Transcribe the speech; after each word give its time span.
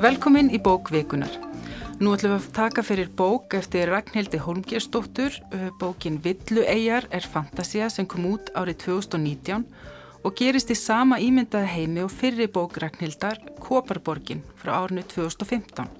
Velkomin 0.00 0.46
í 0.48 0.56
bókvikunar. 0.56 1.34
Nú 2.00 2.14
ætlum 2.16 2.32
við 2.32 2.38
að 2.38 2.52
taka 2.56 2.82
fyrir 2.88 3.10
bók 3.12 3.52
eftir 3.58 3.90
Ragnhildi 3.92 4.38
Holmgjersdóttur. 4.40 5.34
Uh, 5.52 5.66
bókin 5.76 6.16
Villueyjar 6.24 7.04
er 7.12 7.26
fantasia 7.28 7.90
sem 7.92 8.06
kom 8.08 8.24
út 8.30 8.48
árið 8.56 8.78
2019 8.86 9.66
og 10.24 10.38
gerist 10.40 10.72
í 10.72 10.78
sama 10.80 11.18
ímyndaði 11.20 11.68
heimi 11.74 12.00
og 12.06 12.14
fyrri 12.16 12.48
bók 12.48 12.80
Ragnhildar 12.80 13.42
Koparborgin 13.60 14.40
frá 14.56 14.78
árinu 14.78 15.04
2015. 15.04 15.92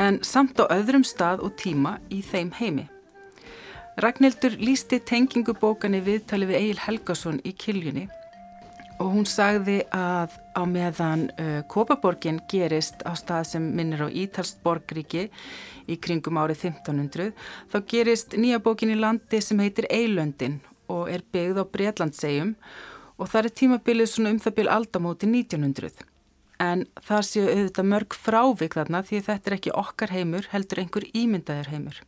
En 0.00 0.22
samt 0.24 0.56
á 0.64 0.64
öðrum 0.72 1.04
stað 1.04 1.44
og 1.44 1.52
tíma 1.60 1.98
í 2.08 2.22
þeim 2.24 2.54
heimi. 2.56 2.88
Ragnhildur 4.00 4.56
lísti 4.56 5.02
tengingu 5.04 5.52
bókani 5.52 6.00
viðtali 6.00 6.48
við 6.48 6.62
Egil 6.62 6.80
Helgason 6.86 7.44
í 7.44 7.52
Kiljunni 7.52 8.08
og 8.98 9.12
hún 9.14 9.26
sagði 9.28 9.78
að 9.94 10.34
á 10.58 10.62
meðan 10.66 11.28
uh, 11.38 11.60
Kópaborgin 11.70 12.40
gerist 12.50 13.04
á 13.06 13.14
stað 13.18 13.46
sem 13.52 13.70
minnir 13.78 14.02
á 14.02 14.08
Ítalst 14.10 14.58
borgríki 14.64 15.28
í 15.88 15.96
kringum 16.02 16.40
árið 16.40 16.68
1500 16.72 17.32
þá 17.70 17.78
gerist 17.90 18.36
nýja 18.36 18.60
bókin 18.62 18.92
í 18.94 18.98
landi 18.98 19.40
sem 19.44 19.60
heitir 19.62 19.88
Eilöndin 19.90 20.58
og 20.90 21.08
er 21.12 21.24
byggð 21.32 21.62
á 21.62 21.64
Breitlandsegjum 21.70 22.54
og 23.18 23.30
það 23.30 23.44
er 23.44 23.56
tímabilið 23.62 24.12
svona 24.12 24.34
um 24.34 24.42
það 24.42 24.56
byrj 24.58 24.74
aldamóti 24.74 25.30
1900 25.30 26.06
en 26.62 26.84
það 27.06 27.26
séu 27.28 27.46
auðvitað 27.46 27.90
mörg 27.92 28.18
frávik 28.18 28.76
þarna 28.78 29.04
því 29.06 29.22
þetta 29.28 29.50
er 29.50 29.56
ekki 29.58 29.74
okkar 29.78 30.14
heimur 30.14 30.48
heldur 30.52 30.82
einhver 30.82 31.06
ímyndaðir 31.14 31.70
heimur 31.74 32.00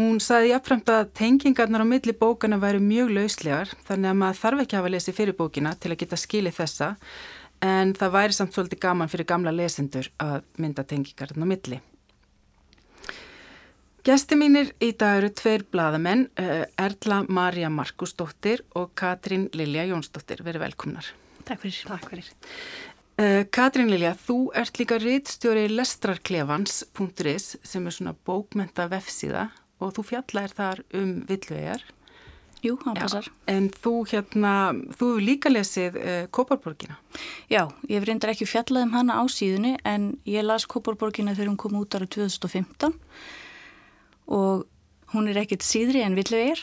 Hún 0.00 0.22
saði 0.24 0.54
jáfnframt 0.54 0.88
að 0.88 1.10
tengingarnar 1.18 1.84
á 1.84 1.86
milli 1.86 2.14
bókana 2.16 2.56
væri 2.60 2.80
mjög 2.80 3.10
lauslegar 3.12 3.72
þannig 3.84 4.08
að 4.08 4.20
maður 4.22 4.38
þarf 4.40 4.62
ekki 4.62 4.76
að 4.76 4.80
hafa 4.80 4.92
lesið 4.94 5.16
fyrir 5.18 5.36
bókina 5.36 5.72
til 5.76 5.92
að 5.92 6.00
geta 6.00 6.18
skilið 6.20 6.56
þessa 6.56 6.88
en 7.62 7.92
það 7.98 8.14
væri 8.16 8.36
samt 8.38 8.56
svolítið 8.56 8.80
gaman 8.86 9.12
fyrir 9.12 9.28
gamla 9.28 9.52
lesendur 9.52 10.08
að 10.16 10.38
mynda 10.56 10.86
tengingarnar 10.88 11.44
á 11.44 11.52
milli. 11.52 11.80
Gesti 14.02 14.34
mínir 14.34 14.72
í 14.82 14.90
dag 14.98 15.20
eru 15.20 15.28
tveir 15.30 15.62
bladamenn, 15.70 16.24
eh, 16.40 16.64
Erla 16.80 17.20
Marja 17.28 17.68
Markusdóttir 17.70 18.64
og 18.74 18.96
Katrín 18.98 19.46
Lilja 19.54 19.84
Jónsdóttir. 19.86 20.42
Verið 20.42 20.64
velkomnar. 20.64 21.06
Takk 21.44 21.60
fyrir. 21.60 21.84
Takk 21.86 22.08
fyrir. 22.10 22.32
Uh, 23.20 23.44
Katrín 23.52 23.92
Lilja, 23.92 24.16
þú 24.16 24.50
ert 24.56 24.80
líka 24.80 24.96
rittstjóri 24.98 25.68
lestrarklefans.is 25.68 27.58
sem 27.62 27.86
er 27.86 27.92
svona 27.94 28.16
bókmenta 28.26 28.88
vefsíða 28.90 29.50
og 29.82 29.96
þú 29.96 30.06
fjallar 30.12 30.54
þar 30.54 30.84
um 30.96 31.18
villuegar. 31.28 31.84
Jú, 32.62 32.76
hann 32.84 32.94
passar. 32.94 33.26
En 33.50 33.66
þú 33.74 33.92
hérna, 34.06 34.52
þú 34.94 35.08
hefur 35.10 35.24
líka 35.26 35.50
lesið 35.50 35.96
uh, 35.98 36.18
Kóparborgina. 36.30 36.94
Já, 37.50 37.66
ég 37.88 37.96
hef 37.96 38.06
reyndar 38.06 38.30
ekki 38.30 38.46
fjallað 38.46 38.86
um 38.86 38.94
hana 38.94 39.18
á 39.18 39.24
síðunni 39.26 39.74
en 39.88 40.12
ég 40.30 40.46
las 40.46 40.68
Kóparborgina 40.70 41.34
þegar 41.34 41.50
hún 41.50 41.58
kom 41.58 41.74
út 41.80 41.98
ára 41.98 42.06
2015 42.06 42.94
og 44.30 44.68
hún 45.12 45.28
er 45.28 45.42
ekkit 45.42 45.66
síðri 45.66 46.04
en 46.06 46.14
villuegar. 46.14 46.62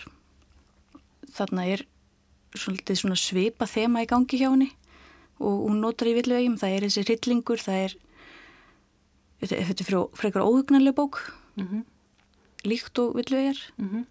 Þarna 1.36 1.68
er 1.76 1.84
svolítið 2.56 3.04
svona 3.04 3.20
svipa 3.20 3.68
þema 3.68 4.06
í 4.06 4.10
gangi 4.10 4.40
hjá 4.40 4.48
henni 4.48 4.72
og 5.40 5.68
hún 5.68 5.84
notar 5.84 6.08
í 6.12 6.16
villuegum, 6.16 6.58
það 6.60 6.76
er 6.76 6.86
þessi 6.88 7.04
rillingur, 7.08 7.62
það 7.64 7.84
er, 7.84 7.94
þetta 9.44 9.86
er 9.86 10.02
frekar 10.20 10.48
óhugnarlega 10.48 10.96
bók. 10.96 11.22
Mm 11.60 11.84
líkt 12.66 13.00
og 13.00 13.16
villuðjar 13.16 13.60
mm 13.78 13.90
-hmm. 13.90 14.06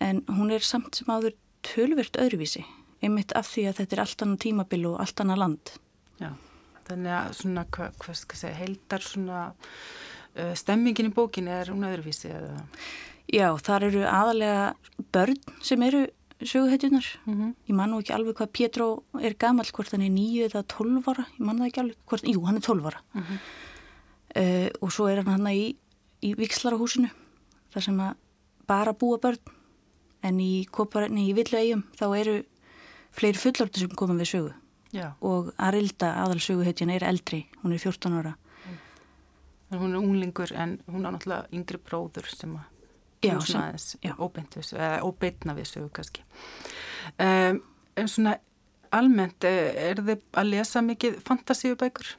en 0.00 0.22
hún 0.28 0.52
er 0.52 0.60
samt 0.60 0.94
sem 0.96 1.06
áður 1.06 1.34
tölvirt 1.62 2.16
öðruvísi 2.16 2.64
einmitt 3.02 3.32
af 3.32 3.48
því 3.52 3.68
að 3.68 3.76
þetta 3.80 3.96
er 3.96 4.00
allt 4.00 4.22
annan 4.22 4.38
tímabil 4.38 4.86
og 4.86 5.00
allt 5.00 5.20
annan 5.20 5.38
land 5.38 5.72
Já, 6.20 6.32
þannig 6.88 7.12
að 7.12 7.32
svona, 7.40 7.64
hvað, 7.64 7.96
hvað 7.98 8.16
skal 8.20 8.38
segja, 8.40 8.60
heldar 8.60 9.00
svona 9.00 9.40
uh, 10.36 10.54
stemmingin 10.54 11.10
í 11.10 11.14
bókin 11.14 11.48
er 11.48 11.72
hún 11.72 11.84
öðruvísi 11.84 12.30
eða? 12.32 12.62
Já, 13.26 13.48
þar 13.58 13.88
eru 13.88 14.04
aðalega 14.06 14.74
börn 15.12 15.40
sem 15.62 15.82
eru 15.82 16.06
söguhetjunar 16.40 17.06
mm 17.24 17.34
-hmm. 17.34 17.54
ég 17.68 17.74
man 17.74 17.90
nú 17.90 18.00
ekki 18.00 18.12
alveg 18.12 18.36
hvað 18.36 18.52
Pétró 18.52 19.02
er 19.20 19.34
gammal 19.34 19.66
hvort 19.72 19.92
hann 19.92 20.02
er 20.02 20.10
nýju 20.10 20.44
eða 20.44 20.62
tólvara 20.68 21.26
ég 21.38 21.44
man 21.46 21.58
það 21.58 21.66
ekki 21.66 21.80
alveg, 21.80 21.96
hvort, 22.06 22.22
jú 22.22 22.44
hann 22.44 22.56
er 22.56 22.60
tólvara 22.60 23.00
mm 23.12 23.22
-hmm. 23.22 23.38
uh, 24.40 24.68
og 24.80 24.92
svo 24.92 25.08
er 25.08 25.16
hann 25.16 25.32
hann 25.32 25.46
í, 25.46 25.76
í 26.22 26.34
Víkslarahúsinu 26.34 27.10
þar 27.76 27.84
sem 27.84 28.02
að 28.02 28.14
bara 28.66 28.96
búa 28.96 29.20
börn. 29.22 29.56
En 30.24 30.40
í, 30.42 30.64
í 30.64 31.32
villu 31.36 31.58
eigum 31.60 31.84
þá 31.94 32.06
eru 32.16 32.38
fleiri 33.14 33.38
fullortu 33.38 33.84
sem 33.84 33.92
koma 33.98 34.16
við 34.18 34.32
sögu. 34.32 34.54
Já. 34.94 35.10
og 35.20 35.50
Arilda 35.60 36.12
aðalsöguhetjan 36.22 36.92
er 36.94 37.04
eldri, 37.04 37.42
hún 37.62 37.74
er 37.74 37.82
14 37.82 38.16
ára. 38.16 38.32
Mm. 38.64 38.78
en 39.70 39.78
Hún 39.82 39.92
er 39.92 39.98
unglingur 39.98 40.52
en 40.54 40.78
hún 40.86 41.04
er 41.04 41.12
náttúrulega 41.16 41.52
yngri 41.52 41.80
bróður 41.82 42.30
sem 42.30 42.54
að 42.56 42.72
Já, 43.24 43.40
sem, 43.42 43.60
óbeitna 45.02 45.56
við 45.56 45.66
sögu 45.72 45.88
kannski. 45.90 46.22
Um, 47.18 47.62
en 47.96 48.08
svona 48.12 48.36
almennt 48.94 49.44
eh, 49.48 49.90
er 49.90 50.02
þið 50.04 50.22
að 50.36 50.50
lesa 50.52 50.82
mikið 50.84 51.18
fantasíubækur? 51.26 52.12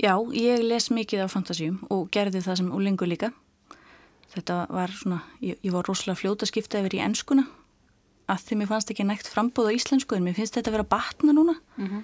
Já, 0.00 0.14
ég 0.36 0.64
les 0.64 0.90
mikið 0.92 1.24
af 1.24 1.32
fantasíum 1.32 1.80
og 1.88 2.10
gerði 2.12 2.42
það 2.44 2.60
sem 2.60 2.72
unglingur 2.74 3.08
líka 3.08 3.30
þetta 4.34 4.58
var 4.70 4.92
svona, 4.94 5.22
ég, 5.42 5.58
ég 5.62 5.74
var 5.74 5.88
rosalega 5.88 6.20
fljóta 6.20 6.46
að 6.46 6.52
skipta 6.52 6.80
yfir 6.82 6.98
í 6.98 7.02
ennskuna 7.04 7.46
að 8.30 8.44
því 8.46 8.60
mér 8.60 8.70
fannst 8.70 8.92
ekki 8.92 9.06
nægt 9.06 9.30
frambóð 9.30 9.72
á 9.72 9.76
íslensku 9.76 10.16
en 10.16 10.26
mér 10.26 10.36
finnst 10.38 10.54
þetta 10.54 10.70
að 10.70 10.76
vera 10.78 10.92
batna 10.92 11.34
núna 11.34 11.56
mm 11.76 11.86
-hmm. 11.86 12.02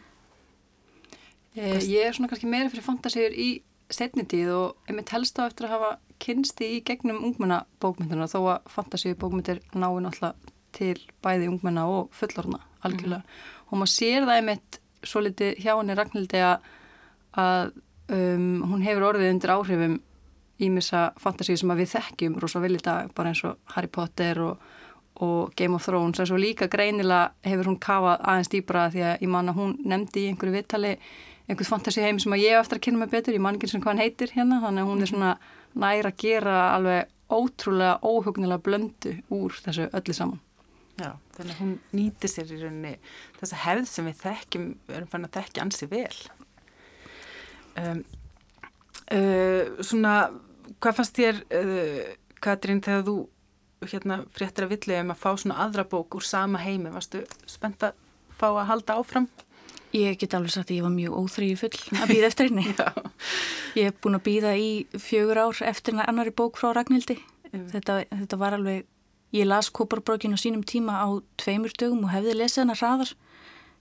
eh, 1.55 1.79
Ég 1.87 2.07
er 2.07 2.13
svona 2.13 2.29
kannski 2.29 2.51
meira 2.51 2.71
fyrir 2.71 2.83
fantasíur 2.89 3.33
í 3.33 3.63
setnitíð 3.91 4.51
og 4.51 4.77
ég 4.89 4.97
mitt 4.97 5.11
helst 5.15 5.39
á 5.39 5.47
eftir 5.47 5.67
að 5.67 5.75
hafa 5.77 5.99
kynsti 6.19 6.65
í 6.77 6.85
gegnum 6.85 7.23
ungmennabókmynduna 7.25 8.27
þó 8.27 8.41
að 8.57 8.61
fantasíubókmyndir 8.75 9.61
náðu 9.75 10.01
náttúrulega 10.03 10.35
til 10.73 10.99
bæði 11.23 11.49
ungmenna 11.49 11.87
og 11.87 12.11
fullorna 12.13 12.61
algjörlega 12.83 13.23
mm 13.23 13.29
-hmm. 13.29 13.71
og 13.71 13.79
maður 13.79 13.95
sér 13.99 14.23
það 14.27 14.37
einmitt 14.37 14.81
svo 15.03 15.21
litið 15.21 15.59
hjá 15.63 15.73
henni 15.79 15.95
Ragnhildi 15.95 16.41
að 17.37 17.73
um, 18.09 18.63
hún 18.71 18.83
hefur 18.83 19.09
orðið 19.11 19.31
undir 19.31 19.51
áhrifum 19.51 20.01
ímissa 20.63 21.11
fantasíu 21.21 21.59
sem 21.61 21.73
við 21.77 21.93
þekkjum 21.93 22.41
rosa 22.41 22.63
vel 22.63 22.75
í 22.77 22.83
dag, 22.83 23.13
bara 23.15 23.33
eins 23.33 23.45
og 23.45 23.59
Harry 23.75 23.91
Potter 23.93 24.41
og, 24.45 24.67
og 25.25 25.55
Game 25.57 25.77
of 25.77 25.85
Thrones 25.85 26.21
en 26.21 26.29
svo 26.31 26.39
líka 26.41 26.71
greinilega 26.73 27.33
hefur 27.45 27.73
hún 27.73 27.81
kafað 27.83 28.23
aðeins 28.23 28.53
dýbra 28.53 28.89
því 28.95 29.05
að 29.11 29.27
ég 29.27 29.33
man 29.33 29.53
að 29.53 29.61
hún 29.61 29.77
nefndi 29.85 30.25
í 30.25 30.31
einhverju 30.33 30.57
vittali 30.57 30.95
einhvers 31.47 31.71
fantasíu 31.71 32.03
heim 32.03 32.19
sem 32.23 32.35
að 32.35 32.43
ég 32.47 32.59
eftir 32.59 32.81
að 32.81 32.87
kynna 32.87 33.05
mig 33.05 33.13
betur, 33.13 33.37
ég 33.37 33.45
man 33.45 33.59
ekki 33.59 33.71
sem 33.71 33.83
hvað 33.83 33.95
hann 33.95 34.03
heitir 34.03 34.33
hérna, 34.35 34.63
þannig 34.65 34.83
að 34.83 34.91
hún 34.91 35.05
er 35.05 35.13
svona 35.13 35.37
næra 35.77 36.11
að 36.11 36.19
gera 36.25 36.57
alveg 36.73 37.13
ótrúlega 37.31 37.99
óhugnilega 38.03 38.63
blöndu 38.63 39.15
úr 39.35 39.55
þessu 39.65 39.89
öllu 39.95 40.17
saman. 40.17 40.43
Já, 40.97 41.11
þannig 41.37 41.53
að 41.53 41.61
hún 41.61 41.73
nýti 41.93 42.29
sér 42.31 42.53
í 42.55 42.59
rauninni 42.63 42.95
þessa 43.37 43.63
hefð 43.67 43.89
sem 43.91 44.07
við 44.09 44.21
þekkjum, 44.23 44.69
við 44.87 44.99
erum 44.99 45.11
fann 45.13 45.27
að 45.29 45.35
þekkja 45.37 45.65
ansi 45.67 45.89
vel. 45.91 46.21
Um, 47.77 48.01
uh, 49.13 49.83
svona 49.85 50.15
hvað 50.81 50.99
fannst 51.01 51.19
þér, 51.19 51.43
uh, 51.57 52.05
Katrín, 52.45 52.83
þegar 52.85 53.07
þú 53.07 53.17
hérna, 53.87 54.21
fréttir 54.35 54.67
að 54.67 54.75
villið 54.75 55.03
um 55.03 55.13
að 55.15 55.21
fá 55.23 55.29
svona 55.35 55.59
aðra 55.67 55.85
bók 55.89 56.17
úr 56.19 56.25
sama 56.25 56.61
heimi, 56.63 56.93
varstu 56.95 57.23
spennt 57.49 57.85
að 57.87 57.97
fá 58.37 58.49
að 58.51 58.67
halda 58.71 58.97
áfram? 59.01 59.29
Ég 59.97 60.19
get 60.21 60.35
alveg 60.37 60.53
sagt 60.53 60.71
að 60.71 60.79
ég 60.79 60.87
var 60.87 60.93
mjög 60.93 61.17
óþrýju 61.21 61.61
full 61.61 61.79
að 62.03 62.13
býða 62.13 62.31
eftir 62.31 62.51
henni. 62.51 62.67
ég 63.79 63.89
hef 63.89 64.01
búin 64.03 64.19
að 64.19 64.27
býða 64.27 64.57
í 64.61 64.71
fjögur 64.93 65.43
ár 65.47 65.63
eftir 65.69 66.01
annari 66.03 66.35
bók 66.37 66.59
frá 66.61 66.73
Ragnhildi. 66.77 67.19
Þetta, 67.53 68.03
þetta 68.11 68.41
var 68.41 68.57
alveg, 68.57 68.85
ég 69.37 69.49
las 69.49 69.71
Kóparbrókinu 69.73 70.37
á 70.37 70.41
sínum 70.41 70.65
tíma 70.67 70.99
á 71.01 71.09
tveimur 71.41 71.73
dögum 71.79 72.05
og 72.05 72.13
hefði 72.13 72.37
lesið 72.37 72.65
hana 72.65 72.77
hraðar. 72.77 73.15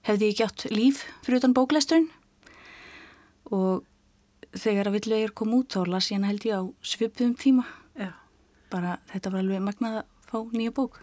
Hefði 0.05 0.29
ég 0.29 0.39
gjátt 0.39 0.67
líf 0.69 1.01
fyrir 1.25 1.41
utan 1.41 1.55
bóklæsturinn 1.57 2.11
og 3.53 3.83
þegar 4.59 4.89
að 4.89 4.97
villegir 4.99 5.33
kom 5.37 5.55
út 5.57 5.75
þá 5.75 5.81
las 5.91 6.11
ég 6.11 6.19
hana 6.19 6.31
held 6.31 6.45
ég 6.47 6.59
á 6.59 6.63
svipum 6.85 7.35
tíma. 7.39 7.65
Já. 7.95 8.11
bara 8.71 8.97
þetta 9.11 9.31
var 9.31 9.43
alveg 9.43 9.61
magnað 9.63 9.97
að 10.01 10.05
fá 10.27 10.37
nýja 10.51 10.73
bók. 10.75 11.01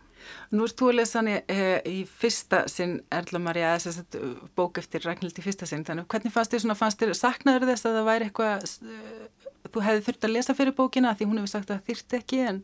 Nú 0.53 0.67
erst 0.67 0.79
þú 0.79 0.91
að 0.91 0.97
lesa 1.01 1.19
hann 1.19 1.31
í, 1.31 1.37
eh, 1.51 1.79
í 1.89 2.03
fyrsta 2.07 2.63
sinn 2.71 3.01
Erla 3.11 3.41
Maria, 3.43 3.73
þess 3.79 4.03
að 4.03 4.19
bók 4.55 4.79
eftir 4.79 5.03
Ragnhild 5.07 5.39
í 5.39 5.45
fyrsta 5.45 5.67
sinn, 5.67 5.85
þannig 5.85 6.07
hvernig 6.07 6.35
fannst 6.35 6.53
þér 6.53 6.63
svona, 6.65 6.79
fannst 6.79 7.01
þér, 7.01 7.15
saknaður 7.19 7.67
þess 7.73 7.87
að 7.87 7.97
það 7.97 8.09
væri 8.11 8.29
eitthvað 8.29 8.67
uh, 8.83 9.49
þú 9.73 9.85
hefði 9.87 10.05
þurft 10.07 10.29
að 10.29 10.35
lesa 10.37 10.55
fyrir 10.55 10.77
bókina 10.79 11.15
því 11.17 11.29
hún 11.31 11.41
hefur 11.41 11.55
sagt 11.55 11.73
að 11.75 11.83
þýrt 11.89 12.19
ekki 12.21 12.45
en 12.51 12.63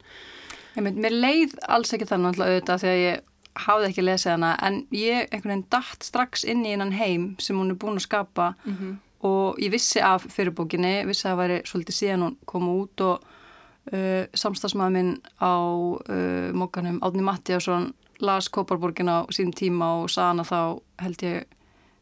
Ég 0.76 0.84
mynd, 0.84 1.00
mér 1.02 1.16
leið 1.16 1.56
alls 1.66 1.92
ekki 1.94 2.06
þannig 2.06 2.28
alltaf 2.36 2.46
auðvitað 2.46 2.82
því 2.82 2.88
að 2.92 3.02
ég 3.02 3.22
hafði 3.58 3.88
ekki 3.88 4.04
lesið 4.04 4.32
hana 4.36 4.50
en 4.62 4.76
ég 4.94 5.32
einhvern 5.32 5.50
veginn 5.50 5.68
dætt 5.72 6.06
strax 6.06 6.44
inn 6.46 6.62
í 6.62 6.74
einan 6.76 6.94
heim 6.94 7.32
sem 7.42 7.58
hún 7.58 7.72
er 7.72 7.80
búin 7.80 7.98
að 7.98 8.06
skapa 8.06 8.52
mm 8.62 8.74
-hmm 8.74 8.96
og 9.26 9.58
ég 9.58 9.72
vissi 9.72 10.02
af 10.04 10.26
fyrirbókinni, 10.30 11.02
vissi 11.08 11.26
að 11.26 11.32
það 11.32 11.40
væri 11.42 11.58
svolítið 11.66 11.98
síðan 11.98 12.24
hún 12.26 12.36
kom 12.46 12.68
út 12.70 13.04
og 13.06 13.24
uh, 13.92 14.24
samstagsmaður 14.38 14.94
minn 14.94 15.14
á 15.42 15.54
uh, 15.58 16.50
mókanum 16.54 17.00
Átni 17.02 17.24
Mattiásson 17.26 17.92
las 18.22 18.50
Kóparborgin 18.50 19.10
á 19.10 19.26
sín 19.34 19.50
tíma 19.54 19.94
og 20.02 20.10
saðan 20.10 20.42
að 20.42 20.50
þá 20.52 20.60
held 21.04 21.24
ég 21.26 21.58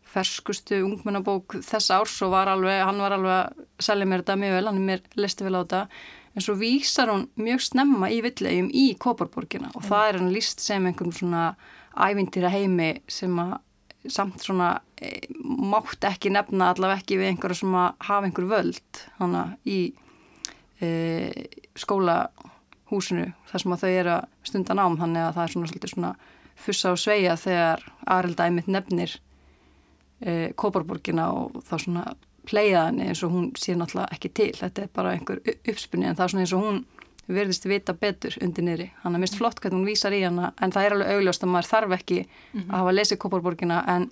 ferskustu 0.06 0.78
ungmennabók 0.86 1.58
þess 1.66 1.90
árs 1.92 2.14
og 2.24 2.32
var 2.32 2.48
alveg, 2.52 2.84
hann 2.84 3.00
var 3.02 3.16
alveg 3.16 3.34
að 3.36 3.66
selja 3.88 4.06
mér 4.08 4.22
þetta 4.22 4.38
mjög 4.40 4.54
vel, 4.56 4.68
hann 4.68 4.78
er 4.80 4.86
mér 4.90 5.02
listi 5.18 5.46
vel 5.46 5.58
á 5.58 5.60
þetta 5.64 5.82
en 6.36 6.44
svo 6.44 6.54
vísar 6.60 7.10
hún 7.12 7.26
mjög 7.40 7.64
snemma 7.64 8.10
í 8.12 8.20
villegjum 8.24 8.68
í 8.72 8.86
Koparborgina 9.00 9.72
og 9.74 9.82
mm. 9.82 9.88
það 9.88 10.08
er 10.08 10.20
hann 10.20 10.32
líst 10.34 10.62
sem 10.64 10.88
einhvern 10.88 11.16
svona 11.16 11.44
ævindýra 11.96 12.52
heimi 12.52 12.90
sem 13.08 13.32
að 13.40 13.56
samt 14.12 14.42
svona 14.44 14.70
e, 15.00 15.26
mátt 15.34 16.04
ekki 16.06 16.32
nefna 16.34 16.72
allaveg 16.72 17.02
ekki 17.02 17.20
við 17.20 17.32
einhverja 17.32 17.60
sem 17.60 17.76
að 17.76 17.88
hafa 18.08 18.28
einhver 18.28 18.48
völd 18.50 19.02
hana 19.20 19.44
í 19.66 19.80
e, 20.80 20.88
skólahúsinu 21.78 23.28
þar 23.50 23.64
sem 23.64 23.76
að 23.76 23.84
þau 23.84 23.92
eru 23.92 24.14
að 24.16 24.26
stunda 24.50 24.78
nám. 24.78 24.98
Þannig 25.02 25.24
að 25.24 25.36
það 25.36 25.44
er 25.44 25.54
svona 25.54 25.70
svolítið 25.70 25.94
svona 25.94 26.14
fussa 26.66 26.94
og 26.94 27.00
sveia 27.00 27.36
þegar 27.40 27.84
Arilda 28.16 28.46
einmitt 28.48 28.70
nefnir 28.72 29.18
e, 30.20 30.52
Koparborgina 30.56 31.28
og 31.36 31.60
þá 31.68 31.76
svona 31.76 32.06
pleiðaðinni 32.46 33.10
eins 33.10 33.24
og 33.26 33.34
hún 33.34 33.48
sé 33.58 33.74
náttúrulega 33.76 34.14
ekki 34.14 34.32
til. 34.38 34.52
Þetta 34.56 34.84
er 34.84 34.92
bara 34.94 35.16
einhver 35.16 35.42
uppspunni 35.56 36.08
en 36.08 36.16
það 36.18 36.24
er 36.26 36.34
svona 36.34 36.46
eins 36.46 36.54
og 36.56 36.64
hún 36.64 36.84
verðist 37.26 37.66
vita 37.66 37.94
betur 37.94 38.36
undir 38.42 38.64
niðri. 38.66 38.86
Hann 39.02 39.16
er 39.16 39.22
mist 39.22 39.36
flott 39.38 39.60
hvernig 39.60 39.80
hún 39.80 39.88
vísar 39.88 40.14
í 40.14 40.22
hana 40.22 40.52
en 40.62 40.72
það 40.74 40.86
er 40.86 40.96
alveg 40.96 41.12
augljóst 41.16 41.44
að 41.44 41.52
maður 41.52 41.70
þarf 41.72 41.96
ekki 41.98 42.20
mm 42.22 42.60
-hmm. 42.60 42.70
að 42.70 42.78
hafa 42.78 42.92
lesið 42.92 43.18
Kóparborgina 43.18 43.82
en 43.88 44.10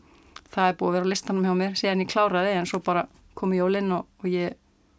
það 0.50 0.68
er 0.68 0.76
búið 0.78 0.88
að 0.88 0.94
vera 0.94 1.06
á 1.06 1.12
listanum 1.12 1.44
hjá 1.44 1.54
mér 1.54 1.78
síðan 1.78 2.02
ég 2.02 2.12
kláraði 2.12 2.52
en 2.58 2.66
svo 2.66 2.78
bara 2.80 3.06
kom 3.34 3.52
ég 3.52 3.62
jólinn 3.62 3.92
og, 3.92 4.06
og 4.18 4.26
ég 4.30 4.54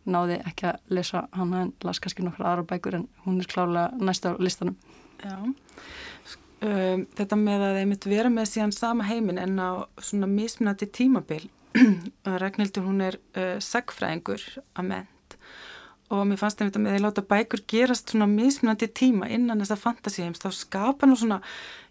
náði 0.06 0.40
ekki 0.46 0.68
að 0.70 0.80
lesa 0.90 1.28
hana 1.32 1.62
en 1.62 1.74
las 1.84 2.00
kannski 2.00 2.24
nokkra 2.24 2.52
aðra 2.52 2.64
bækur 2.64 2.96
en 2.96 3.08
hún 3.26 3.40
er 3.40 3.48
klárlega 3.50 3.92
næsta 3.98 4.36
á 4.36 4.40
listanum. 4.40 4.76
Já. 5.24 5.38
Um, 6.66 7.06
Þetta 7.16 7.36
með 7.36 7.62
að 7.62 7.76
þeim 7.80 7.90
mitt 7.90 8.06
vera 8.06 8.30
með 8.30 8.46
síðan 8.46 8.72
sama 8.72 9.04
heimin 9.04 9.38
en 9.38 9.60
á 9.60 9.86
svona 10.00 10.28
mismunandi 10.28 10.88
tímabil 10.88 11.50
Ragnhildur 12.44 12.86
hún 12.86 13.02
er 13.02 13.18
uh, 13.36 13.58
sagfræðingur 13.60 14.42
að 14.74 14.88
menn 14.88 15.15
og 16.14 16.22
mér 16.30 16.38
fannst 16.38 16.60
þetta 16.62 16.82
með 16.82 16.98
að 17.00 17.04
láta 17.06 17.24
bækur 17.26 17.64
gerast 17.72 18.12
svona 18.12 18.28
mismunandi 18.30 18.90
tíma 18.94 19.30
innan 19.34 19.64
þessa 19.64 19.78
fantasíheims, 19.82 20.42
þá 20.44 20.50
skapa 20.54 21.10
nú 21.10 21.18
svona 21.18 21.40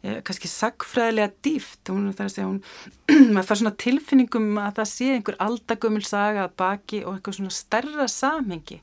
eh, 0.02 0.20
kannski 0.26 0.50
sagfræðilega 0.50 1.32
dýft 1.42 1.90
hún 1.90 2.12
þarf 2.12 2.28
að 2.28 2.34
segja, 2.36 2.50
hún 2.52 3.32
maður 3.34 3.48
fær 3.48 3.60
svona 3.62 3.74
tilfinningum 3.84 4.60
að 4.62 4.76
það 4.78 4.90
sé 4.92 5.08
einhver 5.16 5.38
aldagömmul 5.42 6.04
saga 6.06 6.44
að 6.46 6.54
baki 6.62 7.02
og 7.02 7.16
eitthvað 7.16 7.40
svona 7.40 7.56
stærra 7.58 8.06
samhengi 8.10 8.78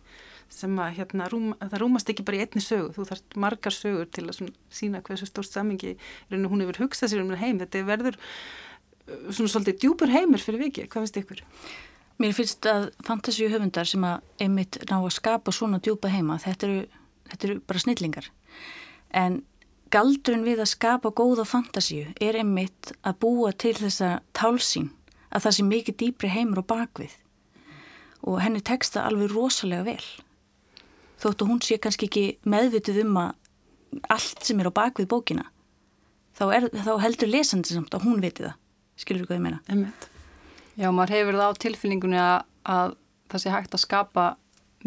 sem 0.52 0.82
að 0.84 0.98
hérna, 0.98 1.28
rúm, 1.32 1.54
það 1.62 1.78
rúmast 1.80 2.10
ekki 2.12 2.26
bara 2.28 2.42
í 2.42 2.44
einni 2.44 2.64
sögu, 2.64 2.90
þú 2.98 3.06
þarf 3.08 3.38
margar 3.40 3.76
sögur 3.76 4.10
til 4.12 4.26
að 4.28 4.42
sína 4.74 5.00
hversu 5.06 5.30
stórt 5.30 5.52
samhengi 5.52 5.96
hún 6.34 6.66
hefur 6.66 6.82
hugsað 6.84 7.14
sér 7.14 7.24
um 7.24 7.32
heim, 7.40 7.62
þetta 7.62 7.86
verður 7.88 8.18
uh, 8.20 9.32
svona 9.32 9.54
svolítið 9.54 9.80
djúpur 9.86 10.12
heimur 10.12 10.44
fyrir 10.44 10.66
vikið, 10.66 10.90
hvað 10.92 11.08
finnst 11.08 11.22
ykkur? 11.24 11.46
Mér 12.22 12.36
finnst 12.38 12.66
að 12.70 12.92
fantasíu 13.06 13.50
höfundar 13.50 13.88
sem 13.90 14.04
að 14.06 14.44
einmitt 14.44 14.78
ná 14.92 15.00
að 15.00 15.14
skapa 15.16 15.54
svona 15.56 15.80
djúpa 15.82 16.12
heima, 16.12 16.38
þetta 16.42 16.68
eru, 16.68 16.82
þetta 17.32 17.48
eru 17.48 17.56
bara 17.66 17.82
snillingar. 17.82 18.28
En 19.18 19.40
galdrun 19.92 20.46
við 20.46 20.62
að 20.62 20.70
skapa 20.76 21.12
góða 21.18 21.48
fantasíu 21.50 22.12
er 22.22 22.38
einmitt 22.38 22.92
að 23.02 23.18
búa 23.26 23.52
til 23.58 23.74
þessa 23.80 24.20
tálsín 24.38 24.92
að 25.32 25.48
það 25.48 25.58
sé 25.58 25.66
mikið 25.72 26.00
dýpri 26.04 26.32
heimur 26.36 26.62
og 26.62 26.70
bakvið. 26.70 27.18
Og 28.30 28.38
henni 28.44 28.62
teksta 28.62 29.08
alveg 29.08 29.34
rosalega 29.34 29.88
vel. 29.90 30.06
Þóttu 31.22 31.50
hún 31.50 31.62
sé 31.66 31.80
kannski 31.82 32.10
ekki 32.10 32.26
meðvitið 32.46 33.02
um 33.08 33.18
að 33.24 34.02
allt 34.14 34.46
sem 34.46 34.62
er 34.62 34.70
á 34.70 34.78
bakvið 34.78 35.10
bókina, 35.10 35.50
þá, 36.38 36.46
er, 36.54 36.70
þá 36.70 36.94
heldur 37.02 37.34
lesandi 37.34 37.74
samt 37.74 37.98
að 37.98 38.06
hún 38.06 38.22
viti 38.24 38.46
það. 38.46 38.58
Skilur 39.02 39.26
þú 39.26 39.32
hvað 39.32 39.40
ég 39.40 39.48
meina? 39.50 39.64
Emmett. 39.74 40.12
Já, 40.80 40.88
maður 40.90 41.16
hefur 41.18 41.38
það 41.40 41.52
á 41.52 41.62
tilfinningunni 41.66 42.20
að, 42.22 42.38
að 42.64 42.94
það 43.32 43.44
sé 43.44 43.54
hægt 43.54 43.76
að 43.76 43.84
skapa 43.84 44.26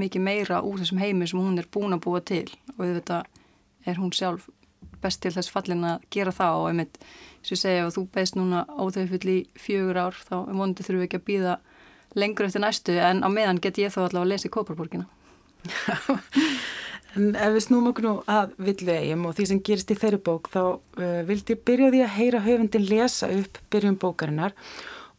mikið 0.01 0.25
meira 0.27 0.61
úr 0.65 0.81
þessum 0.83 1.01
heimi 1.03 1.29
sem 1.29 1.41
hún 1.41 1.61
er 1.61 1.69
búin 1.71 1.97
að 1.97 2.05
búa 2.07 2.23
til. 2.25 2.47
Og 2.77 2.87
þetta 2.87 3.23
er 3.87 4.01
hún 4.01 4.15
sjálf 4.17 4.49
best 5.05 5.21
til 5.23 5.35
þess 5.35 5.53
fallin 5.53 5.85
að 5.87 6.07
gera 6.15 6.33
það. 6.35 6.61
Og 6.61 6.71
einmitt, 6.71 6.99
sem 7.43 7.55
ég 7.55 7.63
segja, 7.63 7.85
ef 7.85 7.97
þú 7.97 8.07
beðst 8.15 8.39
núna 8.39 8.65
óþauðfull 8.73 9.35
í 9.35 9.39
fjögur 9.61 10.01
ár 10.07 10.19
þá 10.19 10.37
er 10.41 10.57
vonandi 10.57 10.87
þurfum 10.87 11.03
við 11.03 11.09
ekki 11.09 11.21
að 11.21 11.29
býða 11.29 11.59
lengur 12.15 12.49
eftir 12.49 12.65
næstu. 12.65 12.97
En 12.99 13.23
á 13.23 13.29
meðan 13.33 13.61
get 13.63 13.83
ég 13.83 13.93
þá 13.95 14.07
allavega 14.07 14.25
að 14.25 14.33
lesa 14.33 14.49
í 14.49 14.55
Kóparborgina. 14.55 15.07
en 17.15 17.31
ef 17.39 17.55
við 17.55 17.65
snúum 17.69 17.93
okkur 17.93 18.07
nú 18.09 18.15
að 18.31 18.57
villu 18.67 18.95
eigum 18.95 19.29
og 19.29 19.37
því 19.37 19.47
sem 19.51 19.63
gerist 19.67 19.93
í 19.95 19.97
þeirri 19.99 20.19
bók 20.27 20.51
þá 20.53 20.61
uh, 20.65 21.21
vildi 21.29 21.55
ég 21.55 21.63
byrja 21.69 21.93
því 21.93 22.03
að 22.05 22.15
heyra 22.19 22.43
höfundin 22.45 22.89
lesa 22.89 23.31
upp 23.33 23.61
byrjum 23.73 23.99
bókarinnar 24.03 24.57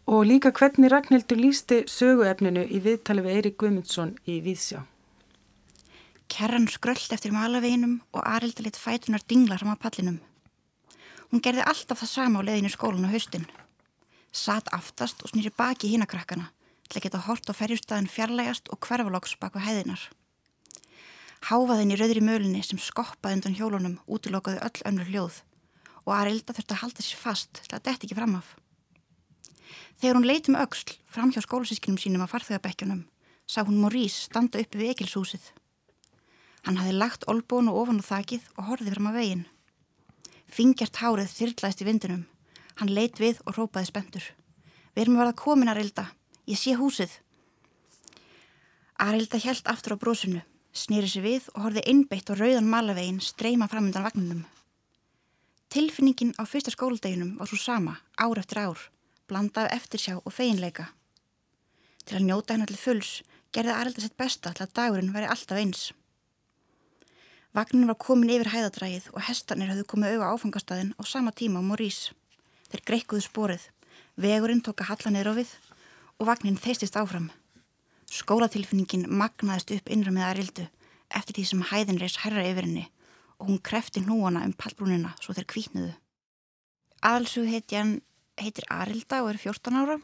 Og 0.06 0.22
líka 0.30 0.52
hvernig 0.54 0.92
Ragnhildur 0.94 1.40
lísti 1.40 1.80
söguefninu 1.90 2.62
í 2.70 2.78
viðtali 2.78 3.24
við 3.26 3.38
Eirik 3.40 3.56
Guðmundsson 3.58 4.12
í 4.30 4.36
Víðsjá. 4.46 4.84
Kerran 6.30 6.68
skröllt 6.70 7.14
eftir 7.16 7.34
malaveginum 7.34 7.96
og 8.14 8.22
Arilda 8.22 8.62
lit 8.62 8.78
fætunar 8.78 9.24
dinglar 9.26 9.64
á 9.66 9.74
pallinum. 9.74 10.20
Hún 11.32 11.42
gerði 11.42 11.66
alltaf 11.66 12.04
það 12.04 12.12
sama 12.12 12.44
á 12.46 12.46
leðinu 12.46 12.70
skólan 12.70 13.08
og 13.08 13.16
haustin. 13.16 13.48
Satt 14.30 14.70
aftast 14.78 15.24
og 15.26 15.32
snýri 15.34 15.50
baki 15.50 15.90
hínakrakkana 15.90 16.52
til 16.86 17.00
að 17.00 17.08
geta 17.08 17.24
hort 17.26 17.50
á 17.50 17.58
ferjustæðin 17.58 18.10
fjarlægast 18.12 18.70
og 18.70 18.86
hverfaloks 18.86 19.34
baka 19.42 19.64
hæðinar. 19.66 20.04
Háfaðin 21.50 21.96
í 21.96 21.98
rauðri 21.98 22.22
mölinni 22.22 22.62
sem 22.62 22.78
skoppaði 22.78 23.40
undan 23.40 23.58
hjólunum 23.58 23.98
útilokaði 24.06 24.62
öll 24.70 24.86
önnur 24.86 25.10
hljóð 25.10 25.42
og 26.06 26.14
Arilda 26.14 26.54
þurfti 26.54 26.78
að 26.78 26.82
halda 26.84 27.08
sér 27.08 27.22
fast 27.26 27.64
til 27.64 27.74
að 27.74 27.88
detti 27.90 28.06
ekki 28.06 28.20
fram 28.22 28.38
af. 28.38 28.54
Þegar 30.00 30.18
hún 30.18 30.28
leitum 30.28 30.58
auksl 30.60 30.98
fram 31.08 31.32
hjá 31.32 31.42
skólasískinum 31.44 32.00
sínum 32.02 32.24
að 32.26 32.34
farþegabekkjunum 32.34 33.06
sá 33.48 33.62
hún 33.64 33.80
Morís 33.80 34.26
standa 34.26 34.60
uppi 34.62 34.80
við 34.80 34.96
ekilshúsið. 34.96 35.52
Hann 36.66 36.80
hafi 36.82 36.96
lagt 36.96 37.28
olbónu 37.30 37.76
ofan 37.78 38.02
á 38.02 38.06
þakið 38.06 38.48
og 38.58 38.70
horfið 38.70 38.96
fram 38.96 39.10
að 39.12 39.20
veginn. 39.20 39.44
Fingjart 40.50 40.98
hárið 41.02 41.36
þyrrlaðist 41.36 41.84
í 41.84 41.88
vindinum. 41.88 42.24
Hann 42.80 42.92
leit 42.92 43.22
við 43.22 43.42
og 43.46 43.60
rópaði 43.60 43.92
spendur. 43.92 44.26
Við 44.96 45.04
erum 45.04 45.20
að 45.20 45.24
verða 45.24 45.38
komin 45.44 45.70
að 45.70 45.78
Arilda. 45.78 46.08
Ég 46.50 46.60
sé 46.60 46.74
húsið. 46.78 47.14
Arilda 48.98 49.40
hjælt 49.42 49.70
aftur 49.70 49.96
á 49.96 50.02
brósunu, 50.02 50.42
snýri 50.74 51.10
sér 51.12 51.26
við 51.26 51.50
og 51.54 51.68
horfið 51.68 51.90
innbeitt 51.92 52.32
og 52.32 52.40
rauðan 52.40 52.70
malaveginn 52.72 53.22
streyma 53.22 53.70
fram 53.70 53.90
undan 53.90 54.08
vagninum. 54.08 54.44
Tilfinningin 55.70 56.34
á 56.40 56.48
fyrsta 56.48 56.72
skóladeginum 56.72 57.36
var 57.38 57.50
svo 57.52 57.60
sama, 57.60 58.00
ár 58.16 58.40
eftir 58.40 58.64
ár 58.64 58.80
blanda 59.28 59.66
af 59.66 59.76
eftirsjá 59.80 60.18
og 60.22 60.34
feginleika. 60.34 60.90
Til 62.06 62.20
að 62.20 62.26
njóta 62.28 62.54
hennar 62.54 62.70
til 62.70 62.80
fulls 62.80 63.12
gerði 63.56 63.74
Arelda 63.74 64.04
sitt 64.04 64.18
besta 64.18 64.52
til 64.54 64.66
að 64.66 64.74
dagurinn 64.78 65.14
veri 65.16 65.30
alltaf 65.32 65.60
eins. 65.60 65.86
Vagnin 67.56 67.88
var 67.88 67.96
komin 67.96 68.34
yfir 68.36 68.52
hæðadrægið 68.52 69.08
og 69.14 69.24
hestanir 69.30 69.72
hafðu 69.72 69.86
komið 69.88 70.18
auða 70.18 70.34
áfangastæðin 70.36 70.92
á 71.00 71.02
sama 71.08 71.32
tíma 71.32 71.62
á 71.64 71.68
Morís. 71.68 72.12
Þeir 72.68 72.84
greikkuðu 72.90 73.24
sporið, 73.24 73.64
vegurinn 74.20 74.64
tók 74.66 74.84
að 74.84 74.90
halla 74.92 75.14
niður 75.16 75.32
á 75.32 75.34
við 75.40 75.54
og 76.20 76.28
vagnin 76.28 76.60
þeistist 76.60 76.98
áfram. 77.00 77.30
Skólatilfinningin 78.12 79.08
magnaðist 79.08 79.72
upp 79.78 79.88
innra 79.90 80.12
með 80.12 80.28
Areldu 80.30 80.66
eftir 81.16 81.38
því 81.38 81.46
sem 81.50 81.64
hæðin 81.72 82.02
reys 82.02 82.20
herra 82.26 82.44
yfir 82.44 82.68
henni 82.68 82.90
og 83.40 83.50
hún 83.50 83.62
krefti 83.64 84.04
núana 84.04 84.44
um 84.48 84.54
pallbrúnina 84.54 85.14
svo 85.22 85.36
þeir 85.36 85.48
kvítnuðu. 85.52 85.94
Aðalsug 87.08 87.48
heiti 87.50 87.80
hann 87.80 87.98
heitir 88.40 88.68
Arilda 88.74 89.22
og 89.24 89.32
er 89.34 89.40
14 89.42 89.80
ára 89.80 89.98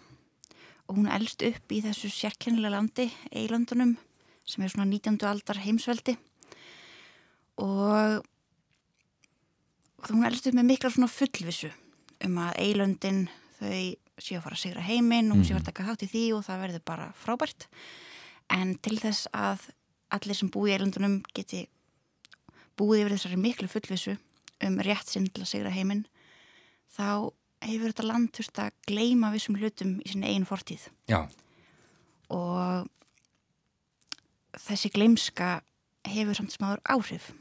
og 0.88 0.98
hún 0.98 1.10
elst 1.12 1.44
upp 1.48 1.72
í 1.72 1.80
þessu 1.84 2.10
sérkennilega 2.12 2.74
landi, 2.74 3.08
Eilandunum, 3.32 3.96
sem 4.44 4.64
er 4.64 4.74
svona 4.74 4.90
19. 4.90 5.20
aldar 5.28 5.62
heimsveldi 5.64 6.18
og, 7.62 8.24
og 10.02 10.10
hún 10.12 10.28
elst 10.28 10.50
upp 10.50 10.58
með 10.58 10.70
mikla 10.74 10.92
svona 10.92 11.12
fullvissu 11.12 11.72
um 12.26 12.40
að 12.44 12.58
Eilandin 12.66 13.22
þau 13.60 13.76
séu 14.22 14.38
að 14.38 14.46
fara 14.46 14.58
að 14.58 14.64
sigra 14.64 14.86
heiminn 14.86 15.32
og 15.32 15.40
hún 15.40 15.46
séu 15.48 15.56
að 15.56 15.64
mhm. 15.64 15.70
taka 15.72 15.88
þátt 15.88 16.06
í 16.06 16.12
því 16.12 16.24
og 16.38 16.44
það 16.46 16.64
verður 16.66 16.88
bara 16.92 17.12
frábært 17.18 17.68
en 18.54 18.76
til 18.84 18.98
þess 19.02 19.30
að 19.34 19.70
allir 20.12 20.38
sem 20.38 20.52
búi 20.52 20.70
í 20.70 20.76
Eilandunum 20.76 21.22
geti 21.36 21.66
búið 22.80 23.06
yfir 23.06 23.16
þessari 23.16 23.40
miklu 23.40 23.70
fullvissu 23.72 24.18
um 24.66 24.82
rétt 24.86 25.10
sinn 25.10 25.30
til 25.30 25.46
að 25.46 25.54
sigra 25.54 25.74
heiminn 25.74 26.04
þá 26.92 27.32
hefur 27.62 27.91
þetta 27.91 28.08
land 28.08 28.32
þurft 28.36 28.63
að 28.63 28.74
gleima 28.89 29.32
vissum 29.34 29.58
hlutum 29.60 30.00
í 30.01 30.12
sinni 30.12 30.34
einu 30.34 30.50
fortíð. 30.50 30.88
Já. 31.12 31.27
og 32.32 32.88
þessi 34.56 34.91
gleimska 34.94 35.62
hefur 36.08 36.38
samt 36.38 36.56
smáður 36.56 36.84
áhrif. 36.89 37.32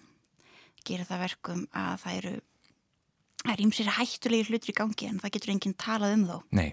Gera 0.87 1.07
það 1.07 1.25
verkum 1.27 1.67
að 1.77 1.97
það 2.03 2.17
eru 2.21 2.37
það 3.41 3.53
er 3.55 3.63
ímsir 3.65 3.89
hættulegi 3.97 4.49
hlutur 4.51 4.73
í 4.73 4.77
gangi 4.77 5.09
en 5.09 5.21
það 5.23 5.35
getur 5.37 5.53
enginn 5.55 5.77
talað 5.81 6.15
um 6.17 6.25
þó. 6.29 6.37
Nei, 6.59 6.69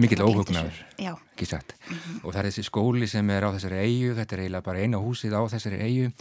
mikill 0.00 0.22
óhugnaður 0.24 0.78
ekki 0.96 1.48
sagt 1.50 1.74
mm 1.76 1.96
-hmm. 1.96 2.20
og 2.22 2.32
það 2.32 2.40
er 2.40 2.48
þessi 2.48 2.64
skóli 2.64 3.08
sem 3.10 3.30
er 3.30 3.44
á 3.44 3.50
þessari 3.52 3.82
eigu 3.84 4.14
þetta 4.16 4.36
er 4.36 4.42
eiginlega 4.44 4.68
bara 4.68 4.80
eina 4.80 5.02
húsið 5.02 5.36
á 5.36 5.42
þessari 5.44 5.80
eigu 5.84 6.12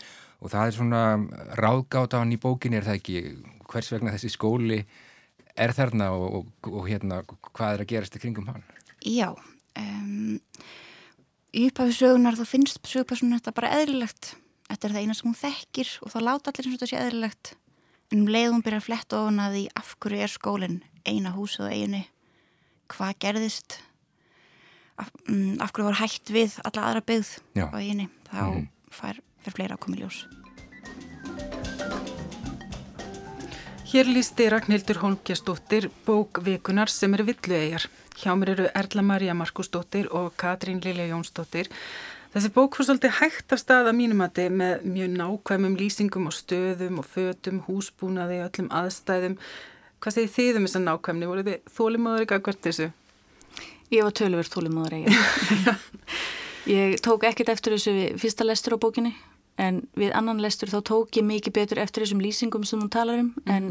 og 0.42 0.52
það 0.52 0.68
er 0.68 0.74
svona 0.76 1.02
hann 2.20 2.36
í 2.36 2.38
bókin 2.38 2.74
er 2.74 2.84
það 2.84 3.00
ekki? 3.00 3.22
Hvers 3.66 3.92
vegna 3.92 4.12
þessi 4.12 4.30
skóli 4.30 4.86
er 5.56 5.74
þarna 5.76 6.12
og, 6.16 6.26
og, 6.40 6.72
og 6.72 6.88
hérna 6.90 7.22
hvað 7.26 7.76
er 7.76 7.84
að 7.84 7.92
gerast 7.92 8.18
í 8.18 8.22
kringum 8.24 8.50
hann? 8.52 8.64
Já, 9.06 9.30
um, 9.80 10.40
í 11.56 11.68
upphafi 11.70 11.96
sögunar 11.96 12.38
þá 12.40 12.46
finnst 12.50 12.82
sögupersonu 12.90 13.40
þetta 13.40 13.56
bara 13.56 13.74
eðlilegt. 13.80 14.36
Þetta 14.66 14.88
er 14.88 14.96
það 14.96 15.06
eina 15.06 15.16
sem 15.16 15.30
hún 15.30 15.40
þekkir 15.40 15.96
og 16.02 16.14
þá 16.14 16.20
láta 16.26 16.52
allir 16.52 16.66
eins 16.68 16.74
og 16.74 16.78
þetta 16.78 16.92
sé 16.92 17.02
eðlilegt. 17.02 17.56
En 18.14 18.22
um 18.22 18.30
leið 18.30 18.52
hún 18.52 18.64
byrjar 18.66 18.82
að 18.82 18.88
fletta 18.90 19.22
ofan 19.22 19.42
að 19.42 19.58
því 19.58 19.66
af 19.82 19.96
hverju 20.02 20.22
er 20.26 20.34
skólinn, 20.34 20.78
eina 21.06 21.34
húsið 21.34 21.66
og 21.66 21.74
eiginu, 21.74 22.04
hvað 22.94 23.18
gerðist, 23.26 23.80
af, 25.02 25.10
um, 25.30 25.58
af 25.62 25.74
hverju 25.74 25.90
var 25.90 26.00
hægt 26.04 26.34
við 26.34 26.60
alla 26.66 26.90
aðra 26.90 27.06
byggð 27.06 27.32
Já. 27.58 27.68
á 27.70 27.76
eiginu, 27.82 28.10
þá 28.30 28.40
mm 28.46 28.66
fær, 28.96 29.22
fær 29.44 29.58
fleira 29.58 29.78
að 29.78 29.86
koma 29.86 30.00
í 30.00 30.04
ljós. 30.04 30.26
Hér 33.96 34.10
lísti 34.12 34.50
Ragnhildur 34.52 34.98
Holmgjastóttir 35.00 35.86
bókvikunar 36.06 36.90
sem 36.92 37.14
eru 37.16 37.24
villuegjar. 37.30 37.86
Hjá 38.20 38.34
mér 38.36 38.50
eru 38.52 38.66
Erla 38.76 39.02
Maria 39.02 39.34
Markustóttir 39.34 40.10
og 40.12 40.34
Katrín 40.36 40.82
Lilja 40.84 41.06
Jónsdóttir. 41.08 41.70
Þessi 42.34 42.50
bók 42.52 42.76
fór 42.76 42.90
svolítið 42.90 43.14
hægt 43.22 43.56
að 43.56 43.94
mínumati 43.96 44.50
með 44.52 44.84
mjög 44.84 45.14
nákvæmum 45.16 45.78
lýsingum 45.80 46.28
og 46.28 46.36
stöðum 46.36 47.00
og 47.00 47.08
fötum, 47.08 47.62
húsbúnaði 47.70 48.42
og 48.44 48.50
öllum 48.50 48.68
aðstæðum. 48.82 49.38
Hvað 50.04 50.16
segir 50.18 50.34
þið 50.36 50.60
um 50.60 50.68
þessa 50.68 50.82
nákvæmni? 50.90 51.30
Voru 51.32 51.46
þið 51.48 51.72
þólimóður 51.78 52.26
ekki 52.26 52.36
að 52.36 52.44
hvert 52.50 52.68
þessu? 52.68 52.90
Ég 53.96 54.04
var 54.04 54.18
tölverð 54.20 54.52
þólimóður 54.58 54.98
eiga. 55.00 55.78
ég 56.82 57.00
tók 57.00 57.24
ekkert 57.32 57.56
eftir 57.56 57.78
þessu 57.78 57.96
fyrsta 58.20 58.44
lestur 58.44 58.76
á 58.76 58.84
bókinni 58.84 59.16
en 59.62 59.84
við 59.96 60.14
annan 60.18 60.42
lestur 60.44 60.72
þá 60.72 60.80
tók 60.90 61.20
ég 61.20 61.28
mikið 61.28 61.56
betur 61.56 61.82
eftir 61.84 62.04
þessum 62.04 62.24
lýsingum 62.24 62.66
sem 62.68 62.82
hún 62.82 62.92
talar 62.92 63.22
um 63.22 63.32
mm. 63.32 63.52
en 63.56 63.70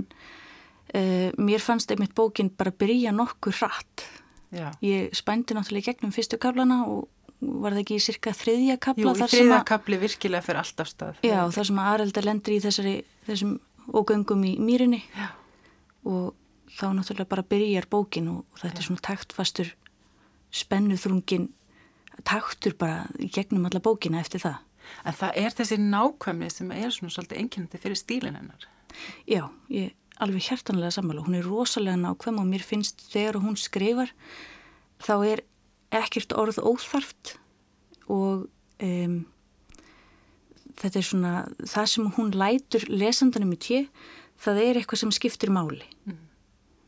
uh, 0.95 1.31
mér 1.37 1.65
fannst 1.65 1.93
einmitt 1.93 2.15
bókin 2.17 2.51
bara 2.51 2.73
byrja 2.73 3.13
nokkur 3.13 3.57
hratt. 3.61 4.07
Já. 4.55 4.71
Ég 4.85 5.13
spændi 5.17 5.57
náttúrulega 5.57 5.93
gegnum 5.93 6.15
fyrstu 6.15 6.39
kaflana 6.41 6.85
og 6.87 7.09
var 7.45 7.75
það 7.75 7.83
ekki 7.83 7.97
í 7.99 8.05
cirka 8.05 8.33
þriðja 8.37 8.77
kapla? 8.81 9.13
Jú, 9.13 9.29
þriðja 9.29 9.61
kapli 9.69 9.99
virkilega 10.01 10.45
fyrir 10.47 10.63
alltaf 10.63 10.91
stað. 10.91 11.19
Já, 11.27 11.41
þar 11.53 11.69
sem 11.69 11.81
að 11.83 11.91
Arelda 11.93 12.25
lendur 12.25 12.55
í 12.55 12.61
þessari, 12.65 12.95
þessum 13.27 13.59
ógöngum 13.93 14.45
í 14.49 14.55
mýrinni 14.63 15.03
Já. 15.13 15.27
og 16.09 16.33
þá 16.75 16.87
náttúrulega 16.97 17.33
bara 17.35 17.47
byrjar 17.51 17.89
bókin 17.91 18.31
og, 18.33 18.45
þetta 18.63 18.81
er 18.81 18.87
svona 18.89 19.05
taktfastur 19.05 19.75
spennuþrungin 20.55 21.51
taktur 22.25 22.77
bara 22.79 23.05
gegnum 23.19 23.67
alla 23.67 23.83
bókina 23.83 24.23
eftir 24.23 24.45
það. 24.45 24.61
En 25.05 25.17
það 25.17 25.41
er 25.43 25.59
þessi 25.59 25.79
nákvæmni 25.83 26.51
sem 26.53 26.73
er 26.75 26.95
svona 26.95 27.15
svolítið 27.15 27.43
enginnandi 27.43 27.83
fyrir 27.83 28.01
stílinn 28.01 28.39
hennar. 28.39 28.67
Já, 29.29 29.49
ég 29.73 29.95
alveg 30.23 30.49
hjertanlega 30.49 30.95
sammála. 30.95 31.25
Hún 31.27 31.39
er 31.39 31.47
rosalega 31.47 31.99
nákvæm 32.01 32.41
og 32.43 32.51
mér 32.51 32.63
finnst 32.63 33.03
þegar 33.13 33.41
hún 33.43 33.59
skrifar 33.59 34.13
þá 35.03 35.15
er 35.27 35.45
ekkert 35.95 36.35
orð 36.39 36.61
óþarft 36.63 37.37
og 38.11 38.47
um, 38.83 39.17
þetta 40.81 41.01
er 41.01 41.07
svona 41.07 41.33
það 41.63 41.89
sem 41.93 42.13
hún 42.17 42.35
lætur 42.35 42.87
lesandanum 42.91 43.55
í 43.55 43.61
tje 43.63 43.81
það 44.43 44.61
er 44.65 44.81
eitthvað 44.81 45.05
sem 45.05 45.15
skiptir 45.15 45.53
máli 45.55 45.83
mm. 46.09 46.21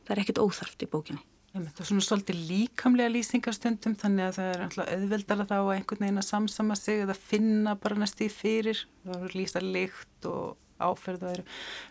það 0.06 0.14
er 0.14 0.22
ekkert 0.24 0.42
óþarft 0.42 0.82
í 0.82 0.90
bókinni 0.90 1.22
Það 1.56 1.80
er 1.80 1.88
svona 1.88 2.04
svolítið 2.04 2.42
líkamlega 2.50 3.12
lýsingarstundum 3.14 3.96
þannig 3.96 4.26
að 4.26 4.36
það 4.36 4.50
er 4.50 4.62
alltaf 4.66 4.90
auðveldar 4.92 5.42
að 5.42 5.50
þá 5.50 5.56
að 5.56 5.72
einhvern 5.76 6.04
veginn 6.04 6.20
að 6.20 6.28
samsama 6.28 6.76
sig 6.76 7.00
eða 7.06 7.16
finna 7.16 7.74
bara 7.80 7.98
næst 8.02 8.20
í 8.20 8.28
fyrir 8.32 8.82
það 9.06 9.24
er 9.30 9.36
lýsa 9.40 9.62
lykt 9.64 10.28
og 10.28 10.56
áferð 10.76 11.24
og 11.24 11.32
eru. 11.32 11.46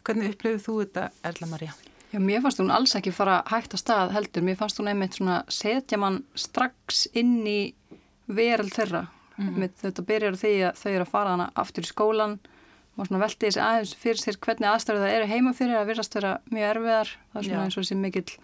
Hvernig 0.05 0.36
upplifið 0.36 0.63
þú 0.67 0.77
þetta 0.84 1.07
Erla 1.25 1.50
Maria? 1.50 1.75
Já, 2.12 2.19
mér 2.22 2.43
fannst 2.45 2.62
hún 2.62 2.72
alls 2.72 2.93
ekki 2.95 3.12
fara 3.15 3.39
hægt 3.50 3.74
að 3.74 3.81
stað 3.81 4.13
heldur, 4.15 4.45
mér 4.45 4.60
fannst 4.60 4.77
hún 4.79 4.91
einmitt 4.91 5.17
svona 5.17 5.41
setja 5.51 5.98
mann 6.00 6.22
strax 6.38 7.07
inn 7.17 7.39
í 7.50 7.60
verald 8.29 8.74
þeirra 8.75 9.07
mm. 9.39 9.63
þetta 9.81 10.05
byrjar 10.05 10.38
því 10.39 10.53
að 10.69 10.81
þau 10.81 10.91
eru 10.91 11.05
að 11.05 11.12
fara 11.12 11.34
hana 11.34 11.48
aftur 11.60 11.86
í 11.86 11.89
skólan 11.89 12.38
og 12.95 13.10
svona 13.10 13.24
velti 13.25 13.50
þessi 13.50 13.63
aðeins 13.63 13.95
fyrir 14.00 14.22
sér 14.22 14.38
hvernig 14.45 14.69
aðstæður 14.72 15.03
það 15.03 15.15
eru 15.17 15.31
heima 15.34 15.53
fyrir 15.57 15.79
að 15.79 15.89
virðast 15.91 16.15
vera 16.15 16.36
mjög 16.48 16.69
erfiðar 16.69 17.12
það 17.12 17.41
er 17.41 17.48
svona 17.50 17.57
Já. 17.57 17.65
eins 17.65 17.75
og 17.75 17.84
þessi 17.84 17.98
mikill 18.00 18.38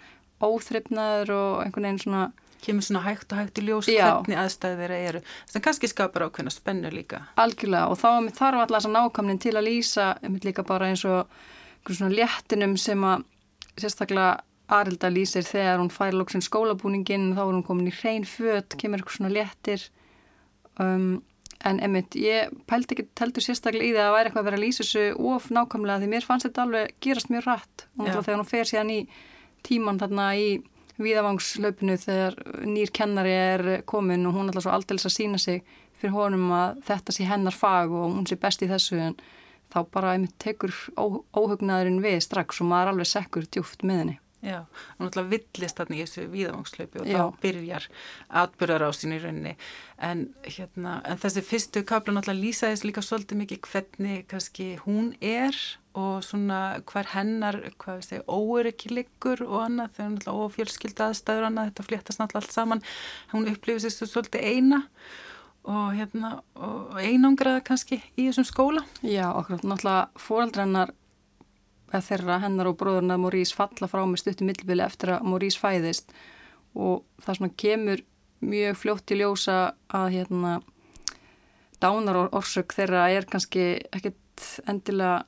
óþryfnaður 0.45 1.33
og 1.37 1.63
einhvern 1.65 1.87
veginn 1.89 2.03
svona 2.05 2.23
kemur 2.61 2.85
svona 2.85 3.01
hægt 3.05 3.33
og 3.33 3.39
hægt 3.41 3.57
í 3.57 3.65
ljós 3.65 3.89
Já. 3.89 4.21
hvernig 4.21 4.37
aðstæður 4.37 4.83
þeirra 4.83 4.99
eru. 5.09 5.21
Það 5.49 5.63
kannski 5.65 5.89
skapar 5.89 6.27
ákveðna 6.27 6.53
spennu 6.53 6.91
líka. 6.93 7.23
Algjörlega 7.41 7.89
og 7.89 7.97
þá 7.97 8.09
þarf 8.37 8.61
alltaf 8.61 8.77
þessa 8.77 8.93
nákamnin 8.93 9.41
til 9.41 9.55
að 9.55 9.67
lýsa 9.67 10.07
líka 10.45 10.65
bara 10.67 10.91
eins 10.91 11.05
og 11.09 11.31
svona 11.89 12.13
léttinum 12.13 12.77
sem 12.77 13.01
að 13.07 13.25
sérstaklega 13.81 14.41
Arilda 14.71 15.09
lýsir 15.11 15.43
þegar 15.43 15.81
hún 15.81 15.91
fær 15.91 16.15
lóksinn 16.15 16.45
skólabúningin 16.45 17.33
þá 17.35 17.41
er 17.43 17.55
hún 17.57 17.65
komin 17.67 17.89
í 17.89 17.95
hrein 17.97 18.23
född, 18.27 18.77
kemur 18.79 19.01
eitthvað 19.01 19.17
svona 19.17 19.33
léttir. 19.33 19.89
Um, 20.79 21.23
en 21.67 21.81
emitt, 21.83 22.15
ég 22.15 22.53
pældi 22.69 22.95
ekki 22.95 23.07
heldur 23.19 23.43
sérstaklega 23.45 23.89
í 23.89 23.91
það 23.91 23.99
að 23.99 24.07
það 24.07 24.15
væri 24.15 24.29
eitthvað 24.29 24.41
að 24.41 24.47
vera 24.47 24.59
að 24.59 24.63
lýsa 24.63 24.83
þessu 24.85 25.03
of 25.33 25.49
nákvæmlega 25.51 26.01
því 26.01 26.09
mér 26.13 26.27
fannst 26.27 26.47
þetta 26.47 26.63
alveg 26.65 26.95
gerast 27.03 27.33
mjög 27.33 27.43
rætt 27.49 27.85
og 27.99 28.07
þegar 28.07 28.39
hún 28.39 28.49
fer 28.49 28.71
síðan 28.71 28.93
í 28.95 28.99
tíman 29.67 29.99
þarna 30.01 30.31
í 30.39 30.47
viðavangslaupinu 31.01 31.97
þegar 31.97 32.37
nýr 32.67 32.91
kennari 32.93 33.33
er 33.33 33.63
komin 33.89 34.27
og 34.29 34.35
hún 34.35 34.49
er 34.49 34.53
alltaf 34.53 34.67
svo 34.67 34.73
aldels 34.75 35.07
að 35.07 35.15
sína 35.15 35.39
sig 35.41 35.63
fyrir 35.97 36.15
honum 36.15 36.51
að 36.55 36.81
þetta 36.87 37.15
sé 37.15 37.27
hennar 37.29 37.55
fag 37.55 37.93
og 37.93 38.15
hún 38.15 38.27
sé 38.29 38.37
best 38.41 38.63
í 38.65 38.69
þessu 38.69 38.99
en 39.01 39.17
þá 39.71 39.79
bara 39.93 40.15
einmitt 40.15 40.37
tekur 40.41 40.73
óhugnaðurinn 40.97 42.01
við 42.03 42.19
strax 42.25 42.61
og 42.61 42.71
maður 42.71 42.93
alveg 42.93 43.11
sekkur 43.11 43.47
djúft 43.47 43.85
með 43.87 44.01
henni. 44.01 44.17
Já, 44.41 44.63
og 44.97 45.03
náttúrulega 45.05 45.31
villist 45.35 45.77
þarna 45.77 45.97
í 45.97 46.01
þessu 46.01 46.23
víðavangslaupi 46.31 47.01
og 47.03 47.09
Já. 47.09 47.17
þá 47.19 47.41
byrjar 47.43 47.83
atbyrðar 48.41 48.85
á 48.85 48.91
sín 48.97 49.13
í 49.13 49.19
rauninni 49.21 49.53
en, 50.01 50.23
hérna, 50.47 50.95
en 51.05 51.21
þessi 51.21 51.43
fyrstu 51.45 51.83
kapla 51.85 52.15
náttúrulega 52.15 52.41
lýsaðis 52.41 52.81
líka 52.87 53.03
svolítið 53.05 53.41
mikið 53.43 53.61
hvernig 53.67 54.25
kannski 54.31 54.71
hún 54.81 55.11
er 55.21 55.53
og 55.93 56.23
svona 56.25 56.79
hver 56.87 57.09
hennar, 57.13 57.59
hvað 57.81 57.99
við 57.99 58.07
segja, 58.07 58.25
óerikki 58.31 58.93
liggur 58.95 59.43
og 59.45 59.65
annað, 59.65 59.97
þegar 59.97 60.13
náttúrulega 60.15 60.45
ófjölskylda 60.47 61.09
aðstæður 61.11 61.47
annað, 61.49 61.71
þetta 61.71 61.87
fléttast 61.89 62.21
náttúrulega 62.21 62.45
allt 62.47 62.55
saman, 62.55 62.83
hún 63.33 63.49
upplifir 63.51 63.83
þessu 63.85 64.07
svolítið 64.07 64.47
eina 64.47 64.81
og, 65.67 65.91
hérna, 65.97 66.31
og 66.55 66.95
einangraða 66.97 67.61
kannski 67.67 67.99
í 68.15 68.29
þessum 68.29 68.47
skóla. 68.47 68.85
Já, 69.03 69.27
okkur 69.35 69.61
náttúrulega 69.61 70.07
fóreldrennar 71.91 72.07
þeirra 72.07 72.39
hennar 72.41 72.69
og 72.69 72.77
bróðurna 72.79 73.17
Morís 73.19 73.53
falla 73.53 73.87
frá 73.87 74.05
með 74.05 74.21
stuttum 74.21 74.47
millbili 74.47 74.83
eftir 74.83 75.15
að 75.15 75.25
Morís 75.27 75.57
fæðist. 75.59 76.13
Og 76.75 77.03
það 77.19 77.37
svona 77.37 77.57
kemur 77.57 78.03
mjög 78.41 78.77
fljótt 78.77 79.11
í 79.11 79.19
ljósa 79.19 79.73
að 79.91 80.13
hérna 80.15 80.61
dánar 81.81 82.15
og 82.15 82.33
orsök 82.33 82.73
þeirra 82.73 83.09
er 83.11 83.25
kannski 83.25 83.81
ekkit 83.91 84.61
endilega 84.67 85.25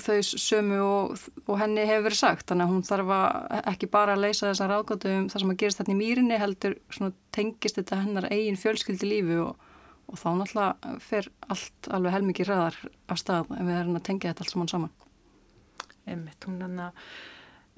þau 0.00 0.22
sömu 0.22 0.78
og, 0.80 1.18
og 1.46 1.58
henni 1.60 1.84
hefur 1.84 2.08
verið 2.08 2.20
sagt. 2.22 2.46
Þannig 2.48 2.64
að 2.64 2.72
hún 2.72 2.86
þarf 2.88 3.12
að 3.12 3.70
ekki 3.74 3.90
bara 3.92 4.14
að 4.14 4.22
leysa 4.24 4.48
þessar 4.48 4.72
ráðgótu 4.72 5.12
um 5.12 5.26
það 5.28 5.42
sem 5.42 5.52
að 5.52 5.58
gerast 5.62 5.82
þetta 5.82 5.92
í 5.92 5.98
mýrinni 5.98 6.38
heldur 6.40 6.78
tengist 7.34 7.76
þetta 7.76 8.00
hennar 8.06 8.30
eigin 8.32 8.56
fjölskyldi 8.56 9.10
lífi 9.10 9.42
og, 9.42 9.58
og 10.08 10.22
þá 10.22 10.28
náttúrulega 10.38 10.94
fer 11.04 11.28
allt 11.50 11.90
alveg 11.92 12.16
helmikið 12.16 12.52
ræðar 12.52 12.80
af 13.10 13.20
stað 13.20 13.52
ef 13.58 13.66
við 13.66 13.76
erum 13.82 14.00
að 14.00 14.06
tengja 14.08 14.32
þetta 14.32 14.46
allt 14.46 14.54
saman 14.54 14.72
saman 14.72 14.96
Einmitt, 16.08 16.48
hún 16.48 16.62
hana, 16.64 16.90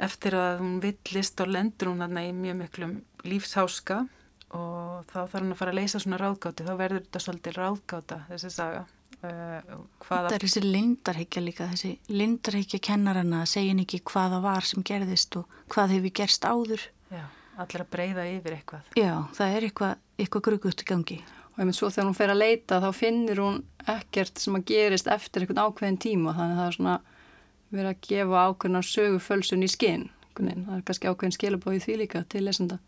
eftir 0.00 0.36
að 0.38 0.62
hún 0.62 0.78
villist 0.84 1.40
og 1.42 1.50
lendur 1.50 1.92
hún 1.92 2.04
hana 2.04 2.24
í 2.28 2.32
mjög 2.36 2.62
miklum 2.62 2.96
lífsháska 3.26 4.04
og 4.56 5.04
þá 5.10 5.18
þarf 5.18 5.36
hún 5.42 5.52
að 5.54 5.60
fara 5.60 5.74
að 5.74 5.78
leysa 5.78 6.00
svona 6.02 6.18
ráðgáti 6.20 6.66
þá 6.66 6.72
verður 6.78 7.04
þetta 7.04 7.22
svolítið 7.24 7.58
ráðgáta 7.58 8.22
þessi 8.30 8.50
saga. 8.54 8.86
Uh, 9.20 9.82
það 10.06 10.30
er 10.32 10.44
þessi 10.46 10.62
lindarhyggja 10.64 11.42
líka 11.44 11.66
þessi 11.68 11.90
lindarhyggja 12.08 12.80
kennarana 12.86 13.42
segja 13.48 13.74
ekki 13.82 14.00
hvaða 14.08 14.38
var 14.40 14.64
sem 14.64 14.84
gerðist 14.86 15.36
og 15.36 15.58
hvað 15.74 15.96
hefur 15.98 16.14
gerst 16.22 16.46
áður. 16.48 16.86
Já, 17.12 17.26
allir 17.60 17.84
að 17.84 17.90
breyða 17.92 18.24
yfir 18.30 18.56
eitthvað. 18.56 18.88
Já, 18.96 19.12
það 19.36 19.58
er 19.58 19.68
eitthvað, 19.68 20.02
eitthvað 20.24 20.46
grugut 20.48 20.82
í 20.82 20.88
gangi. 20.88 21.20
Og 21.50 21.60
einmitt 21.60 21.76
svo 21.76 21.90
þegar 21.92 22.08
hún 22.08 22.16
fer 22.16 22.32
að 22.32 22.40
leita 22.40 22.80
þá 22.80 22.90
finnir 22.96 23.42
hún 23.44 23.60
ekkert 23.92 24.40
sem 24.40 24.56
að 24.56 24.66
gerist 24.72 25.10
eftir 25.12 25.44
einhvern 25.44 25.62
ákveðin 25.66 26.00
tíma 26.00 26.34
þannig 26.38 26.56
að 26.56 26.62
það 26.62 26.70
er 26.70 26.78
svona 26.78 26.96
verið 27.70 27.92
að 27.92 28.00
gefa 28.08 28.46
ákveðna 28.48 28.82
sögufölsun 28.86 29.66
í 29.66 29.70
skinn 29.70 30.08
það 30.40 30.76
er 30.76 30.86
kannski 30.86 31.10
ákveðin 31.10 31.36
skilabóið 31.36 31.84
því 31.84 31.96
líka 32.00 32.22
til 32.28 32.44
lesenda. 32.46 32.78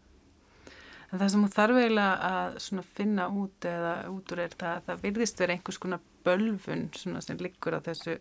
En 1.13 1.21
það 1.21 1.29
sem 1.29 1.45
þú 1.45 1.51
þarf 1.53 1.79
eiginlega 1.83 2.31
að 2.33 2.85
finna 2.97 3.27
út 3.29 3.67
eða 3.69 3.93
út 4.09 4.33
úr 4.33 4.43
er 4.47 4.55
það 4.57 4.77
að 4.79 4.87
það 4.87 5.03
virðist 5.03 5.43
verið 5.43 5.57
einhvers 5.57 5.81
konar 5.83 6.05
bölfun 6.25 6.85
sem 6.97 7.43
liggur 7.43 7.77
á 7.77 7.81
þessu 7.85 8.17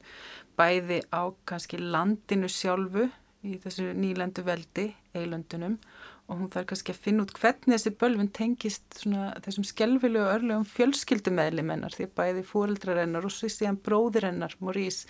bæði 0.59 0.99
á 1.15 1.21
kannski 1.47 1.79
landinu 1.79 2.49
sjálfu 2.51 3.07
í 3.47 3.57
þessu 3.63 3.93
nýlandu 3.95 4.43
veldi, 4.45 4.91
eilöndunum 5.15 5.79
og 6.31 6.39
hún 6.39 6.51
þarf 6.53 6.69
kannski 6.69 6.93
að 6.93 7.01
finna 7.03 7.25
út 7.25 7.33
hvernig 7.35 7.75
þessi 7.75 7.91
bölfun 7.99 8.29
tengist 8.31 8.99
svona, 9.01 9.31
þessum 9.43 9.65
skelvilu 9.67 10.21
og 10.23 10.33
örlegum 10.37 10.67
fjölskyldumeðlimennar 10.71 11.95
því 11.97 12.07
að 12.07 12.13
bæði 12.21 12.43
fóreldrarennar 12.47 13.27
og 13.27 13.33
svo 13.35 13.49
síðan 13.51 13.79
bróðirennar, 13.83 14.55
Morís, 14.63 15.03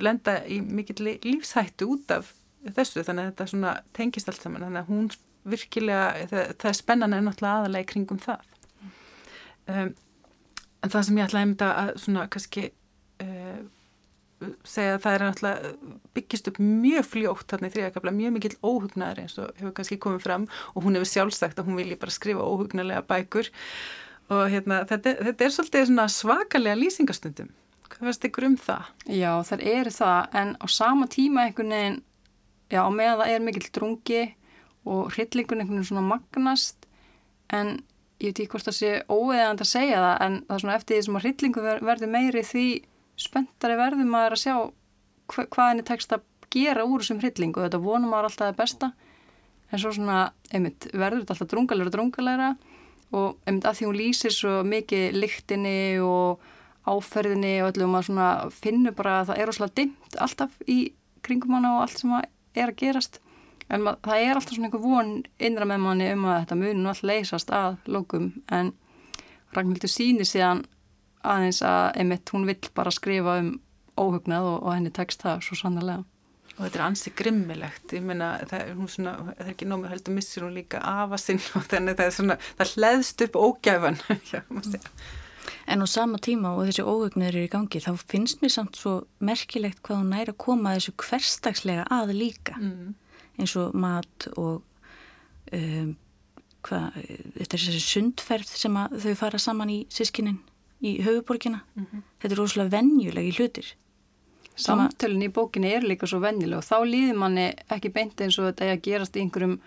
lenda 0.00 0.38
í 0.48 0.62
mikill 0.64 1.18
lífshættu 1.26 1.90
út 1.92 2.14
af 2.16 2.32
þessu. 2.64 3.04
Þannig 3.04 3.28
að 3.28 3.42
þetta 3.44 3.74
tengist 3.96 4.32
allt 4.32 4.46
saman. 4.46 4.64
Þannig 4.64 4.82
að 4.82 4.94
hún 4.94 5.10
virkilega, 5.50 6.28
það, 6.30 6.54
það 6.60 6.70
er 6.70 6.78
spennan 6.80 7.16
en 7.16 7.28
náttúrulega 7.28 7.60
aðalega 7.60 7.90
kringum 7.92 8.22
það. 8.22 8.48
Um, 9.70 9.92
en 10.80 10.92
það 10.94 11.06
sem 11.06 11.20
ég 11.20 11.28
ætlaði 11.28 11.54
að, 11.66 11.76
að 11.82 11.92
svona 12.04 12.26
kannski 12.32 12.66
uh, 13.24 13.60
segja 14.64 14.96
að 14.96 15.02
það 15.04 15.16
er 15.16 15.24
náttúrulega 15.26 15.72
byggist 16.16 16.50
upp 16.50 16.60
mjög 16.64 17.08
fljótt 17.08 17.52
þarna 17.52 17.70
í 17.70 17.74
þrjákabla, 17.74 18.14
mjög 18.16 18.36
mikill 18.36 18.56
óhugnaður 18.64 19.22
eins 19.24 19.38
og 19.40 19.50
hefur 19.60 19.74
kannski 19.76 20.00
komið 20.00 20.26
fram 20.26 20.46
og 20.74 20.84
hún 20.86 20.96
hefur 20.98 21.10
sjálfsagt 21.12 21.60
að 21.60 21.70
hún 21.70 21.80
vilji 21.80 21.98
bara 22.00 22.14
skrifa 22.14 22.46
óhugnarlega 22.46 23.04
bækur 23.10 23.50
og 24.30 24.44
hérna, 24.52 24.84
þetta, 24.88 25.16
þetta 25.28 25.46
er 25.46 25.56
svolítið 25.56 25.96
svakalega 26.14 26.78
lýsingastundum 26.78 27.50
hvað 27.90 28.08
veist 28.08 28.26
ykkur 28.28 28.46
um 28.48 28.56
það? 28.60 28.90
Já, 29.10 29.32
það 29.44 29.64
eru 29.74 29.92
það 29.94 30.36
en 30.40 30.52
á 30.56 30.66
sama 30.70 31.08
tíma 31.10 31.46
einhvern 31.46 31.74
veginn 31.74 31.98
já, 32.70 32.82
með 32.88 33.10
að 33.12 33.22
það 33.22 33.32
er 33.34 33.44
mikill 33.44 33.70
drungi 33.76 34.22
og 34.88 35.10
hryllingun 35.14 35.60
einhvern 35.60 35.80
veginn 35.80 35.90
svona 35.90 36.06
magnast 36.06 36.86
en 37.52 37.74
ég 38.20 38.30
veit 38.30 38.40
ekki 38.44 38.52
hvort 38.54 38.68
það 38.68 38.78
sé 38.78 38.92
óeðand 39.10 39.64
að 39.64 39.72
segja 39.72 40.00
það 40.04 40.24
en 40.26 40.38
það 40.46 40.56
er 40.56 40.64
svona 40.64 40.78
eftir 40.78 40.96
því 40.96 41.06
sem 41.06 41.18
að 41.18 41.26
hryllingu 41.26 41.66
verður 41.66 42.12
meiri 42.14 42.44
því 42.46 42.66
spenntari 43.20 43.78
verður 43.78 44.08
maður 44.08 44.36
að 44.36 44.42
sjá 44.42 44.54
hva, 44.56 45.44
hvað 45.46 45.70
henni 45.70 45.86
tekst 45.86 46.14
að 46.16 46.26
gera 46.50 46.86
úr 46.86 47.04
þessum 47.04 47.20
hryllingu. 47.22 47.60
Og 47.60 47.68
þetta 47.68 47.82
vonum 47.84 48.12
maður 48.12 48.30
alltaf 48.30 48.50
það 48.50 48.60
besta. 48.60 48.92
En 49.70 49.82
svo 49.82 49.92
svona, 49.94 50.20
einmitt, 50.50 50.88
verður 50.90 51.22
þetta 51.22 51.36
alltaf 51.36 51.50
drungalega 51.52 51.90
og 51.90 51.94
drungalega 51.94 52.50
og 53.10 53.38
einmitt 53.46 53.66
að 53.66 53.78
því 53.78 53.86
hún 53.88 53.98
lýsir 53.98 54.34
svo 54.34 54.52
mikið 54.66 55.16
lyktinni 55.18 55.78
og 56.02 56.42
áferðinni 56.90 57.56
og 57.62 57.72
öllum 57.72 57.96
að 57.98 58.06
svona 58.08 58.28
finna 58.54 58.92
bara 58.96 59.20
að 59.20 59.30
það 59.30 59.40
er 59.42 59.52
óslátt 59.52 59.74
dimt 59.78 60.16
alltaf 60.22 60.54
í 60.70 60.78
kringum 61.26 61.56
hana 61.58 61.74
og 61.76 61.84
allt 61.84 62.00
sem 62.00 62.14
er 62.16 62.70
að 62.70 62.78
gerast. 62.80 63.20
En 63.70 63.84
mað, 63.86 64.00
það 64.06 64.24
er 64.24 64.38
alltaf 64.38 64.56
svona 64.56 64.70
einhver 64.70 64.82
von 64.82 65.10
innra 65.38 65.68
með 65.68 65.82
manni 65.84 66.10
um 66.14 66.26
að 66.26 66.38
þetta 66.42 66.60
munum 66.62 66.90
alltaf 66.90 67.10
leysast 67.10 67.52
að 67.54 67.76
lókum 67.86 68.30
en 68.50 68.72
Ragnhildur 69.54 69.90
síni 69.90 70.26
síðan 70.26 70.64
aðeins 71.26 71.60
að 71.66 71.90
einmitt 72.00 72.32
hún 72.34 72.46
vill 72.48 72.70
bara 72.76 72.92
skrifa 72.94 73.38
um 73.42 73.54
óhugnað 74.00 74.48
og, 74.48 74.56
og 74.64 74.74
henni 74.74 74.92
tekst 74.94 75.24
það 75.24 75.44
svo 75.46 75.58
sannlega. 75.58 76.04
Og 76.56 76.66
þetta 76.66 76.78
er 76.78 76.84
ansi 76.84 77.12
grimmilegt, 77.16 77.94
ég 77.96 78.04
meina 78.04 78.34
það 78.48 78.62
er, 78.66 78.80
svona, 78.92 79.14
það 79.30 79.42
er 79.44 79.50
ekki 79.54 79.68
nómið 79.70 79.94
heldur 79.94 80.16
missir 80.16 80.44
hún 80.44 80.56
líka 80.58 80.82
af 80.84 81.14
að 81.14 81.22
sinn 81.22 81.40
og 81.56 81.64
þannig 81.70 81.96
það 81.96 82.10
er 82.10 82.16
svona, 82.16 82.36
það 82.58 82.72
hleðst 82.74 83.24
upp 83.26 83.38
ógæfan, 83.40 84.00
já, 84.32 84.40
segja. 84.66 84.92
En 85.70 85.80
á 85.80 85.86
sama 85.88 86.18
tíma 86.20 86.52
og 86.56 86.66
þessi 86.68 86.84
óhugnir 86.84 87.30
eru 87.30 87.46
í 87.46 87.50
gangi 87.50 87.80
þá 87.80 87.94
finnst 88.10 88.42
mér 88.42 88.52
samt 88.52 88.76
svo 88.76 88.96
merkilegt 89.24 89.80
hvað 89.86 90.02
hún 90.02 90.12
næri 90.12 90.34
að 90.34 90.40
koma 90.42 90.74
þessu 90.76 90.94
hverstagslega 91.00 91.86
að 91.94 92.12
líka 92.18 92.58
mm. 92.58 92.92
eins 93.40 93.56
og 93.60 93.76
mat 93.78 94.28
og 94.34 94.60
um, 95.56 95.94
hvað, 96.66 97.00
þetta 97.38 97.56
er 97.56 97.64
þessi 97.64 97.82
sundferð 97.86 98.52
sem 98.52 98.78
þau 99.00 99.14
fara 99.22 99.40
saman 99.40 99.72
í 99.72 99.80
sískinin 99.92 100.42
í 100.80 100.96
höfuborgina. 101.04 101.60
Mm 101.74 101.86
-hmm. 101.86 102.02
Þetta 102.20 102.34
er 102.34 102.38
rosalega 102.38 102.76
vennjulegi 102.76 103.36
hlutir. 103.38 103.74
Samtölun 104.60 105.22
í 105.24 105.32
bókinni 105.32 105.72
er 105.72 105.82
líka 105.82 106.06
svo 106.06 106.20
vennjuleg 106.20 106.58
og 106.58 106.64
þá 106.64 106.84
líður 106.84 107.16
manni 107.16 107.54
ekki 107.68 107.92
beint 107.92 108.20
eins 108.20 108.38
og 108.38 108.50
þetta 108.50 108.64
er 108.64 108.72
að 108.76 108.82
gerast 108.82 109.16
í 109.16 109.20
einhverjum 109.20 109.60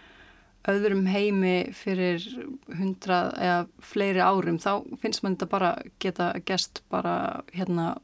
öðrum 0.70 1.08
heimi 1.12 1.74
fyrir 1.76 2.24
hundrað 2.68 3.34
eða 3.38 3.68
fleiri 3.80 4.22
árum. 4.24 4.60
Þá 4.60 4.84
finnst 5.02 5.24
mann 5.24 5.36
þetta 5.36 5.50
bara 5.52 5.72
geta 6.00 6.34
gest 6.46 6.84
bara 6.90 7.44
hérna 7.54 7.98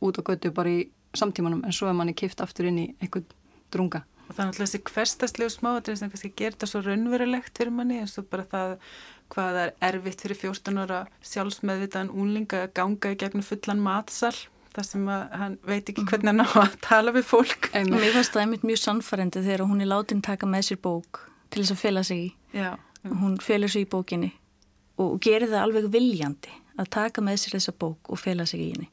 út 0.00 0.18
á 0.18 0.22
götu 0.22 0.50
bara 0.54 0.70
í 0.70 0.88
samtímanum 1.14 1.64
en 1.64 1.72
svo 1.72 1.90
er 1.90 1.98
manni 1.98 2.14
kift 2.14 2.40
aftur 2.40 2.70
inn 2.70 2.78
í 2.78 2.88
einhvern 3.02 3.28
drunga. 3.70 4.04
Og 4.28 4.34
það 4.36 4.42
er 4.42 4.50
náttúrulega 4.50 4.70
þessi 4.70 4.82
hverstastlegu 4.94 5.50
smáatrið 5.50 5.96
sem 5.98 6.10
kannski 6.10 6.32
gerir 6.38 6.54
þetta 6.54 6.70
svo 6.70 6.82
raunverulegt 6.84 7.56
fyrir 7.58 7.74
manni 7.74 7.98
eins 7.98 8.18
og 8.20 8.28
bara 8.30 8.46
það 8.50 8.76
hvað 9.30 9.56
það 9.56 9.64
er 9.64 9.74
erfitt 9.88 10.24
fyrir 10.24 10.40
14 10.40 10.80
ára 10.84 11.00
sjálfsmeðvitaðan 11.32 12.14
únlinga 12.14 12.64
að 12.66 12.72
ganga 12.78 13.12
í 13.12 13.18
gegnum 13.20 13.46
fullan 13.46 13.82
matsal 13.84 14.34
þar 14.74 14.86
sem 14.86 15.08
hann 15.10 15.56
veit 15.66 15.88
ekki 15.88 16.04
mhm. 16.04 16.10
hvernig 16.10 16.30
hann 16.30 16.44
á 16.46 16.48
að 16.62 16.76
tala 16.84 17.14
við 17.14 17.26
fólk. 17.30 17.70
Og 17.74 17.90
mér 17.94 18.14
fannst 18.14 18.36
það 18.36 18.44
einmitt 18.44 18.66
mjög 18.66 18.82
sannfærendi 18.84 19.42
þegar 19.46 19.66
hún 19.66 19.82
er 19.82 19.90
látin 19.90 20.22
taka 20.24 20.48
með 20.50 20.70
sér 20.70 20.80
bók 20.84 21.24
til 21.50 21.64
þess 21.64 21.74
að 21.74 21.82
fela 21.82 22.04
sig 22.06 22.22
í. 22.22 22.30
Já, 22.54 22.70
já. 23.02 23.10
Hún 23.22 23.38
felur 23.42 23.72
sig 23.72 23.86
í 23.86 23.90
bókinni 23.90 24.30
og 25.00 25.18
gerir 25.24 25.50
það 25.50 25.64
alveg 25.64 25.90
viljandi 25.90 26.52
að 26.80 26.90
taka 26.92 27.24
með 27.24 27.42
sér 27.42 27.56
þessa 27.58 27.76
bók 27.80 28.12
og 28.12 28.20
fela 28.20 28.46
sig 28.46 28.62
í 28.62 28.72
henni. 28.74 28.90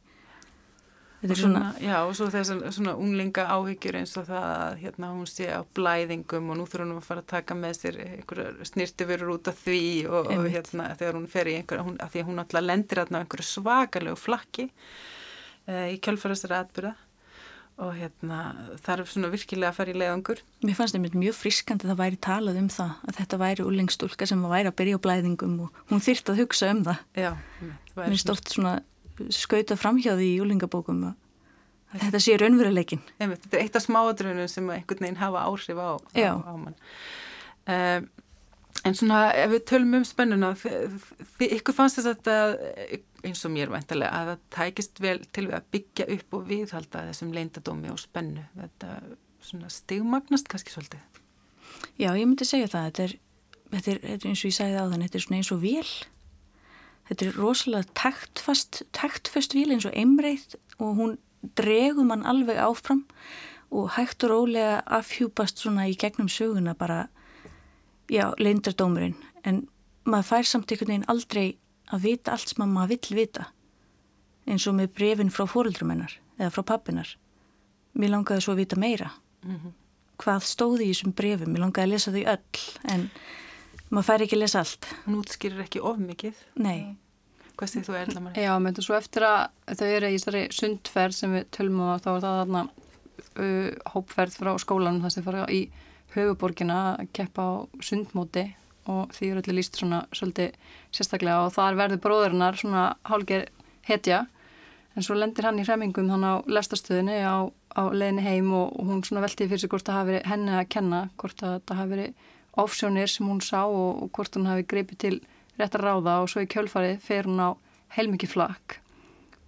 Þetta 1.18 1.34
er 1.34 1.40
svona, 1.40 1.62
svona, 1.62 1.82
já, 1.82 1.96
og 2.06 2.12
svo 2.14 2.28
þessar 2.30 2.60
svona 2.76 2.94
unglinga 3.02 3.48
áhyggjur 3.50 3.96
eins 3.98 4.12
og 4.20 4.28
það 4.28 4.44
að 4.52 4.76
hérna 4.84 5.08
hún 5.16 5.30
sé 5.30 5.48
á 5.50 5.62
blæðingum 5.78 6.52
og 6.54 6.60
nú 6.60 6.68
þurfa 6.70 6.86
hún 6.86 7.00
að 7.00 7.08
fara 7.08 7.24
að 7.24 7.32
taka 7.32 7.58
með 7.58 7.80
sér 7.80 7.98
einhverja 8.04 8.68
snirtifurur 8.70 9.32
út 9.34 9.50
af 9.50 9.64
því 9.64 9.82
og, 10.12 10.30
og 10.36 10.46
hérna 10.54 10.92
þegar 11.00 11.18
hún 11.18 11.26
fer 11.32 11.50
í 11.50 11.56
einhverja, 11.58 11.96
að 12.06 12.12
því 12.14 12.22
að 12.22 12.30
hún 12.30 12.44
alltaf 12.44 12.66
lendir 12.68 13.02
hérna 13.02 13.18
á 13.18 13.22
einhverju 13.24 13.48
svakalegu 13.50 14.20
flakki 14.22 14.68
uh, 14.70 15.88
í 15.90 15.98
kjölfarastara 16.06 16.62
atbyrða 16.68 16.94
og 17.78 17.94
hérna 17.94 18.38
er 18.90 19.04
svona 19.06 19.30
virkilega 19.30 19.70
að 19.70 19.78
fara 19.78 19.94
í 19.94 19.98
leiðangur. 19.98 20.40
Mér 20.66 20.78
fannst 20.78 20.98
þetta 20.98 21.22
mjög 21.22 21.36
friskandi 21.38 21.86
að 21.86 21.92
það 21.92 22.00
væri 22.02 22.20
talað 22.26 22.60
um 22.62 22.70
það 22.74 22.94
að 23.06 23.18
þetta 23.20 23.40
væri 23.42 23.66
úrlengstúlka 23.66 24.30
sem 24.30 24.46
væri 24.50 24.72
að 24.72 24.78
byrja 24.82 24.98
á 24.98 25.06
blæðingum 25.06 25.58
og 25.66 25.82
hún 25.92 26.02
þyrst 26.02 26.32
að 26.34 26.42
hugsa 26.42 26.72
um 26.74 26.82
það. 26.88 27.04
Já, 27.18 27.30
það 27.94 28.80
skauta 29.34 29.78
framhjáði 29.80 30.28
í 30.32 30.38
júlingabókum 30.38 31.02
að 31.08 31.16
þetta 32.04 32.22
sé 32.22 32.38
raunveruleikin. 32.42 33.02
Þetta 33.20 33.56
er 33.56 33.64
eitt 33.64 33.78
af 33.80 33.86
smáadrönum 33.86 34.50
sem 34.52 34.70
einhvern 34.74 35.06
veginn 35.06 35.20
hafa 35.22 35.46
áhrif 35.48 35.80
á, 35.80 35.90
á, 35.98 36.36
á 36.44 36.54
mann. 36.60 36.78
Um, 37.68 38.10
en 38.86 38.96
svona 38.96 39.22
ef 39.36 39.54
við 39.56 39.64
tölum 39.72 40.00
um 40.00 40.08
spennuna, 40.08 40.54
ykkur 41.44 41.76
fannst 41.76 42.00
þess 42.00 42.12
að 42.12 42.18
þetta, 42.20 43.00
eins 43.28 43.46
og 43.48 43.54
mér 43.56 43.72
væntalega, 43.74 44.12
að 44.20 44.32
það 44.32 44.44
tækist 44.58 45.02
vel 45.04 45.18
til 45.36 45.48
við 45.48 45.56
að 45.58 45.70
byggja 45.76 46.10
upp 46.18 46.38
og 46.38 46.50
viðhalda 46.52 47.06
þessum 47.10 47.32
leindadómi 47.36 47.92
og 47.94 48.02
spennu. 48.04 48.44
Þetta 48.60 48.92
svona 49.48 49.72
stigmagnast 49.72 50.52
kannski 50.52 50.76
svolítið. 50.76 51.24
Já, 51.98 52.12
ég 52.12 52.26
myndi 52.26 52.48
segja 52.48 52.70
það. 52.72 52.88
Þetta 52.90 53.08
er, 53.08 53.16
þetta 53.72 53.92
er, 53.92 54.04
þetta 54.04 54.28
er 54.28 54.32
eins 54.32 54.44
og 54.44 54.52
ég 54.52 54.58
sagði 54.60 54.80
á 54.80 54.86
þann, 54.86 55.04
þetta 55.08 55.20
er 55.20 55.26
svona 55.26 55.42
eins 55.42 55.52
og 55.56 55.64
vél 55.64 55.92
þetta 57.10 57.26
er 57.26 57.40
rosalega 57.40 57.94
taktfast, 57.98 58.84
taktfast 58.96 59.56
vil 59.58 59.72
eins 59.72 59.88
og 59.88 59.96
einreið 59.96 60.58
og 60.78 60.98
hún 61.00 61.18
dregum 61.58 62.12
hann 62.14 62.26
alveg 62.28 62.60
áfram 62.60 63.06
og 63.72 63.92
hægt 63.98 64.24
og 64.24 64.32
rólega 64.32 64.82
afhjúpast 65.00 65.60
svona 65.62 65.88
í 65.92 65.96
gegnum 66.00 66.30
söguna 66.32 66.76
bara, 66.78 67.08
já, 68.10 68.32
leindardómurinn 68.40 69.18
en 69.44 69.68
maður 70.08 70.30
fær 70.32 70.48
samt 70.48 70.72
einhvern 70.72 70.94
veginn 70.94 71.10
aldrei 71.12 71.58
að 71.92 72.04
vita 72.08 72.34
allt 72.34 72.52
sem 72.52 72.64
maður 72.66 72.96
vill 72.96 73.18
vita 73.22 73.48
eins 74.48 74.68
og 74.68 74.78
með 74.78 74.94
brefin 74.96 75.32
frá 75.34 75.48
fóröldrumennar 75.50 76.14
eða 76.40 76.54
frá 76.56 76.64
pappinar 76.74 77.10
mér 77.98 78.14
langaði 78.14 78.46
svo 78.46 78.56
að 78.56 78.62
vita 78.64 78.80
meira. 78.80 79.12
Mm 79.44 79.56
-hmm. 79.56 79.74
hvað 80.18 80.44
stóði 80.44 80.84
í 80.86 80.94
þessum 80.94 81.14
brefum 81.14 81.52
mér 81.54 81.62
langaði 81.62 81.86
að 81.86 81.92
lesa 81.92 82.12
þau 82.12 82.24
öll 82.34 82.62
en 82.94 83.10
maður 83.90 84.08
fær 84.10 84.24
ekki 84.26 84.38
að 84.38 84.44
lesa 84.44 84.64
allt. 84.64 84.90
Hún 85.06 85.20
útskýrir 85.22 85.64
ekki 85.64 85.84
of 85.84 86.00
mikið. 86.02 86.42
Nei. 86.60 86.96
Hvað 87.58 87.72
segir 87.72 87.88
þú 87.88 87.98
erðla 87.98 88.22
maður? 88.22 88.44
Já, 88.44 88.52
menn 88.62 88.80
svo 88.86 88.98
eftir 88.98 89.26
að 89.26 89.78
þau 89.80 89.88
eru 89.88 90.12
í 90.12 90.18
þessari 90.18 90.44
sundferð 90.54 91.18
sem 91.18 91.34
við 91.34 91.48
tölum 91.58 91.82
á 91.82 91.98
þá 91.98 92.10
er 92.12 92.22
það 92.26 92.40
þarna 92.42 92.64
uh, 93.42 93.70
hópferð 93.96 94.38
frá 94.38 94.52
skólanum 94.62 95.04
þar 95.06 95.16
sem 95.16 95.26
fara 95.26 95.48
í 95.50 95.62
höfuborgina 96.14 96.78
að 96.94 97.12
keppa 97.18 97.48
á 97.50 97.54
sundmóti 97.84 98.46
og 98.88 99.12
því 99.16 99.32
eru 99.32 99.42
allir 99.42 99.58
líst 99.58 99.78
svona 99.80 100.04
svolítið 100.16 100.54
sérstaklega 100.96 101.48
og 101.48 101.54
þar 101.58 101.80
verður 101.82 102.04
bróðurinnar 102.06 102.60
svona 102.60 102.86
hálger 103.10 103.48
hetja. 103.90 104.26
En 104.96 105.06
svo 105.06 105.18
lendir 105.18 105.46
hann 105.46 105.60
í 105.60 105.66
hremmingum 105.66 106.08
þannig 106.10 106.38
á 106.38 106.46
lestastöðinni 106.58 107.18
á, 107.26 107.50
á 107.50 107.84
leðinni 107.90 108.24
heim 108.26 108.54
og, 108.56 108.72
og 108.78 108.90
hún 108.90 109.04
svona 109.06 109.26
veltiði 109.26 109.52
fyrir 109.52 109.66
sig 109.66 109.74
hvort 109.74 109.90
það 109.90 110.00
hafi 110.00 110.14
verið 110.14 110.32
henni 110.32 110.56
að 110.58 110.70
kenna, 110.74 111.02
hvort 111.20 111.44
það 111.44 111.78
hafi 111.82 111.94
verið 111.94 112.26
ofsjónir 112.58 113.10
sem 113.12 113.28
hún 113.28 113.42
sá 113.44 113.66
og, 113.66 114.04
og 114.04 114.12
hvort 114.16 114.36
hún 114.38 114.50
hafi 114.50 114.66
greipið 114.68 115.00
til 115.04 115.16
rétt 115.58 115.78
að 115.78 115.86
ráða 115.86 116.20
og 116.24 116.32
svo 116.32 116.44
í 116.44 116.50
kjölfarið 116.52 117.00
fer 117.04 117.30
hún 117.30 117.42
á 117.42 117.50
heilmikið 117.98 118.34
flakk 118.34 118.80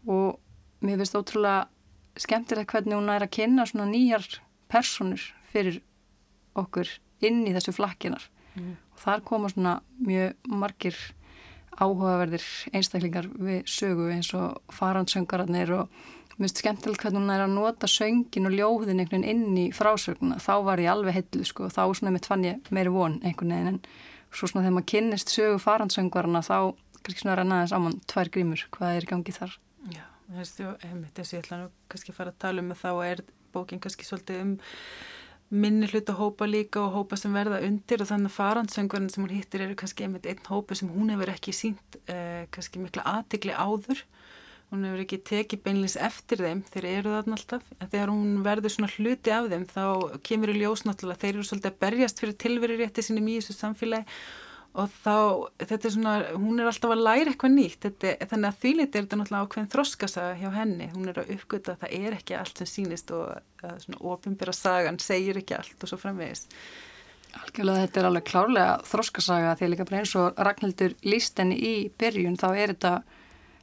og 0.07 0.39
mér 0.85 1.01
finnst 1.01 1.17
ótrúlega 1.17 1.67
skemmtilegt 2.19 2.71
hvernig 2.73 2.97
hún 2.97 3.11
er 3.13 3.25
að 3.25 3.35
kynna 3.37 3.67
svona 3.69 3.89
nýjar 3.89 4.25
personur 4.71 5.21
fyrir 5.51 5.81
okkur 6.57 6.89
inn 7.25 7.45
í 7.47 7.53
þessu 7.55 7.73
flakkinar 7.75 8.25
mm. 8.55 8.75
og 8.95 9.01
þar 9.03 9.25
koma 9.27 9.51
svona 9.51 9.79
mjög 9.99 10.37
margir 10.49 10.99
áhugaverðir 11.79 12.45
einstaklingar 12.75 13.29
við 13.39 13.61
sögu 13.69 14.09
eins 14.13 14.31
og 14.35 14.59
farandsöngararnir 14.75 15.71
og 15.77 16.01
finnst 16.45 16.61
skemmtilegt 16.61 17.03
hvernig 17.03 17.21
hún 17.21 17.33
er 17.33 17.43
að 17.43 17.55
nota 17.55 17.89
söngin 17.89 18.47
og 18.47 18.55
ljóðin 18.55 19.01
einhvern 19.03 19.25
veginn 19.25 19.47
inn 19.49 19.57
í 19.59 19.65
frásöguna 19.75 20.39
þá 20.43 20.53
var 20.67 20.81
ég 20.81 20.91
alveg 20.93 21.17
heitlu 21.17 21.47
sko. 21.47 21.67
Þá 21.67 21.81
svona 21.99 22.13
mitt 22.15 22.29
fann 22.29 22.45
ég 22.47 22.71
meiri 22.75 22.93
von 22.93 23.17
einhvern 23.23 23.55
veginn 23.55 23.71
en 23.73 23.81
svo 24.31 24.47
svona 24.47 24.65
þegar 24.65 24.77
maður 24.77 24.89
kynnist 24.93 25.33
sögu 25.33 25.59
farandsöngvarna 25.63 26.43
þá 26.45 26.57
kannski 26.99 27.23
svona 27.23 27.37
rænaðis 27.39 27.75
á 27.75 27.79
mann 27.83 27.99
tvær 28.09 28.31
grímur 28.33 28.65
hvað 28.75 28.95
er 28.95 29.07
í 29.07 29.11
gangi 29.11 29.35
þar. 29.35 29.55
Já, 29.91 30.05
þessi, 30.37 30.71
þessi 31.17 31.37
ég 31.37 31.43
ætla 31.43 31.61
nú 31.63 31.69
kannski 31.91 32.13
að 32.13 32.19
fara 32.19 32.33
að 32.35 32.41
tala 32.45 32.63
um 32.63 32.73
að 32.75 32.83
þá 32.83 32.91
er 33.09 33.23
bókin 33.55 33.81
kannski 33.83 34.07
svolítið 34.07 34.43
um 34.43 34.57
minni 35.49 35.87
hlut 35.89 36.09
að 36.11 36.19
hópa 36.19 36.45
líka 36.45 36.83
og 36.83 36.93
hópa 36.93 37.17
sem 37.17 37.33
verða 37.33 37.63
undir 37.65 38.03
og 38.03 38.09
þannig 38.11 38.29
að 38.29 38.35
farandsöngvarinn 38.35 39.09
sem 39.09 39.23
hún 39.25 39.33
hittir 39.33 39.63
eru 39.65 39.77
kannski 39.79 40.05
einmitt 40.05 40.27
einn 40.29 40.43
hópu 40.45 40.77
sem 40.77 40.91
hún 40.93 41.09
hefur 41.09 41.31
ekki 41.33 41.55
sínt 41.57 41.97
eh, 42.05 42.45
kannski 42.53 42.83
mikla 42.83 43.05
aðtikli 43.09 43.55
áður 43.57 44.03
hún 44.69 44.83
hefur 44.85 45.01
ekki 45.03 45.17
tekið 45.25 45.63
beinleins 45.65 45.95
eftir 45.97 46.43
þeim 46.45 46.61
þeir 46.69 46.87
eru 46.89 47.15
þarna 47.15 47.37
alltaf. 47.37 47.71
Þegar 47.81 48.11
hún 48.13 48.43
verður 48.45 48.75
svona 48.75 48.91
hluti 48.95 49.33
af 49.33 49.49
þeim 49.53 49.65
þá 49.69 49.85
kemur 50.29 50.53
í 50.53 50.59
ljós 50.59 50.85
náttúrulega 50.85 51.23
þeir 51.23 51.33
eru 51.33 51.47
svolítið 51.49 51.71
að 51.71 51.81
berjast 51.85 52.21
fyrir 52.21 52.37
tilverir 52.43 52.79
rétti 52.83 53.05
sinni 53.05 53.25
í 53.25 53.39
þessu 53.39 53.57
samfélagi. 53.57 54.19
Og 54.79 54.91
þá, 55.01 55.15
þetta 55.63 55.87
er 55.89 55.93
svona, 55.95 56.11
hún 56.37 56.61
er 56.61 56.67
alltaf 56.69 56.91
að 56.93 57.01
læra 57.01 57.31
eitthvað 57.31 57.55
nýtt, 57.55 57.79
þetta, 57.87 58.11
þannig 58.29 58.51
að 58.51 58.59
þvílit 58.61 58.93
er 58.93 59.07
þetta 59.07 59.17
náttúrulega 59.17 59.47
ákveðin 59.47 59.71
þroskasaga 59.73 60.35
hjá 60.37 60.49
henni, 60.53 60.89
hún 60.93 61.09
er 61.09 61.17
að 61.17 61.31
uppgöta 61.33 61.73
að 61.73 61.81
það 61.81 61.95
er 61.97 62.17
ekki 62.19 62.35
allt 62.37 62.61
sem 62.61 62.69
sínist 62.69 63.13
og 63.17 63.63
svona 63.81 64.01
ofinbæra 64.13 64.53
sagan 64.53 65.01
segir 65.01 65.41
ekki 65.41 65.57
allt 65.57 65.81
og 65.81 65.89
svo 65.89 65.97
framvegis. 65.99 66.45
Algjörlega 67.39 67.87
þetta 67.87 67.99
er 68.01 68.09
alveg 68.11 68.29
klárlega 68.29 68.77
þroskasaga. 68.89 69.55
Að 69.55 69.73
líka 69.73 69.89
bara 69.89 70.03
eins 70.03 70.13
og 70.21 70.39
Ragnhildur 70.47 70.95
líst 71.05 71.41
henni 71.41 71.57
í 71.57 71.73
byrjun 71.99 72.37
þá 72.37 72.47
er 72.53 72.75
þetta 72.75 72.93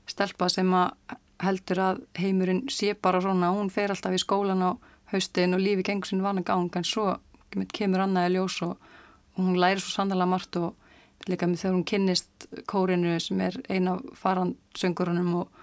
stelpa 0.07 0.49
sem 0.53 0.73
að 0.75 1.17
heldur 1.43 1.83
að 1.83 2.03
heimurinn 2.17 2.65
sé 2.73 2.95
bara 2.95 3.21
svona, 3.21 3.53
hún 3.53 3.71
fer 3.73 3.93
alltaf 3.93 4.15
í 4.17 4.21
skólan 4.21 4.65
á 4.65 4.71
haustin 5.13 5.55
og 5.55 5.63
lífi 5.63 5.85
gengur 5.87 6.09
sinn 6.09 6.25
vana 6.25 6.43
gang 6.47 6.73
en 6.77 6.87
svo 6.87 7.17
kemur 7.73 8.03
annaði 8.05 8.37
ljós 8.37 8.59
og, 8.67 8.77
og 9.37 9.45
hún 9.45 9.61
læri 9.61 9.83
svo 9.83 9.93
sannlega 9.93 10.29
margt 10.29 10.57
og 10.61 10.75
líka 11.31 11.49
með 11.49 11.63
þegar 11.63 11.77
hún 11.77 11.87
kynnist 11.91 12.49
kórinu 12.71 13.19
sem 13.23 13.41
er 13.45 13.59
eina 13.69 13.97
farandsöngurunum 14.19 15.35
og, 15.43 15.63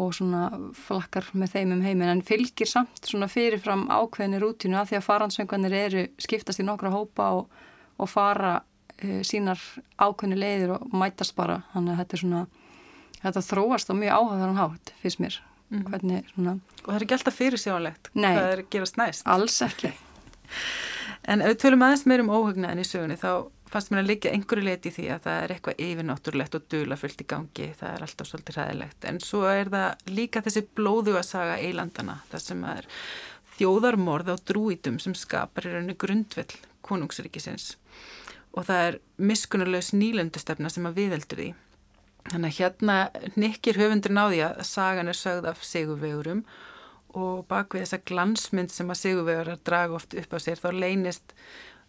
og 0.00 0.12
svona 0.16 0.48
flakkar 0.78 1.28
með 1.32 1.56
þeim 1.56 1.74
um 1.76 1.84
heimin 1.86 2.12
en 2.12 2.24
fylgir 2.26 2.70
samt 2.70 3.06
svona 3.06 3.28
fyrirfram 3.30 3.86
ákveðinni 3.90 4.42
rútínu 4.42 4.78
að 4.80 4.92
því 4.92 5.00
að 5.00 5.08
farandsöngunir 5.08 5.78
eru 5.78 6.06
skiptast 6.18 6.62
í 6.62 6.66
nokkra 6.66 6.92
hópa 6.94 7.30
og, 7.38 7.50
og 7.98 8.10
fara 8.10 8.56
e, 8.98 9.22
sínar 9.26 9.60
ákveðinni 9.98 10.40
leiðir 10.40 10.76
og 10.78 10.94
mætast 10.94 11.36
bara. 11.38 11.62
Þannig 11.74 11.94
að 11.94 12.02
þetta 12.02 12.16
er 12.16 12.24
svona 12.24 12.44
þetta 13.24 13.44
þróast 13.48 13.90
á 13.90 13.94
mjög 13.96 14.16
áhagðaran 14.20 14.60
hátt 14.62 14.94
fyrst 15.02 15.22
mér. 15.24 15.40
Mm. 15.72 15.84
hvernig 15.88 16.26
svona 16.28 16.52
og 16.84 16.88
það 16.90 16.96
er 16.96 17.04
ekki 17.06 17.14
alltaf 17.16 17.36
fyrirsjálegt 17.38 18.08
hvað 18.12 18.48
er 18.52 18.60
að 18.60 18.66
gerast 18.70 18.98
næst. 19.00 19.28
Alls 19.34 19.60
ekki. 19.64 19.94
En 21.24 21.40
ef 21.40 21.54
við 21.54 21.60
tölum 21.62 21.82
aðeins 21.86 22.02
meir 22.04 22.20
um 22.20 22.28
óhugnaðin 22.28 22.82
í 22.82 22.84
sögunni 22.84 23.14
þá 23.16 23.46
fannst 23.72 23.90
mér 23.90 24.02
að 24.02 24.10
liggja 24.10 24.32
einhverju 24.36 24.64
leiti 24.66 24.90
í 24.90 24.94
því 24.94 25.06
að 25.14 25.22
það 25.24 25.38
er 25.40 25.54
eitthvað 25.54 25.80
yfirnáttúrulegt 25.86 26.56
og 26.58 26.66
dulafullt 26.70 27.22
í 27.24 27.26
gangi, 27.32 27.68
það 27.78 27.94
er 27.94 28.04
alltaf 28.04 28.28
svolítið 28.28 28.58
ræðilegt, 28.58 29.06
en 29.08 29.20
svo 29.24 29.40
er 29.48 29.70
það 29.72 30.12
líka 30.18 30.42
þessi 30.44 30.62
blóðu 30.76 31.16
að 31.16 31.24
saga 31.30 31.56
eilandana, 31.64 32.18
það 32.28 32.44
sem 32.44 32.62
er 32.74 32.90
þjóðarmorð 33.56 34.30
á 34.30 34.36
drúitum 34.52 35.00
sem 35.02 35.16
skapar 35.16 35.70
í 35.70 35.72
rauninu 35.72 35.96
grundvell 36.04 36.60
konungsríkisins. 36.84 37.72
Og 38.54 38.68
það 38.68 38.88
er 38.90 39.00
miskunnulegs 39.32 39.94
nýlendustefna 39.96 40.70
sem 40.70 40.86
að 40.86 41.00
viðeldur 41.00 41.40
því. 41.40 41.50
Þannig 42.30 42.54
að 42.54 42.58
hérna 42.58 42.96
nikkir 43.36 43.78
höfundur 43.78 44.14
náði 44.16 44.40
að 44.46 44.62
sagan 44.68 45.10
er 45.12 45.18
sögð 45.18 45.50
af 45.50 45.64
sigurvegurum 45.66 46.44
og 47.14 47.44
bak 47.50 47.74
við 47.74 47.84
þessa 47.84 48.00
glansmynd 48.10 48.72
sem 48.72 48.90
að 48.90 49.00
sigurvegurar 49.02 49.60
draga 49.66 49.98
oft 49.98 50.16
upp 50.18 50.34
á 50.34 50.38
sér 50.42 50.62
þá 50.62 50.70
leynist 50.72 51.34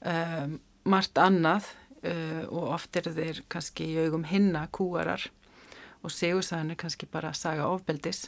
um, 0.03 0.59
margt 0.85 1.17
annað 1.21 1.69
uh, 2.03 2.43
og 2.51 2.75
oft 2.75 2.99
eru 2.99 3.15
þeir 3.15 3.41
kannski 3.49 3.87
í 3.93 4.05
augum 4.05 4.27
hinna 4.29 4.67
kúarar 4.75 5.23
og 6.05 6.13
segursaðan 6.13 6.75
er 6.75 6.79
kannski 6.83 7.07
bara 7.09 7.33
saga 7.33 7.69
ofbeldis. 7.71 8.27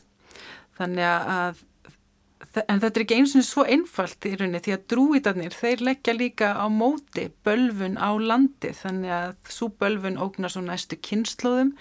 Þannig 0.77 1.05
að, 1.05 1.61
en 2.67 2.81
þetta 2.81 2.93
er 2.93 3.03
ekki 3.03 3.17
eins 3.17 3.33
og 3.37 3.45
svo 3.45 3.65
einfalt 3.65 4.27
í 4.27 4.33
rauninni 4.35 4.61
því 4.63 4.73
að 4.75 4.85
drúitarnir 4.93 5.55
þeir 5.57 5.83
leggja 5.87 6.15
líka 6.15 6.49
á 6.57 6.65
móti 6.69 7.27
bölfun 7.45 7.97
á 7.97 8.13
landi 8.17 8.73
þannig 8.77 9.13
að 9.13 9.35
svo 9.53 9.69
bölfun 9.81 10.19
ógnar 10.21 10.53
svo 10.53 10.63
næstu 10.65 10.99
kynnslóðum 11.01 11.73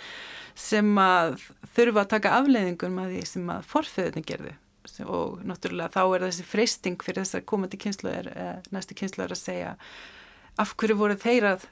sem 0.57 0.93
að 1.01 1.39
þurfa 1.77 2.05
að 2.05 2.13
taka 2.15 2.37
afleiðingum 2.41 3.01
að 3.03 3.15
því 3.15 3.25
sem 3.29 3.51
að 3.53 3.67
forföðunni 3.73 4.25
gerðu. 4.27 4.55
Og 5.05 5.41
náttúrulega 5.45 5.93
þá 5.93 6.03
er 6.05 6.25
þessi 6.29 6.47
freysting 6.47 7.03
fyrir 7.05 7.25
þessar 7.25 7.45
komandi 7.51 7.81
kynnslóðar, 7.83 8.31
eh, 8.33 8.55
næstu 8.73 8.97
kynnslóðar 8.97 9.35
að 9.35 9.43
segja 9.43 9.73
af 10.57 10.73
hverju 10.81 10.97
voru 10.97 11.19
þeir 11.21 11.51
að 11.53 11.67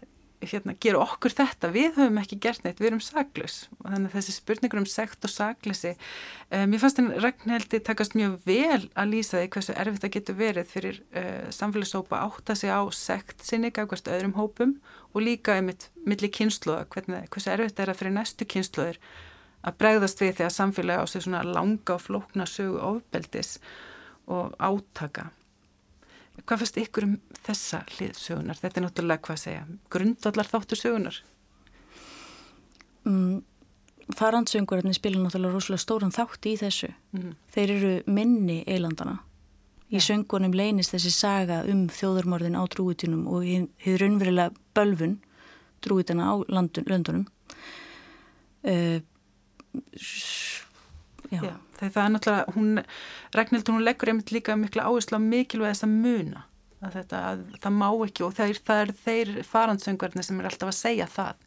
hérna, 0.51 0.75
gera 0.81 1.01
okkur 1.03 1.35
þetta, 1.35 1.71
við 1.75 1.99
höfum 1.99 2.21
ekki 2.23 2.39
gert 2.43 2.65
neitt, 2.65 2.81
við 2.81 2.91
erum 2.91 3.03
saglus 3.05 3.57
og 3.79 3.89
þannig 3.89 4.09
að 4.11 4.17
þessi 4.19 4.35
spurningur 4.37 4.81
um 4.83 4.89
sekt 4.91 5.27
og 5.27 5.33
saglisi 5.33 5.93
um, 5.95 6.75
ég 6.75 6.83
fannst 6.83 7.01
henni 7.01 7.21
Ragnhildi 7.25 7.83
takast 7.87 8.17
mjög 8.19 8.39
vel 8.49 8.81
að 8.95 9.13
lýsa 9.13 9.41
því 9.41 9.51
hversu 9.57 9.77
erfitt 9.85 10.07
það 10.07 10.15
getur 10.17 10.39
verið 10.41 10.73
fyrir 10.73 11.03
uh, 11.17 11.45
samfélagsópa 11.55 12.23
átt 12.25 12.55
að 12.55 12.61
segja 12.63 12.81
á 12.81 12.85
sekt 12.97 13.47
sinni 13.47 13.73
gafkvæmst 13.75 14.11
öðrum 14.15 14.35
hópum 14.39 14.75
og 15.15 15.23
líka 15.27 15.59
einmitt 15.59 15.89
milli 16.05 16.31
kynsluða, 16.33 16.89
hversu 16.91 17.55
erfitt 17.55 17.81
er 17.81 17.93
það 17.93 18.03
fyrir 18.03 18.19
næstu 18.19 18.49
kynsluður 18.49 19.01
að 19.65 19.79
bregðast 19.81 20.21
við 20.21 20.37
því 20.39 20.49
að 20.49 20.57
samfélagi 20.59 21.05
á 21.05 21.07
sig 21.09 21.25
svona 21.25 21.47
langa 21.47 21.97
og 21.97 22.05
flókna 22.05 22.47
sögu 22.49 22.83
ofbeldis 22.85 23.57
og 24.29 24.53
átaka 24.59 25.31
Hvað 26.43 26.61
fannst 26.61 26.79
ykkur 26.83 27.07
um 27.07 27.15
þessa 27.47 27.85
hlið 27.95 28.17
sögunar? 28.19 28.59
Þetta 28.61 28.81
er 28.81 28.85
náttúrulega 28.85 29.25
hvað 29.25 29.37
að 29.37 29.43
segja, 29.45 29.67
grundallar 29.95 30.51
þáttur 30.51 30.81
sögunar? 30.81 31.21
Mm, 33.09 33.37
Farandsöngurinn 34.19 34.97
spila 34.97 35.23
náttúrulega 35.23 35.55
rosalega 35.55 35.85
stóran 35.85 36.13
þátt 36.13 36.49
í 36.51 36.57
þessu. 36.61 36.91
Mm. 37.17 37.31
Þeir 37.55 37.73
eru 37.77 37.93
minni 38.11 38.59
eilandana. 38.67 39.21
Í 39.93 40.01
ja. 40.01 40.05
söngunum 40.05 40.57
leynist 40.57 40.93
þessi 40.95 41.13
saga 41.15 41.63
um 41.71 41.87
þjóðarmorðin 41.93 42.59
á 42.59 42.63
trúitunum 42.73 43.29
og 43.31 43.47
hefur 43.85 44.07
unverulega 44.09 44.53
bölfun 44.77 45.19
trúitana 45.85 46.33
á 46.33 46.35
landun, 46.49 46.89
löndunum. 46.89 47.27
Uh, 48.65 49.01
Já. 51.35 51.43
Já, 51.45 51.57
það 51.85 52.03
er 52.05 52.13
náttúrulega, 52.15 52.55
hún, 52.55 52.83
Ragnhildur, 53.35 53.77
hún 53.77 53.87
leggur 53.87 54.13
einmitt 54.13 54.33
líka 54.35 54.57
mikla 54.57 54.87
áherslu 54.89 55.19
á 55.19 55.23
mikilvæg 55.23 55.75
þess 55.75 55.87
að 55.87 55.97
muna 56.05 56.45
að 56.85 56.97
þetta, 56.99 57.21
að 57.31 57.43
það 57.65 57.77
má 57.81 57.89
ekki 58.05 58.25
og 58.27 58.41
er, 58.45 58.59
það 58.69 58.81
er 58.85 58.95
þeir 59.05 59.35
farandsöngverðin 59.49 60.27
sem 60.27 60.41
er 60.41 60.49
alltaf 60.51 60.71
að 60.71 60.79
segja 60.79 61.07
það. 61.11 61.45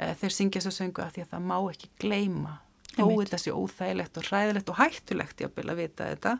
Eh, 0.00 0.12
þeir 0.20 0.34
syngja 0.36 0.62
þessu 0.62 0.76
söngu 0.76 1.02
að 1.04 1.16
því 1.16 1.24
að 1.24 1.32
það 1.34 1.48
má 1.50 1.56
ekki 1.60 1.90
gleima 2.00 2.54
þó 2.94 3.04
er 3.20 3.30
þessi 3.30 3.54
óþægilegt 3.54 4.18
og 4.18 4.28
hræðilegt 4.28 4.70
og 4.72 4.78
hættulegt 4.80 5.42
ég 5.44 5.58
að 5.60 5.78
vita 5.78 6.08
þetta 6.10 6.32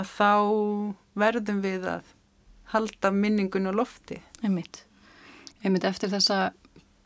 að 0.00 0.10
þá 0.12 0.32
verðum 1.22 1.62
við 1.64 1.86
að 1.88 2.10
halda 2.72 3.12
minningun 3.12 3.68
og 3.68 3.78
lofti. 3.82 4.18
Einmitt. 4.42 4.84
Einmitt 5.62 5.84
eftir 5.84 6.12
þessa 6.12 6.52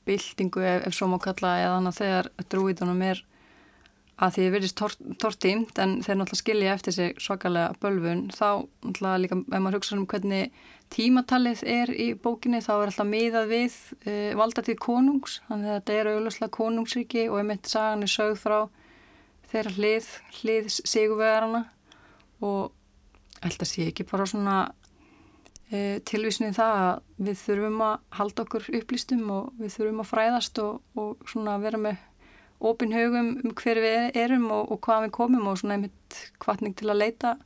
byltingu 0.07 0.63
ef, 0.63 0.87
ef 0.87 0.95
svo 0.95 1.09
má 1.11 1.19
kalla 1.23 1.57
eða 1.61 1.73
þannig 1.77 1.93
að 1.93 2.01
þegar 2.01 2.29
drúitunum 2.55 3.03
er 3.07 3.23
að 4.17 4.37
því 4.37 4.47
verðist 4.55 4.81
tortímt 5.21 5.79
en 5.83 5.99
þeir 6.01 6.17
náttúrulega 6.17 6.41
skilja 6.41 6.73
eftir 6.73 6.95
sig 6.97 7.19
svakalega 7.21 7.75
bölfun 7.83 8.23
þá 8.33 8.65
náttúrulega 8.87 9.21
líka 9.21 9.37
ef 9.43 9.61
maður 9.61 9.77
hugsa 9.77 9.99
um 9.99 10.07
hvernig 10.09 10.55
tímatalið 10.95 11.65
er 11.69 11.93
í 11.93 12.07
bókinni 12.25 12.63
þá 12.65 12.73
er 12.77 12.87
alltaf 12.87 13.11
miðað 13.11 13.53
við 13.53 13.77
e, 14.07 14.15
valdatíð 14.39 14.81
konungs 14.81 15.41
þannig 15.51 15.69
að 15.69 15.77
þetta 15.77 15.99
er 15.99 16.11
auðvitað 16.15 16.55
konungsríki 16.57 17.27
og 17.29 17.41
ég 17.43 17.49
mitt 17.51 17.69
sagan 17.69 18.07
er 18.07 18.13
sögð 18.15 18.41
frá 18.41 18.59
þeirra 19.51 19.75
hlið, 19.77 20.09
hlið 20.41 20.73
sigurvegarana 20.79 21.63
og 22.47 22.73
held 23.43 23.61
að 23.61 23.73
sé 23.75 23.91
ekki 23.91 24.09
bara 24.09 24.29
svona 24.31 24.57
e, 25.69 26.01
tilvísinu 26.09 26.55
í 26.55 26.57
það 26.57 26.83
að 26.87 26.93
við 27.29 27.41
þurfum 27.45 27.87
að 27.91 27.97
halda 28.17 28.47
okkur 28.47 28.69
upplýstum 28.81 29.29
og 29.35 29.53
við 29.61 29.77
þurfum 29.77 30.05
að 30.07 30.13
fræðast 30.15 30.63
og, 30.65 30.81
og 30.97 31.29
svona 31.29 31.61
vera 31.61 31.85
með 31.85 32.01
opin 32.61 32.93
hugum 32.93 33.35
um 33.45 33.55
hver 33.55 33.81
við 33.83 34.17
erum 34.17 34.49
og, 34.51 34.73
og 34.73 34.81
hvað 34.87 35.07
við 35.07 35.15
komum 35.19 35.51
og 35.51 35.59
svona 35.61 35.77
einmitt 35.77 36.21
kvartning 36.43 36.77
til 36.77 36.91
að 36.91 37.03
leita 37.03 37.37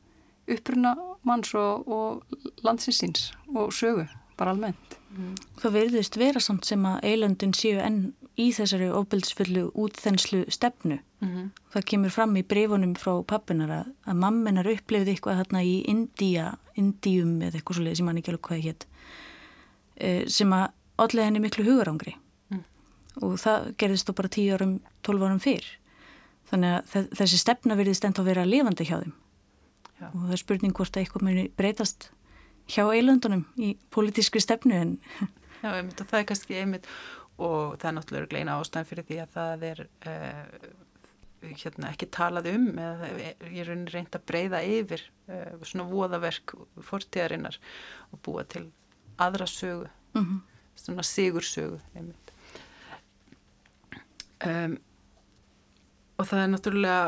uppruna 0.51 0.95
manns 1.27 1.53
og, 1.55 1.89
og 1.89 2.65
landsinsins 2.65 3.31
og 3.55 3.75
sögu, 3.75 4.07
bara 4.39 4.55
almennt. 4.55 4.97
Mm. 5.11 5.35
Það 5.61 5.77
verðist 5.77 6.19
vera 6.21 6.41
samt 6.43 6.69
sem 6.69 6.87
að 6.87 7.05
eilöndin 7.11 7.55
séu 7.57 7.81
enn 7.83 8.13
í 8.41 8.51
þessari 8.57 8.89
ofbeldsfullu 8.95 9.67
útþenslu 9.79 10.45
stefnu. 10.49 11.01
Mm 11.21 11.29
-hmm. 11.29 11.49
Það 11.75 11.85
kemur 11.85 12.11
fram 12.11 12.37
í 12.37 12.43
brefunum 12.43 12.95
frá 12.95 13.23
pappinar 13.27 13.71
að, 13.71 13.93
að 14.07 14.17
mamminar 14.17 14.67
upplefði 14.67 15.11
eitthvað 15.11 15.37
hérna 15.37 15.63
í 15.63 15.85
Indíja, 15.89 16.57
Indíum 16.75 17.43
eða 17.43 17.59
eitthvað 17.59 17.77
svolítið 17.77 17.97
sem 17.97 18.07
hann 18.07 18.19
ekki 18.19 18.31
alveg 18.31 18.47
hvað 18.49 18.65
hétt, 18.65 18.87
eh, 19.97 20.25
sem 20.27 20.53
að 20.53 20.71
allega 20.97 21.27
henni 21.27 21.41
miklu 21.41 21.65
hugarangri 21.65 22.17
og 23.19 23.37
það 23.43 23.71
gerðist 23.81 24.09
þó 24.09 24.15
bara 24.21 24.33
10 24.37 24.55
árum, 24.55 24.75
12 25.07 25.27
árum 25.27 25.43
fyrr 25.43 25.67
þannig 26.51 26.77
að 26.77 27.11
þessi 27.19 27.41
stefna 27.41 27.77
verðist 27.79 28.07
ennþá 28.07 28.25
vera 28.27 28.47
lifandi 28.49 28.87
hjá 28.89 28.99
þeim 29.03 29.15
Já. 30.01 30.09
og 30.09 30.21
það 30.25 30.35
er 30.35 30.43
spurning 30.43 30.77
hvort 30.77 30.97
að 30.97 31.05
eitthvað 31.05 31.27
muni 31.27 31.47
breytast 31.59 32.11
hjá 32.71 32.85
eilöndunum 32.87 33.45
í 33.61 33.75
politískri 33.93 34.43
stefnu 34.43 34.77
en 34.79 34.95
Já, 35.61 35.75
einmitt, 35.75 36.01
það 36.01 36.21
er 36.23 36.29
kannski 36.31 36.61
einmitt 36.61 36.87
og 37.41 37.77
það 37.81 37.89
er 37.91 37.97
náttúrulega 37.97 38.31
gleina 38.33 38.57
ástæðan 38.61 38.89
fyrir 38.89 39.07
því 39.09 39.19
að 39.23 39.35
það 39.35 39.67
er 39.71 39.83
uh, 40.09 40.71
hérna, 41.63 41.91
ekki 41.93 42.09
talað 42.13 42.51
um 42.55 42.67
eða 42.81 43.11
ég 43.49 43.63
er 43.65 43.73
reynd 43.93 44.17
að 44.17 44.27
breyða 44.29 44.63
yfir 44.67 45.05
uh, 45.29 45.61
svona 45.63 45.89
voðaverk 45.91 46.55
fortíðarinnar 46.89 47.59
og 48.11 48.23
búa 48.25 48.45
til 48.49 48.67
aðra 49.21 49.47
sögu 49.49 49.89
mm 50.15 50.23
-hmm. 50.23 50.41
svona 50.77 51.03
sigursögu 51.03 51.81
um, 54.47 54.77
og 56.21 56.29
það 56.29 56.43
er 56.43 56.53
náttúrulega 56.53 57.01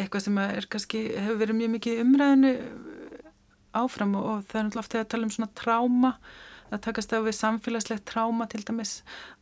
eitthvað 0.00 0.24
sem 0.26 0.40
er 0.42 0.70
kannski 0.70 1.02
hefur 1.16 1.42
verið 1.42 1.58
mjög 1.58 1.74
mikið 1.76 2.00
umræðinu 2.04 2.54
áfram 3.76 4.16
og, 4.18 4.24
og 4.30 4.48
það 4.48 4.58
er 4.58 4.66
náttúrulega 4.66 4.84
oft 4.84 4.96
að 4.98 5.12
tala 5.12 5.28
um 5.28 5.34
svona 5.34 5.54
tráma 5.58 6.12
að 6.72 6.80
takast 6.86 7.12
á 7.12 7.20
við 7.20 7.36
samfélagslegt 7.36 8.04
tráma 8.08 8.46
til 8.50 8.62
dæmis 8.64 8.94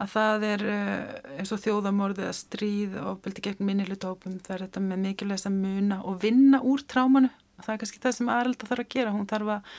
að 0.02 0.12
það 0.14 0.46
er 0.48 0.64
eh, 0.72 1.12
eins 1.38 1.52
og 1.54 1.62
þjóðamorðið 1.62 2.26
að 2.26 2.38
stríð 2.40 2.96
og 3.04 3.20
byldi 3.24 3.44
gegn 3.46 3.66
minnilutópum 3.68 4.40
það 4.42 4.56
er 4.56 4.64
þetta 4.66 4.82
með 4.86 5.02
mikilvægst 5.04 5.50
að 5.50 5.60
muna 5.60 6.00
og 6.02 6.18
vinna 6.24 6.62
úr 6.66 6.82
trámanu. 6.90 7.30
Og 7.58 7.66
það 7.66 7.74
er 7.74 7.80
kannski 7.82 8.02
það 8.02 8.16
sem 8.16 8.32
Aralda 8.34 8.70
þarf 8.70 8.84
að 8.84 8.92
gera, 8.96 9.14
hún 9.14 9.30
þarf 9.30 9.54
að 9.54 9.78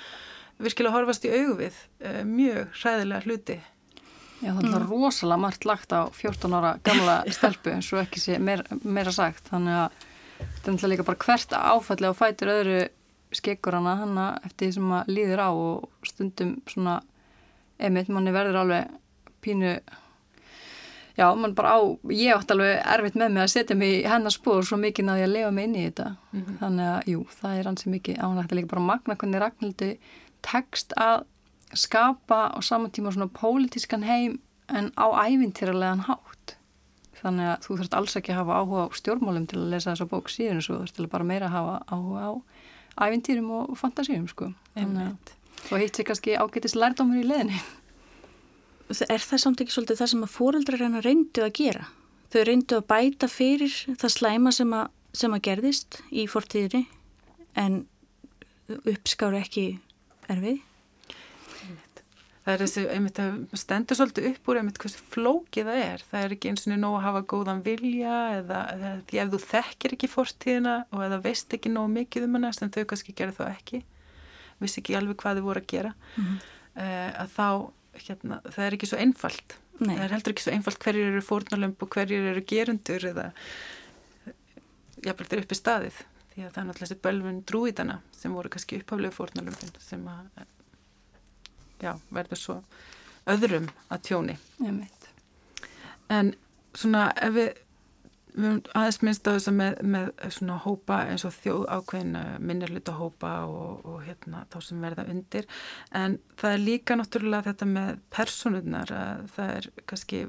virkilega 0.62 0.96
horfast 0.96 1.28
í 1.28 1.34
augvið 1.34 1.80
eh, 2.06 2.22
mjög 2.28 2.76
hræðilega 2.80 3.28
hluti 3.28 3.60
Já, 4.42 4.56
það 4.58 4.64
er 4.64 4.80
mm. 4.82 4.88
rosalega 4.90 5.42
margt 5.44 5.68
lagt 5.70 5.94
á 5.94 6.02
14 6.10 6.56
ára 6.58 6.72
gamla 6.86 7.20
stelpu 7.38 7.76
eins 7.76 7.92
og 7.94 8.02
ekki 8.02 8.22
sé 8.24 8.40
meira, 8.42 8.66
meira 8.82 9.14
sagt 9.14 9.52
þannig 9.52 9.78
að 9.84 10.00
þetta 10.42 10.66
er 10.66 10.74
náttúrulega 10.74 10.92
líka 10.96 11.08
bara 11.12 11.24
hvert 11.26 11.56
áfalli 11.58 12.10
á 12.10 12.14
fætur 12.18 12.54
öðru 12.56 12.82
skekkur 13.38 13.78
hana 13.78 13.96
hana 14.02 14.28
eftir 14.46 14.68
því 14.68 14.76
sem 14.76 14.88
maður 14.92 15.16
líður 15.16 15.44
á 15.46 15.50
og 15.52 16.08
stundum 16.10 16.56
svona 16.70 17.00
einmitt, 17.82 18.10
manni 18.10 18.34
verður 18.34 18.64
alveg 18.64 18.90
pínu 19.42 19.76
já, 21.18 21.28
mann 21.36 21.56
bara 21.56 21.76
á 21.78 21.80
ég 22.10 22.36
átt 22.36 22.52
alveg 22.54 22.82
erfitt 22.96 23.18
með 23.20 23.36
mig 23.36 23.44
að 23.46 23.54
setja 23.54 23.78
mig 23.78 24.00
í 24.00 24.10
hennar 24.10 24.34
spór 24.34 24.66
svo 24.66 24.80
mikið 24.82 25.08
náði 25.08 25.26
að 25.28 25.34
lefa 25.36 25.54
mig 25.56 25.70
inn 25.70 25.78
í 25.78 25.86
þetta 25.88 26.08
mm 26.10 26.42
-hmm. 26.42 26.58
þannig 26.64 26.92
að, 26.96 27.10
jú, 27.14 27.26
það 27.42 27.60
er 27.60 27.72
ansið 27.72 27.94
mikið 27.96 28.22
ánægt 28.26 28.52
að 28.52 28.58
líka 28.60 28.74
bara 28.74 28.88
magna 28.90 29.16
hvernig 29.16 29.44
Ragnhildi 29.44 29.92
tekst 30.42 30.94
að 30.98 31.26
skapa 31.78 32.52
á 32.52 32.60
saman 32.64 32.92
tíma 32.92 33.14
svona 33.14 33.32
pólitískan 33.32 34.04
heim 34.08 34.40
en 34.70 34.92
á 34.96 35.08
ævintýralegan 35.28 36.06
hátt 36.08 36.56
þannig 37.22 37.52
að 37.52 37.66
þú 37.66 37.78
þurft 37.82 37.98
alls 38.00 38.16
ekki 38.18 38.34
að 38.34 38.42
hafa 38.42 38.62
áhuga 38.62 38.88
á 38.88 38.98
stjórnmálum 38.98 39.46
til 39.50 39.60
að 39.62 39.74
lesa 39.76 39.92
þessa 39.92 40.10
bók 40.10 40.32
síðan 40.32 40.62
og 40.62 40.66
svo 40.66 40.80
þú 40.80 40.88
þurft 40.88 41.14
bara 41.14 41.28
meira 41.28 41.52
að 41.52 41.56
hafa 41.58 41.76
áhuga 41.92 42.24
á 42.26 42.32
ævintýrum 43.08 43.52
og 43.60 43.78
fantasíum 43.80 44.28
sko 44.32 44.50
þannig 44.74 45.12
að 45.12 45.38
hitt 45.70 45.98
sér 45.98 46.08
kannski 46.10 46.38
ágætist 46.40 46.78
lærdómur 46.80 47.22
í 47.22 47.28
leðinni. 47.28 47.60
Er 49.08 49.24
það 49.24 49.44
samt 49.44 49.62
ekki 49.64 49.76
svolítið 49.76 50.02
það 50.02 50.12
sem 50.14 50.26
að 50.26 50.34
fóreldrar 50.34 50.82
reyna 50.82 51.04
reyndu 51.06 51.46
að 51.46 51.54
gera? 51.60 51.86
Þau 52.32 52.42
reyndu 52.48 52.80
að 52.80 52.88
bæta 52.90 53.30
fyrir 53.32 53.76
það 54.00 54.16
slæma 54.16 54.52
sem 54.56 54.74
að, 54.76 54.90
sem 55.16 55.36
að 55.36 55.44
gerðist 55.48 56.02
í 56.12 56.26
fortíðinni 56.32 56.84
en 57.60 57.78
uppskáru 58.88 59.40
ekki 59.40 59.66
erfið? 60.32 60.60
Það 62.42 62.54
er 62.54 62.62
þessi, 62.64 62.84
einmitt, 62.90 63.20
það 63.20 63.60
stendur 63.62 63.98
svolítið 64.00 64.28
upp 64.32 64.48
úr 64.50 64.60
einmitt 64.62 64.80
hversu 64.82 65.04
flókið 65.14 65.68
það 65.70 65.82
er. 65.84 66.04
Það 66.10 66.24
er 66.26 66.36
ekki 66.36 66.50
eins 66.50 66.64
og 66.66 66.80
nóg 66.82 66.96
að 66.98 67.04
hafa 67.06 67.22
góðan 67.30 67.62
vilja 67.62 68.16
eða, 68.40 68.62
eða 68.74 68.94
því 69.12 69.20
ef 69.22 69.30
þú 69.34 69.40
þekkir 69.46 69.94
ekki 69.98 70.10
fortíðina 70.10 70.76
og 70.90 71.04
eða 71.06 71.20
veist 71.22 71.54
ekki 71.54 71.70
nóg 71.70 71.92
mikið 71.94 72.26
um 72.26 72.40
hana 72.40 72.54
sem 72.58 72.72
þau 72.74 72.82
kannski 72.90 73.14
gerðu 73.14 73.38
þá 73.38 73.46
ekki 73.52 73.84
vissi 74.62 74.82
ekki 74.82 74.98
alveg 74.98 75.20
hvað 75.22 75.40
þið 75.40 75.48
voru 75.48 75.64
að 75.64 75.70
gera 75.74 75.92
mm 75.94 76.24
-hmm. 76.24 76.40
uh, 76.84 77.10
að 77.24 77.36
þá, 77.36 77.48
hérna, 78.06 78.40
það 78.48 78.66
er 78.66 78.78
ekki 78.78 78.90
svo 78.92 79.02
einfalt 79.02 79.58
Nei. 79.82 79.96
það 79.96 80.06
er 80.06 80.16
heldur 80.16 80.36
ekki 80.36 80.46
svo 80.46 80.56
einfalt 80.56 80.84
hverjir 80.86 81.12
eru 81.12 81.26
fórnalömp 81.26 81.84
og 81.84 81.94
hverjir 81.96 82.32
eru 82.32 82.46
gerundur 82.46 83.06
eða 83.12 83.28
jafnveg 85.02 85.30
þeir 85.30 85.44
upp 85.44 85.52
í 85.52 85.62
staðið 85.62 86.02
því 86.32 86.44
að 86.46 86.52
það 86.52 86.62
er 86.62 86.68
náttúrulega 86.68 86.86
þessi 86.86 87.04
bölvun 87.06 87.44
drúidana 87.50 88.00
sem 88.16 88.34
voru 88.34 88.50
kannski 88.50 88.82
upphaflegu 88.82 89.16
fórnalömpin 89.16 89.74
sem 89.80 90.06
að 90.08 90.46
já, 91.82 91.96
verður 92.14 92.40
svo 92.40 92.62
öðrum 93.30 93.68
að 93.92 94.08
tjóni. 94.08 94.38
En 96.12 96.34
svona 96.78 97.10
ef 97.16 97.36
við 97.36 97.52
við 98.32 98.48
höfum 98.48 98.60
aðeins 98.80 99.00
minnst 99.04 99.28
á 99.28 99.32
þess 99.34 99.50
að 99.52 99.56
með, 99.58 99.80
með 99.94 100.06
svona 100.36 100.58
hópa 100.64 101.00
eins 101.12 101.26
og 101.28 101.34
þjóð 101.36 101.66
ákveðin 101.76 102.14
minnirluta 102.48 102.94
hópa 102.96 103.32
og, 103.48 103.82
og 103.88 103.98
hérna 104.06 104.46
þá 104.52 104.58
sem 104.64 104.86
verða 104.86 105.08
undir. 105.12 105.48
En 105.92 106.18
það 106.40 106.56
er 106.56 106.64
líka 106.64 106.98
náttúrulega 106.98 107.52
þetta 107.52 107.68
með 107.74 107.92
personurnar 108.16 108.94
að 108.96 109.26
það 109.36 109.54
er 109.58 109.70
kannski 109.92 110.24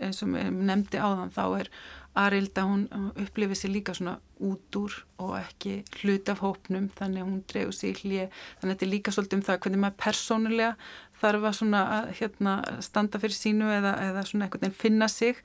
eins 0.00 0.22
og 0.24 0.32
nefndi 0.32 1.00
á 1.00 1.08
þann 1.08 1.36
þá 1.36 1.44
er 1.60 1.70
Arilda 2.16 2.64
hún 2.64 2.86
upplifið 3.20 3.58
sér 3.60 3.72
líka 3.74 3.94
svona 3.96 4.16
út 4.42 4.78
úr 4.78 4.94
og 5.22 5.34
ekki 5.38 5.74
hlut 6.00 6.30
af 6.32 6.40
hópnum 6.44 6.88
þannig 6.96 7.22
að 7.22 7.28
hún 7.28 7.42
dreyður 7.50 7.76
sér 7.76 8.00
hlið 8.02 8.24
þannig 8.30 8.64
að 8.64 8.72
þetta 8.72 8.86
er 8.86 8.92
líka 8.92 9.14
svolítið 9.14 9.38
um 9.38 9.44
það 9.48 9.60
hvernig 9.64 9.82
maður 9.82 9.98
persónulega 10.04 10.72
þarf 11.20 11.46
að 11.48 11.56
svona 11.60 11.82
hérna, 12.18 12.56
standa 12.84 13.20
fyrir 13.20 13.36
sínu 13.36 13.70
eða, 13.78 13.94
eða 14.08 14.24
svona 14.28 14.48
einhvern 14.48 14.66
veginn 14.66 14.80
finna 14.80 15.08
sig 15.08 15.38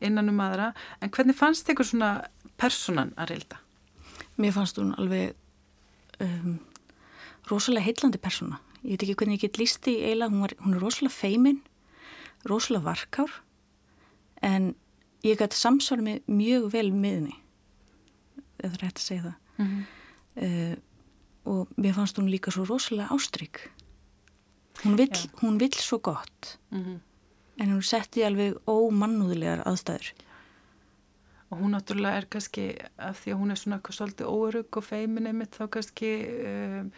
innan 0.00 0.32
um 0.32 0.40
aðra. 0.40 0.70
En 1.04 1.12
hvernig 1.12 1.36
fannst 1.36 1.68
eitthvað 1.68 1.90
svona 1.90 2.12
personan 2.60 3.12
Arilda? 3.20 3.60
Mér 4.40 4.56
fannst 4.56 4.80
hún 4.80 4.94
alveg 4.96 5.36
um, 6.24 6.56
rosalega 7.50 7.88
heillandi 7.88 8.20
persona 8.20 8.60
ég 8.84 8.94
veit 8.94 9.04
ekki 9.04 9.16
hvernig 9.18 9.38
ég 9.38 9.46
get 9.46 9.58
lísti 9.60 9.96
í 9.96 10.10
eila 10.12 10.28
hún, 10.30 10.46
hún 10.62 10.76
er 10.76 10.82
rosalega 10.82 11.14
feimin 11.14 11.62
rosalega 12.48 12.86
varkár 12.86 13.40
en 14.44 14.74
ég 15.26 15.38
gæti 15.38 15.58
samsvara 15.58 16.02
með 16.02 16.30
mjög 16.30 16.68
vel 16.72 16.90
miðni 16.92 17.34
eða 18.58 18.78
hægt 18.82 19.00
að 19.00 19.06
segja 19.06 19.22
það 19.22 19.34
mm 19.58 19.66
-hmm. 19.66 19.82
uh, 20.44 20.76
og 21.48 21.68
mér 21.76 21.94
fannst 21.94 22.18
hún 22.18 22.30
líka 22.30 22.50
svo 22.50 22.64
rosalega 22.64 23.08
ástrygg 23.14 23.58
hún 24.84 24.96
vill, 24.96 25.10
ja. 25.10 25.30
hún 25.42 25.58
vill 25.58 25.74
svo 25.74 25.98
gott 25.98 26.58
mm 26.70 26.84
-hmm. 26.84 26.98
en 27.62 27.72
hún 27.72 27.82
setti 27.82 28.24
alveg 28.24 28.54
ómannúðilegar 28.66 29.62
aðstæður 29.66 30.12
og 31.50 31.58
hún 31.58 31.72
náttúrulega 31.72 32.16
er 32.16 32.26
kannski 32.30 32.76
af 32.98 33.24
því 33.24 33.32
að 33.32 33.38
hún 33.40 33.50
er 33.50 33.56
svona 33.56 33.80
svolítið 33.80 34.26
óörug 34.26 34.76
og 34.76 34.84
feiminni 34.84 35.32
mitt 35.32 35.56
þá 35.56 35.68
kannski 35.68 36.10
um, 36.46 36.92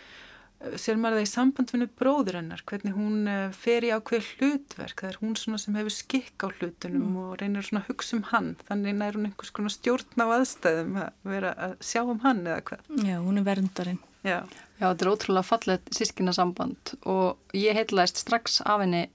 sér 0.60 0.98
maður 1.00 1.20
það 1.20 1.24
í 1.24 1.30
sambandfinu 1.30 1.86
bróður 1.96 2.36
hennar 2.36 2.62
hvernig 2.68 2.96
hún 2.96 3.28
eh, 3.30 3.54
fer 3.56 3.86
í 3.86 3.92
ákveð 3.96 4.26
hlutverk 4.34 5.00
það 5.00 5.10
er 5.10 5.18
hún 5.22 5.36
sem 5.40 5.78
hefur 5.78 5.94
skikk 5.94 6.44
á 6.44 6.48
hlutunum 6.52 7.06
mm. 7.06 7.18
og 7.22 7.30
reynir 7.40 7.64
svona 7.64 7.80
að 7.80 7.92
hugsa 7.94 8.18
um 8.18 8.26
hann 8.28 8.50
þannig 8.68 9.04
er 9.06 9.16
hún 9.16 9.28
einhvers 9.30 9.52
konar 9.56 9.72
stjórn 9.72 10.20
á 10.20 10.26
aðstæðum 10.36 10.98
að 11.00 11.30
vera 11.32 11.52
að 11.68 11.76
sjá 11.90 12.02
um 12.04 12.20
hann 12.26 12.42
eða 12.44 12.64
hvað. 12.68 12.90
Já, 13.08 13.16
hún 13.24 13.40
er 13.40 13.46
verndarinn. 13.48 14.02
Já, 14.20 14.38
Já 14.76 14.84
þetta 14.84 15.06
er 15.06 15.12
ótrúlega 15.14 15.48
fallet 15.48 15.94
sískina 15.96 16.34
samband 16.36 16.92
og 17.08 17.56
ég 17.56 17.78
heitlaðist 17.78 18.20
strax 18.20 18.60
af 18.60 18.82
henni 18.84 19.06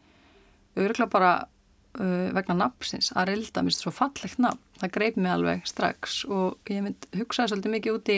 öruglega 0.75 1.12
bara 1.13 1.34
uh, 1.45 2.34
vegna 2.34 2.58
nafnsins 2.63 3.12
að 3.13 3.36
reylda 3.36 3.62
mér 3.65 3.77
svo 3.77 3.93
fallegt 3.93 4.41
nafn. 4.41 4.62
Það 4.81 4.95
greip 4.97 5.21
mig 5.21 5.31
alveg 5.31 5.69
strax 5.69 6.23
og 6.25 6.73
ég 6.73 6.81
mynd 6.84 7.05
hugsaði 7.13 7.53
svolítið 7.53 7.77
mikið 7.77 7.99
úti 7.99 8.17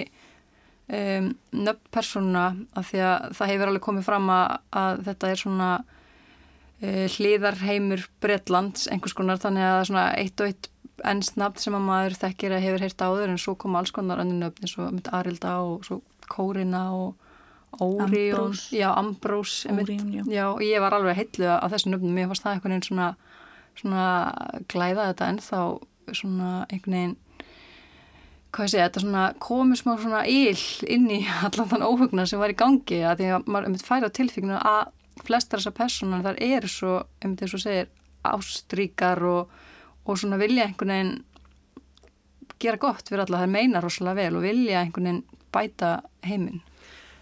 um, 0.87 1.29
nöfn 1.51 1.91
persónuna 1.93 2.47
af 2.77 2.89
því 2.91 3.03
að 3.09 3.29
það 3.37 3.53
hefur 3.53 3.71
alveg 3.71 3.85
komið 3.87 4.07
fram 4.07 4.31
að, 4.33 4.57
að 4.83 5.03
þetta 5.09 5.29
er 5.31 5.41
svona 5.41 5.69
uh, 5.83 7.05
hlýðarheimur 7.17 8.07
Breitlands 8.23 8.87
einhvers 8.91 9.15
konar 9.17 9.41
þannig 9.43 9.67
að 9.67 9.79
er 9.81 9.91
svona 9.91 10.07
eitt 10.15 10.43
og 10.43 10.51
eitt 10.51 10.71
ennsnafn 11.05 11.61
sem 11.61 11.77
að 11.77 11.85
maður 11.85 12.17
þekkir 12.23 12.57
að 12.57 12.65
hefur 12.65 12.83
heyrt 12.87 13.03
áður 13.05 13.31
en 13.33 13.41
svo 13.41 13.53
koma 13.59 13.81
alls 13.81 13.93
konar 13.93 14.23
önnur 14.23 14.47
nöfn 14.47 14.65
eins 14.65 14.77
og 14.79 14.89
myndi 14.89 15.13
Arilda 15.13 15.59
og 15.61 15.85
svo 15.85 16.01
Kórina 16.27 16.89
og 16.95 17.15
Órión, 17.77 18.55
já 18.71 18.89
Ambrós 18.95 19.65
Órión, 19.69 20.09
já. 20.09 20.23
já 20.25 20.45
og 20.49 20.63
ég 20.63 20.81
var 20.81 20.95
alveg 20.95 21.19
heitlu 21.19 21.45
að 21.51 21.75
þessu 21.75 21.91
nöfnum, 21.91 22.15
mér 22.15 22.29
fannst 22.31 22.45
það 22.45 22.55
einhvern 22.55 22.73
veginn 22.73 22.87
svona, 22.87 23.09
svona 23.77 24.05
glæða 24.71 25.07
þetta 25.11 25.27
en 25.27 25.39
þá 25.43 25.59
svona 26.15 26.51
einhvern 26.71 26.95
veginn 26.95 27.15
hvað 28.57 28.71
segja, 28.71 28.87
þetta 28.89 29.03
svona 29.03 29.23
komið 29.43 29.79
smá 29.81 29.93
svona 30.01 30.23
íl 30.29 30.61
inn 30.89 31.07
í 31.13 31.21
allan 31.45 31.69
þann 31.71 31.85
óhugna 31.85 32.25
sem 32.29 32.41
var 32.41 32.53
í 32.53 32.57
gangi 32.57 33.03
að 33.05 33.21
því 33.21 33.31
að 33.35 33.51
maður 33.53 33.85
færa 33.85 34.11
tilfíknu 34.13 34.57
að 34.57 34.93
flestar 35.25 35.61
þessar 35.61 35.77
personar 35.77 36.25
þar 36.25 36.41
eru 36.45 36.69
svo, 36.71 36.97
um 37.25 37.33
þetta 37.33 37.51
svo 37.51 37.61
segir, 37.61 37.89
ástríkar 38.27 39.21
og, 39.25 39.53
og 40.05 40.19
svona 40.19 40.39
vilja 40.41 40.67
einhvern 40.67 40.93
veginn 40.93 41.15
gera 42.57 42.81
gott 42.81 43.09
fyrir 43.09 43.23
alla, 43.25 43.43
það 43.43 43.53
meina 43.53 43.81
rosalega 43.83 44.23
vel 44.23 44.39
og 44.39 44.45
vilja 44.45 44.81
einhvern 44.81 45.09
veginn 45.09 45.43
bæta 45.53 45.91
heiminn. 46.25 46.61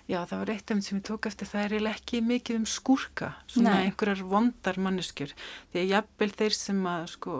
Já, 0.06 0.20
það 0.30 0.38
var 0.38 0.50
eitt 0.54 0.62
af 0.62 0.70
þeim 0.70 0.82
sem 0.86 0.98
ég 1.00 1.06
tók 1.08 1.26
eftir, 1.26 1.48
það 1.50 1.64
er 1.80 1.88
ekki 1.90 2.20
mikið 2.22 2.60
um 2.60 2.66
skúrka, 2.70 3.32
svona 3.50 3.72
Nei. 3.74 3.88
einhverjar 3.88 4.20
vondar 4.30 4.78
manneskjur, 4.78 5.32
því 5.74 5.80
að 5.82 5.94
jafnvel 5.96 6.28
þeir 6.42 6.58
sem 6.60 6.84
að, 6.92 7.06
sko, 7.16 7.38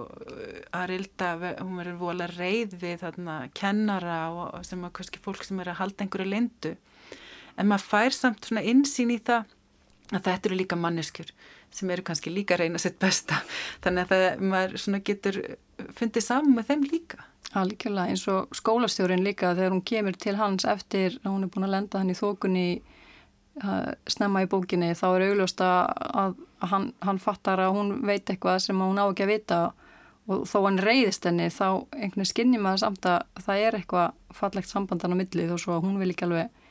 að 0.74 0.86
rilda, 0.90 1.28
hún 1.60 1.76
verður 1.78 2.00
vola 2.00 2.30
reyð 2.32 2.74
við 2.82 3.04
þarna 3.04 3.36
kennara 3.54 4.18
og 4.34 4.66
sem 4.66 4.82
að 4.82 4.96
kannski 4.98 5.22
fólk 5.22 5.46
sem 5.46 5.62
er 5.62 5.70
að 5.76 5.80
halda 5.84 6.08
einhverju 6.08 6.32
lindu, 6.32 6.74
en 7.54 7.70
maður 7.70 7.86
fær 7.92 8.18
samt 8.18 8.50
svona 8.50 8.66
insýn 8.66 9.14
í 9.14 9.20
það 9.22 9.46
að 10.10 10.26
þetta 10.32 10.50
eru 10.50 10.60
líka 10.64 10.82
manneskjur 10.82 11.32
sem 11.76 11.94
eru 11.94 12.08
kannski 12.08 12.34
líka 12.34 12.58
að 12.58 12.66
reyna 12.66 12.82
sitt 12.82 12.98
besta, 12.98 13.44
þannig 13.86 14.08
að 14.08 14.16
það, 14.16 14.44
maður 14.56 14.78
svona 14.82 15.06
getur 15.06 15.42
fundið 15.94 16.30
saman 16.32 16.58
með 16.58 16.74
þeim 16.74 16.90
líka 16.90 17.26
Algjörlega 17.54 18.12
eins 18.12 18.26
og 18.32 18.56
skólastjórin 18.56 19.24
líka 19.24 19.54
þegar 19.56 19.76
hún 19.76 19.86
kemur 19.86 20.18
til 20.20 20.36
hans 20.40 20.66
eftir 20.66 21.20
að 21.24 21.32
hún 21.32 21.46
er 21.46 21.54
búin 21.54 21.68
að 21.68 21.76
lenda 21.76 22.02
hann 22.02 22.12
í 22.12 22.18
þókunni 22.18 22.68
uh, 23.64 23.94
snemma 24.10 24.44
í 24.44 24.50
bókinni 24.52 24.92
þá 24.98 25.06
er 25.14 25.28
augljóst 25.30 25.62
að 25.64 26.36
hann, 26.66 26.92
hann 27.06 27.22
fattar 27.22 27.62
að 27.64 27.76
hún 27.78 27.96
veit 28.08 28.30
eitthvað 28.30 28.60
sem 28.66 28.82
hún 28.82 29.00
á 29.00 29.06
ekki 29.06 29.28
að 29.28 29.34
vita 29.36 29.60
og 30.26 30.46
þó 30.50 30.58
hann 30.66 30.82
reyðist 30.82 31.26
henni 31.28 31.48
þá 31.54 31.86
einhvern 31.94 32.18
veginn 32.18 32.32
skinnir 32.32 32.64
maður 32.64 32.84
samt 32.86 33.08
að 33.10 33.44
það 33.46 33.64
er 33.68 33.80
eitthvað 33.80 34.16
fallegt 34.34 34.72
sambandan 34.72 35.14
á 35.14 35.20
millið 35.22 35.54
og 35.54 35.62
svo 35.62 35.78
að 35.78 35.86
hún 35.86 36.00
vil 36.02 36.10
ekki 36.12 36.26
alveg 36.26 36.64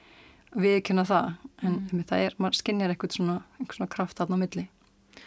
viðkynna 0.64 1.04
það 1.06 1.30
en 1.62 1.76
mm. 1.78 2.02
það 2.08 2.24
er, 2.26 2.36
maður 2.38 2.58
skinnir 2.60 2.92
eitthvað 2.92 3.16
svona, 3.18 3.38
svona 3.70 3.90
kraft 3.90 4.20
aðná 4.22 4.40
millið. 4.42 4.68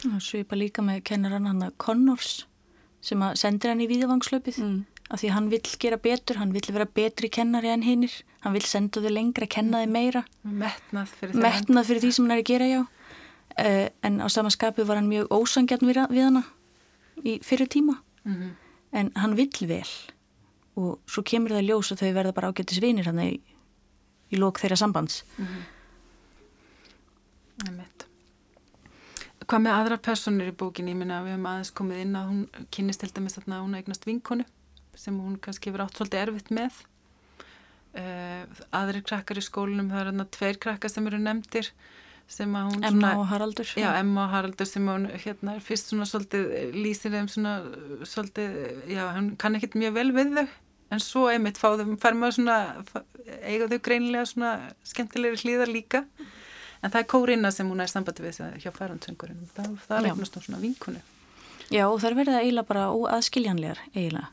Það 0.03 0.19
svipa 0.23 0.60
líka 0.60 0.83
með 0.83 1.01
kennarann 1.07 1.47
hann 1.49 1.65
að 1.65 1.75
Connors 1.81 2.45
sem 3.03 3.21
að 3.23 3.38
sendir 3.39 3.71
hann 3.71 3.83
í 3.83 3.89
víðavangslöpið 3.89 4.60
mm. 4.63 4.77
Af 5.07 5.21
því 5.21 5.31
hann 5.31 5.49
vill 5.51 5.63
gera 5.79 5.97
betur, 6.01 6.39
hann 6.41 6.53
vill 6.55 6.67
vera 6.73 6.85
betri 6.85 7.29
kennari 7.31 7.71
en 7.71 7.85
hinnir, 7.85 8.11
hann 8.43 8.55
vill 8.55 8.65
senda 8.67 9.01
þau 9.03 9.13
lengra, 9.13 9.47
kenna 9.47 9.83
þau 9.83 9.91
meira. 9.91 10.23
Metnað 10.43 11.13
fyrir, 11.15 11.39
metnað 11.43 11.89
fyrir 11.89 12.03
því 12.03 12.11
sem 12.15 12.27
hann 12.27 12.35
er 12.35 12.43
að 12.43 12.49
gera 12.51 12.69
já. 12.71 12.81
Uh, 13.57 13.87
en 14.05 14.19
á 14.21 14.27
samanskapu 14.29 14.85
var 14.85 14.99
hann 14.99 15.09
mjög 15.09 15.31
ósangjarn 15.33 15.87
við, 15.87 16.01
við 16.11 16.27
hana 16.27 16.43
í 17.23 17.39
fyrir 17.45 17.71
tíma. 17.71 18.01
Mm 18.27 18.35
-hmm. 18.35 18.51
en 18.91 19.11
hann 19.15 19.35
vill 19.35 19.67
vel. 19.67 19.87
Og 20.75 20.99
svo 21.07 21.23
kemur 21.23 21.51
það 21.51 21.67
ljós 21.69 21.91
að 21.91 22.03
þau 22.03 22.13
verða 22.13 22.33
bara 22.33 22.51
ágættis 22.51 22.81
vinir 22.81 23.05
hann 23.05 23.19
í, 23.19 23.39
í 24.29 24.35
lók 24.37 24.59
þeirra 24.59 24.75
sambands. 24.75 25.23
Mm 25.37 25.45
-hmm. 25.45 25.63
Hvað 29.47 29.61
með 29.63 29.71
aðra 29.71 29.97
personir 29.97 30.47
í 30.47 30.51
bókinni, 30.51 30.91
ég 30.91 30.97
minna 30.97 31.19
að 31.19 31.23
við 31.23 31.31
hefum 31.31 31.45
aðeins 31.45 31.71
komið 31.71 31.97
inn 31.97 32.15
að 32.15 32.25
hún 32.27 32.67
kynist 32.69 33.01
held 33.01 33.17
að 33.17 33.23
með 33.23 33.35
þarna 33.37 33.59
hún 33.63 33.75
eignast 33.75 34.05
vinkonu 34.05 34.45
sem 34.99 35.17
hún 35.17 35.38
kannski 35.43 35.73
verið 35.73 35.88
átt 35.88 35.99
svolítið 35.99 36.23
erfitt 36.25 36.51
með. 36.55 36.81
Uh, 37.97 38.43
aðri 38.77 39.01
krakkar 39.05 39.39
í 39.39 39.45
skólunum, 39.45 39.89
það 39.89 40.01
er 40.01 40.10
þarna 40.12 40.27
tveir 40.36 40.60
krakkar 40.62 40.93
sem 40.93 41.07
eru 41.10 41.21
nefndir 41.21 41.71
sem 42.27 42.55
að 42.60 42.71
hún 42.73 42.83
Emma 42.83 42.91
svona, 42.91 43.12
og 43.17 43.27
Haraldur. 43.31 43.73
Já, 43.79 43.88
Emma 43.97 44.25
og 44.25 44.33
Haraldur 44.36 44.67
sem 44.67 44.88
hún 44.91 45.07
hérna 45.15 45.55
er 45.55 45.63
fyrst 45.63 45.93
svona 45.93 46.07
svolítið 46.10 46.75
lýsir 46.75 47.13
þeim 47.15 47.29
svona 47.31 47.53
svolítið, 48.05 48.57
já, 48.91 49.03
hún 49.15 49.31
kann 49.39 49.57
ekkit 49.57 49.77
mjög 49.79 49.95
vel 49.97 50.10
við 50.17 50.33
þau. 50.36 50.47
En 50.93 51.03
svo 51.03 51.25
einmitt 51.31 51.60
fá 51.60 51.71
þau, 51.79 51.95
fær 51.99 52.15
maður 52.15 52.38
svona 52.38 52.57
eiga 53.41 53.69
þau 53.71 53.79
greinilega 53.83 54.27
svona 54.27 54.51
skemmtilegri 54.88 55.41
hlýðar 55.41 55.71
líka. 55.71 56.03
En 56.83 56.93
það 56.93 57.01
er 57.01 57.10
kórinna 57.12 57.51
sem 57.53 57.69
hún 57.69 57.81
er 57.81 57.91
sambandi 57.91 58.23
við 58.23 58.39
hjá 58.62 58.71
færandsöngurinn 58.75 59.45
það, 59.55 59.77
það 59.88 59.99
er 59.99 60.10
eignast 60.12 60.39
svona 60.39 60.62
vinkunu 60.62 61.01
Já 61.73 61.83
og 61.89 61.99
það 61.99 62.10
er 62.10 62.17
verið 62.21 62.36
að 62.36 62.43
eiginlega 62.45 62.69
bara 62.69 62.89
óaðskiljanlegar 62.93 63.81
eiginlega 63.95 64.27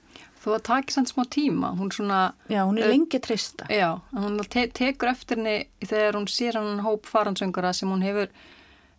Þú 0.45 0.53
að 0.59 0.65
taki 0.69 0.93
sann 0.93 1.07
smá 1.09 1.25
tíma 1.33 1.73
hún 1.79 1.93
svona, 1.95 2.35
Já, 2.53 2.65
hún 2.69 2.79
er 2.79 2.91
lengi 2.93 3.21
trista 3.25 3.65
Já, 3.73 4.03
hún 4.13 4.37
te 4.53 4.67
tekur 4.69 5.15
eftir 5.15 5.41
henni 5.41 5.57
þegar 5.81 6.19
hún 6.19 6.29
sér 6.29 6.59
hann 6.61 6.83
hóp 6.85 7.09
færandsöngura 7.09 7.73
sem 7.73 7.89
hún 7.89 8.05
hefur 8.05 8.29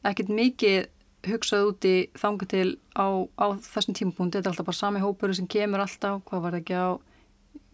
ekkert 0.06 0.32
mikið 0.34 0.88
hugsað 1.26 1.68
úti 1.70 1.94
þanga 2.18 2.48
til 2.50 2.68
á, 2.98 3.08
á 3.38 3.46
þessum 3.62 3.98
tímapunkti, 3.98 4.40
þetta 4.40 4.50
er 4.50 4.54
alltaf 4.54 4.68
bara 4.70 4.78
sami 4.78 5.02
hópur 5.02 5.34
sem 5.38 5.48
kemur 5.50 5.82
alltaf, 5.82 6.22
hvað 6.30 6.44
var 6.44 6.56
það 6.56 6.62
ekki 6.62 6.78
á 6.78 6.90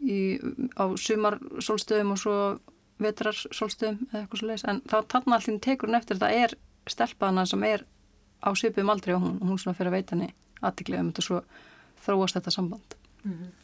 í, 0.02 0.20
á 0.80 0.84
sumarsólstöðum 0.96 2.14
og 2.16 2.22
svo 2.22 2.36
vetrar 3.02 3.36
solstöðum 3.36 4.06
eða 4.12 4.22
eitthvað 4.22 4.42
svo 4.42 4.50
leiðis 4.50 4.68
en 4.70 4.84
þá 4.90 4.98
tanna 5.14 5.38
allir 5.38 5.60
tekur 5.64 5.90
hún 5.90 6.00
eftir 6.00 6.22
það 6.22 6.38
er 6.44 6.56
stelpaðana 6.90 7.48
sem 7.50 7.66
er 7.68 7.86
á 8.42 8.50
svipum 8.58 8.92
aldrei 8.94 9.16
og 9.16 9.24
hún 9.26 9.40
hún 9.42 9.60
svona 9.62 9.78
fyrir 9.78 9.92
að 9.92 9.98
veita 10.00 10.16
henni 10.16 10.32
aðtiklega 10.62 11.04
um 11.04 11.12
þetta 11.12 11.26
svo 11.26 11.42
þróast 12.06 12.38
þetta 12.38 12.54
samband. 12.54 12.96
Mm 13.24 13.34
-hmm. 13.34 13.61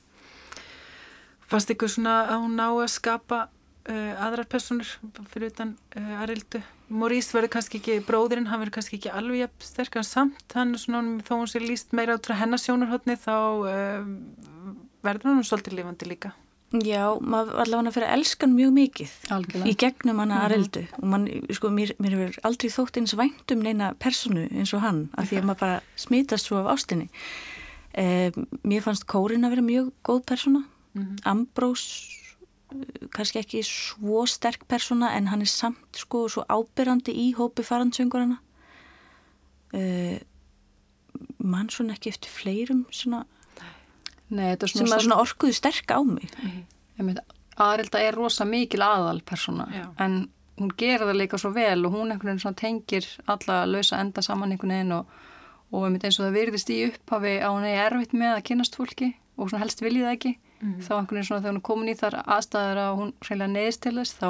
Fannst 1.47 1.71
ykkur 1.71 1.91
svona 1.91 2.15
að 2.27 2.41
hún 2.43 2.57
ná 2.59 2.65
að 2.69 2.89
skapa 2.91 3.45
uh, 3.87 4.25
aðrar 4.25 4.47
personur 4.51 4.89
fyrir 5.31 5.51
utan 5.53 5.75
uh, 5.95 6.21
Arildu 6.23 6.61
Morís 6.87 7.29
verður 7.35 7.51
kannski 7.57 7.81
ekki, 7.81 7.99
bróðurinn 8.07 8.47
hann 8.47 8.61
verður 8.61 8.77
kannski 8.77 8.99
ekki 8.99 9.11
alveg 9.11 9.51
sterkar 9.63 10.05
samt 10.07 10.55
hann 10.55 10.75
er 10.75 10.81
svona, 10.81 11.21
þó 11.27 11.33
hún 11.35 11.49
sé 11.51 11.59
líst 11.63 11.95
meira 11.95 12.15
át 12.15 12.27
frá 12.27 12.37
hennasjónarhóttni 12.39 13.17
þá 13.19 13.35
uh, 13.37 14.11
verður 15.07 15.33
hann 15.33 15.47
svolítið 15.47 15.79
lifandi 15.81 16.11
líka 16.11 16.33
Já, 16.83 17.15
maður 17.23 17.61
allavega 17.63 17.93
fyrir 17.95 18.09
að 18.09 18.17
elska 18.17 18.43
hann 18.43 18.55
mjög 18.57 18.71
mikið 18.75 19.11
Algjörlega. 19.31 19.67
í 19.71 19.75
gegnum 19.79 20.17
hann 20.19 20.33
að 20.35 20.41
Areldu 20.49 20.81
mm 20.81 20.87
-hmm. 20.87 21.03
og 21.03 21.11
man, 21.13 21.27
sko, 21.55 21.69
mér, 21.71 21.93
mér 22.03 22.15
hefur 22.15 22.39
aldrei 22.43 22.71
þótt 22.73 22.97
eins 22.99 23.15
væntum 23.15 23.61
neina 23.63 23.93
personu 23.95 24.49
eins 24.51 24.73
og 24.75 24.83
hann 24.83 25.07
af 25.15 25.29
því 25.29 25.37
að 25.39 25.47
maður 25.47 25.59
bara 25.59 25.81
smítast 25.95 26.45
svo 26.45 26.57
af 26.59 26.67
ástinni 26.75 27.07
eh, 27.93 28.31
mér 28.63 28.83
fannst 28.83 29.07
Kórin 29.07 29.47
að 29.47 29.55
vera 29.55 29.61
mjög 29.61 29.91
góð 30.03 30.25
persona. 30.25 30.63
Ambrós 31.27 31.83
eh, 32.71 33.07
kannski 33.13 33.41
ekki 33.41 33.63
svo 33.65 34.25
sterk 34.29 34.67
persona 34.67 35.13
en 35.17 35.27
hann 35.31 35.41
er 35.41 35.51
samt 35.51 36.01
sko 36.01 36.27
svo 36.29 36.45
ábyrrandi 36.49 37.15
í 37.15 37.31
hópi 37.37 37.65
farandsöngurana 37.67 38.39
eh, 39.73 40.19
mann 41.37 41.69
svona 41.69 41.97
ekki 41.97 42.13
eftir 42.13 42.33
fleirum 42.33 42.85
svona 42.91 43.25
Nei, 44.27 44.57
sem 44.59 44.83
svona, 44.83 44.99
svona 44.99 45.21
orkuðu 45.23 45.55
sterk 45.55 45.87
á 45.87 46.03
mig. 46.03 46.27
Mm. 46.43 47.19
Aðrilda 47.63 48.01
er 48.03 48.17
rosa 48.17 48.43
mikil 48.45 48.81
aðal 48.83 49.21
persóna 49.23 49.69
en 50.03 50.25
hún 50.57 50.73
gerir 50.77 51.05
það 51.05 51.19
líka 51.21 51.39
svo 51.39 51.51
vel 51.55 51.85
og 51.85 51.93
hún 51.93 52.11
einhvern 52.11 52.39
veginn 52.39 52.57
tengir 52.57 53.07
alla 53.29 53.61
lausa 53.69 54.01
enda 54.01 54.23
saman 54.25 54.53
einhvern 54.53 54.73
veginn 54.73 54.95
og, 54.97 55.13
og 55.71 55.87
eins 55.87 56.17
og 56.17 56.25
það 56.25 56.37
virðist 56.39 56.73
í 56.73 56.79
upphafi 56.89 57.37
á 57.39 57.49
hún 57.49 57.67
er 57.69 57.79
erfitt 57.85 58.15
með 58.17 58.35
að 58.35 58.45
kynast 58.49 58.77
fólki 58.77 59.11
og 59.37 59.51
svona 59.51 59.63
helst 59.63 59.83
viljið 59.85 60.09
ekki 60.11 60.33
mm. 60.61 60.79
þá 60.83 60.91
einhvern 60.97 61.17
veginn 61.17 61.29
svona 61.29 61.43
þegar 61.43 61.53
hún 61.53 61.61
er 61.61 61.67
komin 61.69 61.91
í 61.91 61.97
þar 61.99 62.19
aðstæðar 62.23 62.81
að 62.83 62.99
hún 63.01 63.13
reyna 63.29 63.49
neðist 63.51 63.83
til 63.85 63.95
þess 63.99 64.17
þá, 64.17 64.29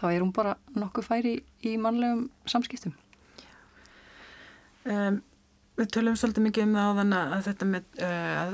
þá 0.00 0.04
er 0.10 0.24
hún 0.24 0.34
bara 0.36 0.56
nokkuð 0.74 1.08
færi 1.08 1.34
í 1.64 1.76
mannlegum 1.80 2.28
samskiptum 2.50 2.96
um, 4.88 5.22
Við 5.74 5.88
tölum 5.90 6.14
svolítið 6.14 6.44
mikið 6.44 6.68
um 6.68 6.76
það 6.78 6.86
á 6.86 6.98
þann 7.00 7.14
að 7.18 7.40
þetta 7.48 7.66
með 7.66 7.86
uh, 7.98 8.34
að 8.44 8.52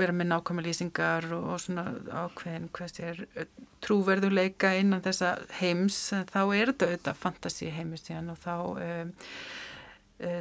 vera 0.00 0.14
með 0.14 0.28
nákvæmlega 0.30 0.70
lýsingar 0.70 1.26
og, 1.34 1.48
og 1.52 1.58
svona 1.60 1.84
ákveðin 2.22 2.68
hvers 2.76 3.00
er 3.02 3.24
eh, 3.34 3.48
trúverðuleika 3.82 4.70
innan 4.78 5.02
þessa 5.04 5.32
heims 5.58 5.98
þá 6.30 6.40
er 6.54 6.70
þetta 6.70 6.86
auðvitað 6.86 7.18
fantasi 7.18 7.72
síðan 7.98 8.30
og 8.30 8.38
þá 8.40 8.54
um, 8.70 9.10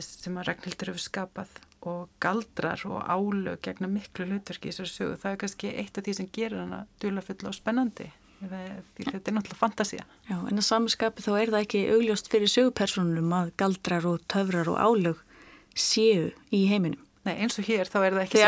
sem 0.06 0.38
að 0.38 0.50
Ragnhildur 0.52 0.92
hefur 0.92 1.04
skapað 1.04 1.58
og 1.82 2.10
galdrar 2.20 2.82
og 2.86 3.04
álög 3.08 3.62
gegna 3.62 3.88
miklu 3.88 4.26
hlutverki 4.26 4.70
í 4.70 4.72
þessari 4.72 4.92
sögu. 4.94 5.20
Það 5.22 5.32
er 5.32 5.38
kannski 5.44 5.76
eitt 5.76 5.98
af 5.98 6.04
því 6.04 6.16
sem 6.18 6.32
gerir 6.36 6.60
hana 6.60 6.86
dulafull 7.00 7.48
og 7.48 7.56
spennandi 7.56 8.10
þetta 8.40 9.32
er 9.32 9.36
náttúrulega 9.36 9.60
fantasia 9.60 10.06
Já, 10.30 10.38
en 10.38 10.60
að 10.60 10.66
samanskapi 10.66 11.24
þá 11.26 11.32
er 11.36 11.52
það 11.52 11.66
ekki 11.66 11.82
augljóst 11.96 12.30
fyrir 12.32 12.52
sögupersonum 12.52 13.34
að 13.36 13.52
galdrar 13.60 14.08
og 14.08 14.22
töfrar 14.32 14.70
og 14.72 14.80
álög 14.80 15.20
séu 15.76 16.30
í 16.56 16.62
heiminum. 16.70 17.02
Nei, 17.28 17.36
eins 17.44 17.60
og 17.60 17.68
hér 17.68 17.90
þá 17.90 18.00
er 18.06 18.16
það 18.16 18.24
ekki 18.24 18.40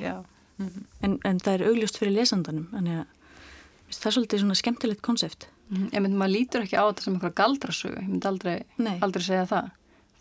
Já. 0.00 0.24
Mm 0.56 0.68
-hmm. 0.68 0.84
en, 1.02 1.18
en 1.24 1.38
það 1.38 1.52
er 1.54 1.66
augljóst 1.68 1.98
fyrir 1.98 2.16
lesandanum 2.16 2.68
þannig 2.72 2.98
að 3.00 3.06
það 3.92 4.06
er 4.06 4.16
svolítið 4.16 4.40
svona 4.40 4.54
skemmtilegt 4.54 5.02
konsept. 5.02 5.48
Mm 5.68 5.76
-hmm. 5.76 5.90
Ég 5.92 6.00
myndi 6.00 6.16
maður 6.16 6.32
lítur 6.32 6.62
ekki 6.62 6.76
á 6.80 6.84
þetta 6.88 7.02
sem 7.02 7.14
eitthvað 7.14 7.34
galdrasögu. 7.34 8.00
Ég 8.00 8.08
myndi 8.08 8.28
aldrei, 8.28 8.62
aldrei 9.00 9.22
segja 9.22 9.46
það. 9.46 9.70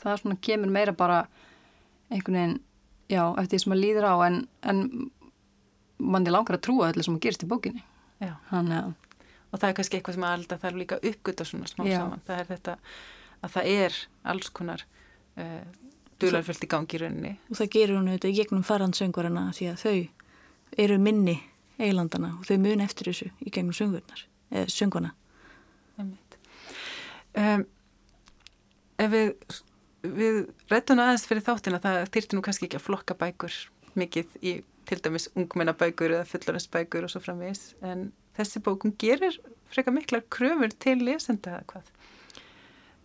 Það 0.04 0.20
svona 0.22 0.38
kemur 0.42 0.70
meira 0.70 0.92
bara 0.92 1.28
einhvern 2.12 2.38
veginn, 2.40 2.60
já, 3.10 3.24
eftir 3.40 3.56
því 3.56 3.62
sem 3.64 3.74
maður 3.74 3.84
líður 3.84 4.08
á 4.10 4.16
en, 4.28 4.38
en 4.62 4.84
mann 5.98 6.28
er 6.28 6.36
langar 6.36 6.60
að 6.60 6.66
trúa 6.68 6.92
öllu 6.92 7.06
sem 7.06 7.16
maður 7.16 7.26
gerist 7.28 7.46
í 7.46 7.50
bókinni. 7.50 7.84
Þannig 8.50 8.80
að 8.82 8.94
og 9.56 9.62
það 9.62 9.70
er 9.70 9.76
kannski 9.78 10.00
eitthvað 10.00 10.18
sem 10.18 10.28
alltaf 10.28 10.64
þarf 10.66 10.80
líka 10.82 11.00
uppgötta 11.00 11.48
svona 11.48 11.70
smá 11.70 11.86
já. 11.88 12.00
saman, 12.02 12.24
það 12.28 12.40
er 12.42 12.48
þetta 12.50 12.74
að 13.46 13.54
það 13.54 13.70
er 13.72 14.00
alls 14.34 14.50
konar 14.58 14.84
uh, 15.40 15.62
dularfullt 16.20 16.66
í 16.66 16.70
gangi 16.72 16.98
í 16.98 17.02
rauninni. 17.02 17.34
Og 17.52 17.60
það 17.62 17.72
gerur 17.76 18.00
hún 18.00 18.10
auðvitað 18.10 18.34
í 18.34 18.40
gegnum 18.40 18.66
farandsöngvarana 18.68 19.46
því 19.56 19.70
að 19.72 19.86
þau 19.86 20.82
eru 20.86 20.98
minni 21.00 21.38
eilandana 21.80 22.34
og 22.40 22.50
þau 22.50 22.58
mun 22.66 22.84
eftir 22.84 23.12
þessu 23.12 23.30
í 23.46 23.54
gegnum 23.54 23.76
söngurnar, 23.76 24.26
eða 24.52 24.74
söngvana. 24.76 25.14
Um, 27.36 27.66
Ef 28.96 29.12
við 29.12 29.32
við 30.20 30.40
rættum 30.72 31.02
aðeins 31.02 31.26
fyrir 31.30 31.46
þáttina 31.46 31.82
það 31.84 32.00
þyrti 32.16 32.38
nú 32.38 32.46
kannski 32.46 32.70
ekki 32.70 32.80
að 32.80 32.88
flokka 32.88 33.18
bækur 33.20 33.58
mikið 33.96 34.40
í 34.42 34.56
til 34.86 35.00
dæmis 35.02 35.30
ungmennabækur 35.34 36.14
eða 36.14 36.30
fullorinsbækur 36.30 37.08
og 37.08 37.14
svo 37.14 37.24
framvegis 37.24 37.74
en 37.82 38.12
þessi 38.38 38.62
bókum 38.62 38.94
gerir 39.02 39.40
freka 39.74 39.94
miklar 39.94 40.26
kröfur 40.30 40.74
til 40.78 41.00
lesenda 41.02 41.58
eða 41.58 41.70
hvað 41.72 41.94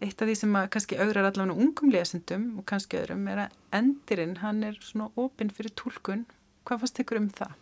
Eitt 0.01 0.23
af 0.23 0.31
því 0.31 0.35
sem 0.39 0.55
kannski 0.73 0.97
augrar 0.97 1.27
allavega 1.29 1.61
ungum 1.61 1.91
lesendum 1.93 2.45
og 2.57 2.65
kannski 2.69 2.97
öðrum 3.03 3.27
er 3.29 3.43
að 3.43 3.57
endirinn 3.77 4.39
hann 4.41 4.63
er 4.65 4.79
svona 4.81 5.11
opinn 5.21 5.51
fyrir 5.53 5.75
tólkun. 5.77 6.23
Hvað 6.65 6.81
fannst 6.81 7.01
ykkur 7.03 7.21
um 7.21 7.27
það? 7.37 7.53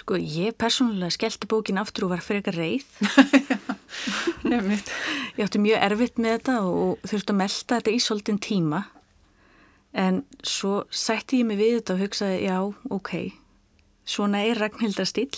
Sko 0.00 0.18
ég 0.18 0.56
persónulega 0.58 1.14
skellti 1.14 1.46
bókin 1.46 1.78
aftur 1.78 2.08
og 2.08 2.16
var 2.16 2.24
fyrir 2.26 2.42
eitthvað 2.42 2.58
reið. 2.58 2.88
ég 5.36 5.44
átti 5.46 5.62
mjög 5.62 5.86
erfitt 5.88 6.18
með 6.18 6.36
þetta 6.36 6.58
og 6.66 7.06
þurfti 7.08 7.32
að 7.32 7.40
melda 7.40 7.78
þetta 7.78 7.94
í 7.94 8.02
svolítinn 8.02 8.42
tíma. 8.42 8.84
En 9.92 10.22
svo 10.42 10.84
sætti 10.88 11.42
ég 11.42 11.46
mig 11.48 11.58
við 11.60 11.78
þetta 11.78 11.94
og 11.94 12.00
hugsaði 12.00 12.38
já, 12.46 12.58
ok, 12.90 13.10
svona 14.08 14.44
er 14.48 14.60
Ragnhildar 14.60 15.08
stíl 15.08 15.30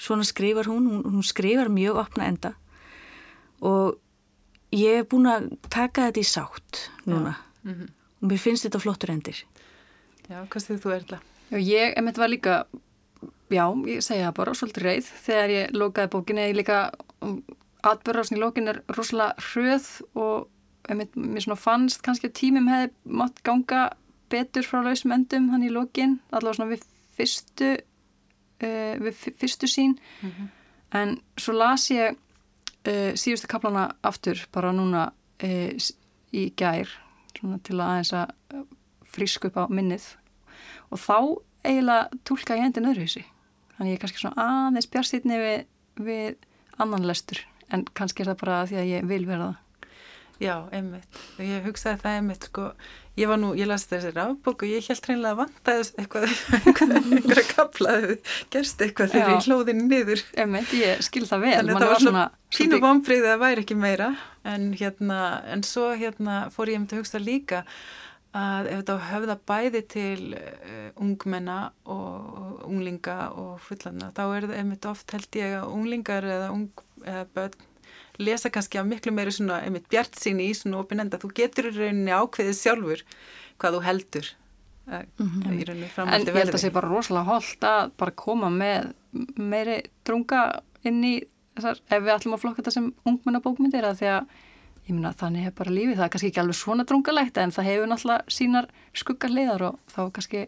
svona 0.00 0.24
skrifar 0.24 0.66
hún, 0.66 0.86
hún, 0.88 1.02
hún 1.04 1.22
skrifar 1.22 1.68
mjög 1.68 2.00
opna 2.00 2.28
enda. 2.30 2.54
Og 3.60 3.98
ég 4.72 5.02
er 5.02 5.08
búin 5.08 5.28
að 5.28 5.50
taka 5.68 6.08
þetta 6.08 6.22
í 6.22 6.28
sátt 6.28 6.84
núna. 7.04 7.36
Mm 7.62 7.74
-hmm. 7.74 7.88
og 8.22 8.28
mér 8.28 8.38
finnst 8.38 8.64
þetta 8.64 8.80
flottur 8.80 9.10
endir. 9.10 9.44
Já, 10.28 10.46
hvað 10.48 10.62
stuðið 10.62 10.82
þú 10.82 10.94
erla? 10.94 11.18
Já, 11.50 11.58
ég, 11.58 11.92
emitt 11.96 12.18
var 12.18 12.28
líka 12.28 12.64
já, 13.50 13.64
ég 13.86 14.00
segja 14.02 14.30
það 14.30 14.34
bara, 14.34 14.54
svolítið 14.54 14.82
reið 14.82 15.06
þegar 15.26 15.50
ég 15.50 15.70
lókaði 15.72 16.08
bókinni, 16.08 16.48
ég 16.48 16.56
líka 16.56 16.92
atbyrðarsni 17.86 18.38
í 18.38 18.40
lókin 18.40 18.70
er 18.70 18.82
rosalega 18.96 19.34
hröð 19.50 19.88
og 20.14 20.48
emitt, 20.90 21.16
mér 21.16 21.44
svona 21.44 21.60
fannst 21.60 22.02
kannski 22.04 22.30
að 22.30 22.38
tímum 22.40 22.70
hefði 22.70 22.90
mátt 23.20 23.42
ganga 23.46 23.90
betur 24.30 24.66
frá 24.66 24.82
lausum 24.84 25.14
endum 25.14 25.50
hann 25.52 25.66
í 25.66 25.72
lókin, 25.72 26.18
allavega 26.30 26.60
svona 26.60 26.72
við 26.74 26.86
fyrstu 27.18 27.70
uh, 27.76 28.94
við 29.04 29.22
fyrstu 29.40 29.68
sín 29.70 29.96
mm 30.22 30.30
-hmm. 30.30 30.48
en 31.00 31.20
svo 31.36 31.54
las 31.54 31.90
ég 31.90 32.16
uh, 32.16 33.12
síðustu 33.14 33.46
kaplana 33.48 33.90
aftur 34.02 34.46
bara 34.52 34.72
núna 34.72 35.12
uh, 35.42 35.90
í 36.32 36.52
gær 36.56 36.88
til 37.62 37.80
að 37.80 37.86
aðeins 37.86 38.12
að 38.12 38.30
frísku 39.10 39.48
upp 39.50 39.56
á 39.56 39.64
minnið. 39.70 40.16
Og 40.90 40.98
þá 40.98 41.16
eiginlega 41.64 42.08
tólka 42.24 42.56
ég 42.56 42.64
endin 42.64 42.88
öðruvísi. 42.90 43.24
Þannig 43.76 43.92
ég 43.92 43.98
er 43.98 44.02
kannski 44.02 44.22
svona 44.22 44.46
aðeins 44.46 44.90
björnsýtni 44.90 45.38
við, 45.38 45.66
við 45.96 46.36
annan 46.78 47.06
lestur 47.06 47.49
en 47.70 47.84
kannski 47.94 48.24
er 48.24 48.32
það 48.32 48.40
bara 48.44 48.62
því 48.70 48.80
að 48.82 48.92
ég 48.94 49.10
vil 49.10 49.24
vera 49.28 49.50
það 49.50 49.58
Já, 50.40 50.54
einmitt. 50.72 51.18
Ég 51.36 51.66
hugsaði 51.66 52.00
það 52.00 52.14
einmitt, 52.16 52.44
sko, 52.48 52.62
ég 53.20 53.28
var 53.28 53.36
nú, 53.42 53.50
ég 53.58 53.68
las 53.68 53.82
þessi 53.90 54.14
rafbók 54.14 54.62
og 54.64 54.70
ég 54.70 54.86
held 54.88 55.08
reynilega 55.10 55.34
að 55.34 55.40
vanta 55.42 55.74
þess 55.76 55.98
eitthvað, 56.00 56.36
einhverja 56.96 57.44
kaplaði, 57.50 58.16
gerst 58.54 58.80
eitthvað 58.80 59.12
þegar 59.12 59.34
ég 59.34 59.48
hlóði 59.50 59.74
niður. 59.76 60.22
Einmitt, 60.40 60.72
ég 60.80 61.04
skil 61.04 61.26
það 61.28 61.44
vel. 61.44 61.52
Þannig 61.58 61.82
það 61.84 61.92
var 61.92 62.04
svona 62.06 62.24
pínu 62.56 62.80
vonbrið 62.86 63.26
að 63.26 63.34
það 63.34 63.44
væri 63.44 63.64
ekki 63.66 63.76
meira, 63.82 64.08
en 64.54 64.66
hérna, 64.80 65.20
en 65.52 65.66
svo 65.68 65.90
hérna 65.92 66.38
fór 66.56 66.72
ég 66.72 66.80
um 66.80 66.88
til 66.88 66.96
að 66.96 67.04
hugsa 67.04 67.20
líka 67.20 67.60
að 68.36 68.68
ef 68.70 68.82
þetta 68.82 68.96
höfða 69.08 69.36
bæði 69.50 69.80
til 69.90 70.34
uh, 70.38 70.90
ungmenna 71.02 71.58
og 71.90 72.60
unglinga 72.68 73.16
og 73.34 73.56
fullanna, 73.64 74.12
þá 74.14 74.22
er 74.28 74.46
það 74.46 74.60
einmitt 74.60 74.86
oft 74.90 75.16
held 75.16 75.40
ég 75.40 75.56
að 75.58 75.72
unglingar 75.74 76.26
eða, 76.26 76.52
ung, 76.54 76.84
eða 77.02 77.24
börn 77.34 77.66
lesa 78.20 78.50
kannski 78.52 78.78
af 78.78 78.86
miklu 78.86 79.12
meiri 79.16 79.32
svona 79.34 79.62
einmitt 79.64 79.88
bjart 79.90 80.18
sín 80.20 80.42
í 80.44 80.50
svona 80.54 80.82
opinenda, 80.82 81.18
þú 81.18 81.32
getur 81.40 81.70
í 81.70 81.74
rauninni 81.74 82.12
ákveðið 82.14 82.58
sjálfur 82.58 83.04
hvað 83.60 83.76
þú 83.76 83.82
heldur 83.86 84.30
mm 84.90 85.06
-hmm. 85.18 85.60
í 85.60 85.64
rauninni 85.64 85.88
framhaldi 85.88 86.26
verði. 86.26 86.30
En 86.30 86.36
ég 86.36 86.40
held 86.44 86.48
að 86.48 86.58
það 86.58 86.64
sé 86.64 86.72
bara 86.72 86.88
rosalega 86.88 87.30
holdt 87.32 87.64
að 87.64 87.90
bara 87.96 88.10
koma 88.10 88.50
með 88.50 88.92
meiri 89.36 89.82
drunga 90.04 90.62
inn 90.84 91.04
í 91.04 91.14
þessar, 91.56 91.80
ef 91.90 92.02
við 92.02 92.14
ætlum 92.14 92.34
að 92.34 92.40
flokka 92.40 92.62
þetta 92.62 92.70
sem 92.70 92.92
ungmennabókmyndir 93.04 93.84
að 93.84 93.98
því 94.00 94.08
að 94.16 94.26
ég 94.90 94.96
minna 94.96 95.12
þannig 95.16 95.46
hef 95.48 95.56
bara 95.58 95.74
lífið, 95.74 95.96
það 95.98 96.06
er 96.06 96.12
kannski 96.14 96.30
ekki 96.30 96.42
alveg 96.42 96.58
svona 96.58 96.86
drungalegt 96.88 97.38
en 97.40 97.54
það 97.54 97.68
hefur 97.70 97.90
náttúrulega 97.90 98.34
sínar 98.36 98.68
skuggarliðar 99.02 99.66
og 99.70 99.78
þá 99.92 100.00
er 100.02 100.12
kannski 100.18 100.42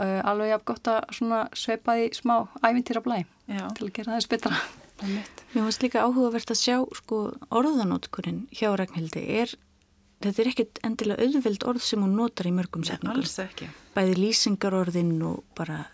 uh, 0.00 0.20
alveg 0.30 0.52
jafn 0.52 0.68
gott 0.70 0.90
að 0.92 1.56
sveipa 1.58 1.96
í 2.00 2.10
smá 2.16 2.36
ævintýra 2.66 3.02
blæ 3.04 3.18
til 3.46 3.88
að 3.88 3.94
gera 3.96 4.18
það 4.18 4.30
betra. 4.34 4.60
Mér 5.00 5.64
finnst 5.64 5.84
líka 5.84 6.04
áhugavert 6.04 6.52
að 6.52 6.60
sjá 6.60 6.76
sko, 6.98 7.20
orðanótkurinn 7.48 8.42
hjá 8.52 8.68
Ragnhildi 8.76 9.22
er, 9.40 9.54
þetta 10.20 10.42
er 10.42 10.50
ekkit 10.50 10.82
endilega 10.84 11.24
auðveld 11.24 11.64
orð 11.70 11.86
sem 11.86 12.04
hún 12.04 12.18
notar 12.18 12.50
í 12.50 12.52
mörgum 12.52 12.84
setningum. 12.84 13.72
Bæði 13.96 14.18
lýsingarorðinn 14.18 15.16
og 15.24 15.40
bara 15.56 15.86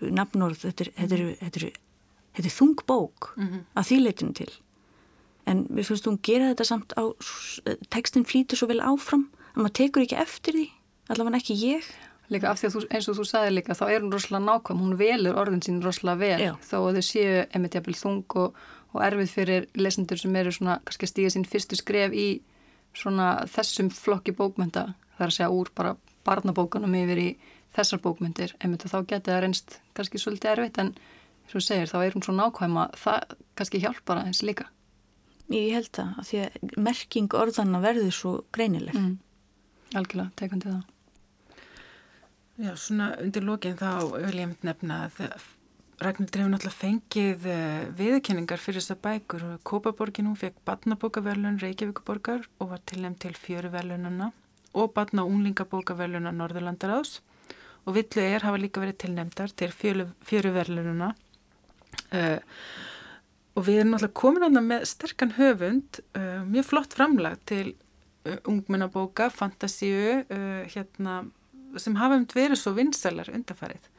nafnorð, 0.00 0.64
þetta 0.64 0.86
er, 0.86 0.92
mm 0.94 1.04
-hmm. 1.04 1.36
þetta 1.42 1.60
er, 1.60 1.78
þetta 2.38 2.48
er 2.48 2.56
þung 2.56 2.82
bók 2.88 3.32
mm 3.36 3.46
-hmm. 3.46 3.64
að 3.76 3.88
þýleitinu 3.90 4.34
til. 4.40 4.52
En 5.48 5.64
mér 5.72 5.86
finnst 5.88 6.06
hún 6.08 6.20
gera 6.22 6.50
þetta 6.52 6.66
samt 6.68 6.94
á, 7.00 7.02
tekstin 7.92 8.26
flýtur 8.28 8.60
svo 8.60 8.68
vel 8.70 8.80
áfram 8.84 9.28
að 9.54 9.62
maður 9.64 9.76
tekur 9.80 10.04
ekki 10.04 10.18
eftir 10.20 10.58
því, 10.58 10.66
allavega 11.12 11.40
ekki 11.40 11.56
ég. 11.60 11.88
Líka 12.30 12.52
af 12.52 12.60
því 12.60 12.68
að 12.68 12.74
þú, 12.74 12.82
eins 12.94 13.08
og 13.10 13.16
þú 13.18 13.24
sagði 13.26 13.54
líka 13.56 13.74
þá 13.74 13.86
er 13.88 14.04
hún 14.04 14.12
rosalega 14.14 14.44
nákvæm, 14.46 14.82
hún 14.84 14.98
velur 15.00 15.38
orðin 15.40 15.64
sín 15.66 15.80
rosalega 15.82 16.20
vel 16.20 16.44
Já. 16.44 16.52
þó 16.62 16.76
að 16.78 17.00
þau 17.00 17.06
séu 17.08 17.32
einmitt 17.48 17.74
jafnvel 17.74 17.96
þung 17.98 18.36
og, 18.38 18.60
og 18.94 19.00
erfið 19.02 19.32
fyrir 19.32 19.66
lesendur 19.74 20.20
sem 20.20 20.36
eru 20.38 20.52
svona 20.54 20.76
kannski 20.86 21.08
að 21.08 21.12
stíga 21.14 21.32
sín 21.34 21.48
fyrstu 21.50 21.80
skref 21.80 22.14
í 22.14 22.28
svona 22.94 23.32
þessum 23.50 23.90
flokki 23.94 24.36
bókmynda 24.38 24.92
þar 25.18 25.26
að 25.26 25.36
segja 25.40 25.50
úr 25.50 25.72
bara 25.74 25.96
barnabókunum 26.26 26.94
yfir 27.00 27.22
í 27.24 27.28
þessar 27.74 28.02
bókmyndir 28.04 28.54
einmitt 28.60 28.86
að 28.86 28.94
þá 28.94 28.98
geti 29.10 29.32
það 29.32 29.42
reynst 29.44 29.80
kannski 29.98 30.22
svolítið 30.22 30.54
erfitt 30.54 30.80
en 30.82 30.94
og 31.50 31.56
þú 31.56 31.62
segir 31.66 31.90
þá 31.90 31.98
er 32.04 32.14
hún 32.14 32.24
svo 32.24 32.34
nákvæm 32.36 32.76
að 32.78 32.92
það 33.02 33.32
kannski 33.58 33.82
hjálpar 33.82 34.20
aðeins 34.20 34.42
líka. 34.46 34.68
Ég 35.50 35.74
held 35.74 35.90
það 35.96 36.10
að 36.20 36.28
því 36.28 36.40
að 36.44 36.74
merking 36.88 37.34
orðana 37.34 37.82
verður 37.82 38.14
svo 38.14 38.34
greinileg. 38.54 38.94
Mm. 38.94 39.14
Algjörlega, 39.98 40.30
tekandi 40.38 40.70
það. 40.70 40.82
Já, 42.60 42.74
svona 42.76 43.14
undir 43.22 43.46
lókinn 43.46 43.78
þá 43.80 43.90
vil 44.12 44.36
ég 44.36 44.50
mynd 44.50 44.68
nefna 44.68 45.06
að 45.08 45.48
Ragnhildur 46.00 46.40
hefur 46.40 46.52
náttúrulega 46.54 46.80
fengið 46.80 47.46
eh, 47.52 47.88
viðkenningar 47.92 48.60
fyrir 48.62 48.80
þessa 48.80 48.96
bækur 49.04 49.42
og 49.44 49.64
Kópaborgin 49.68 50.30
hún 50.30 50.38
fekk 50.40 50.62
badnabókaverlun 50.64 51.58
Reykjavíkuborgar 51.60 52.46
og 52.56 52.70
var 52.70 52.80
tilnæmt 52.88 53.20
til 53.20 53.34
fjöruverlunana 53.36 54.30
og 54.72 54.94
badna- 54.96 55.26
og 55.26 55.34
unglingabókaverluna 55.34 56.32
Norðurlandarás 56.32 57.18
og 57.84 57.98
villu 57.98 58.24
er 58.24 58.46
hafa 58.46 58.62
líka 58.62 58.80
verið 58.80 58.96
tilnæmtar 59.04 59.52
til 59.52 59.76
fjöruverlununa 59.76 61.10
uh, 61.12 62.16
eh, 62.16 62.40
og 63.60 63.66
við 63.68 63.82
erum 63.82 63.94
náttúrulega 63.94 64.20
komin 64.22 64.46
að 64.46 64.56
það 64.56 64.68
með 64.70 64.86
sterkan 64.88 65.36
höfund, 65.36 66.02
uh, 66.16 66.42
mjög 66.48 66.68
flott 66.70 66.96
framlag 66.96 67.40
til 67.50 67.66
uh, 68.24 68.38
ungmennabóka, 68.48 69.28
fantasíu, 69.34 70.22
hérna 70.72 71.22
sem 71.78 71.96
hafa 72.00 72.16
um 72.18 72.24
verið 72.26 72.58
svo 72.58 72.72
vinsælar 72.74 73.30
undarfarið. 73.30 73.90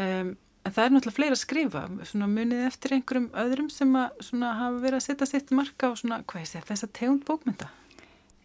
Um, 0.00 0.32
en 0.64 0.74
það 0.74 0.84
er 0.84 0.94
náttúrulega 0.94 1.16
fleira 1.16 1.36
að 1.36 1.42
skrifa, 1.44 1.82
svona 2.08 2.28
munið 2.30 2.64
eftir 2.66 2.96
einhverjum 2.96 3.28
öðrum 3.42 3.68
sem 3.72 3.94
að 3.96 4.24
hafa 4.40 4.82
verið 4.82 4.98
að 4.98 5.06
setja 5.06 5.28
sitt 5.28 5.52
marka 5.56 5.92
og 5.92 6.00
svona, 6.00 6.22
hvað 6.24 6.42
er 6.42 6.50
þetta, 6.54 6.68
þess 6.72 6.86
að 6.86 6.96
tegund 6.98 7.24
bókmynda? 7.28 7.70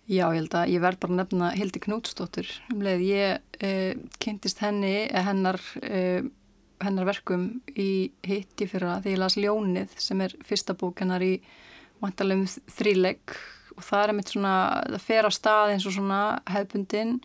Já, 0.05 0.27
ég 0.29 0.37
held 0.37 0.53
að 0.53 0.71
ég 0.75 0.81
verð 0.83 1.01
bara 1.01 1.13
að 1.15 1.19
nefna 1.23 1.47
Hildi 1.57 1.81
Knútsdóttur. 1.81 2.49
Um 2.69 2.83
leið 2.85 3.03
ég 3.07 3.61
eh, 3.65 3.95
kynntist 4.21 4.59
henni, 4.61 5.07
hennar, 5.09 5.57
eh, 5.81 6.27
hennar 6.83 7.07
verkum 7.07 7.47
í 7.75 8.11
hitti 8.25 8.67
fyrra 8.69 8.99
þegar 9.03 9.13
ég 9.13 9.21
las 9.21 9.37
Ljónið 9.39 9.95
sem 10.01 10.21
er 10.25 10.35
fyrsta 10.45 10.75
bók 10.77 11.03
hennar 11.03 11.23
í 11.23 11.37
vantalegum 12.01 12.47
þrílegg 12.75 13.35
og 13.75 13.83
það 13.83 14.03
er 14.03 14.13
mitt 14.17 14.31
svona, 14.31 14.55
það 14.91 15.03
fer 15.03 15.27
á 15.27 15.31
stað 15.33 15.73
eins 15.73 15.87
og 15.87 15.95
svona 15.95 16.19
hefbundin 16.51 17.17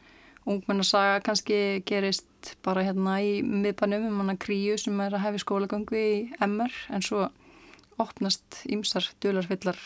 ungmennasaga. 0.48 1.20
Kannski 1.24 1.82
gerist 1.86 2.54
bara 2.64 2.84
hérna 2.86 3.18
í 3.22 3.40
miðbænum 3.44 4.08
um 4.08 4.20
hana 4.22 4.36
kríu 4.40 4.78
sem 4.80 4.98
er 5.04 5.14
að 5.14 5.26
hefi 5.26 5.42
skólagöngu 5.44 5.98
í 5.98 6.12
MR 6.40 6.74
en 6.94 7.04
svo 7.04 7.28
opnast 8.00 8.62
ýmsar 8.70 9.10
dölarfillar 9.22 9.78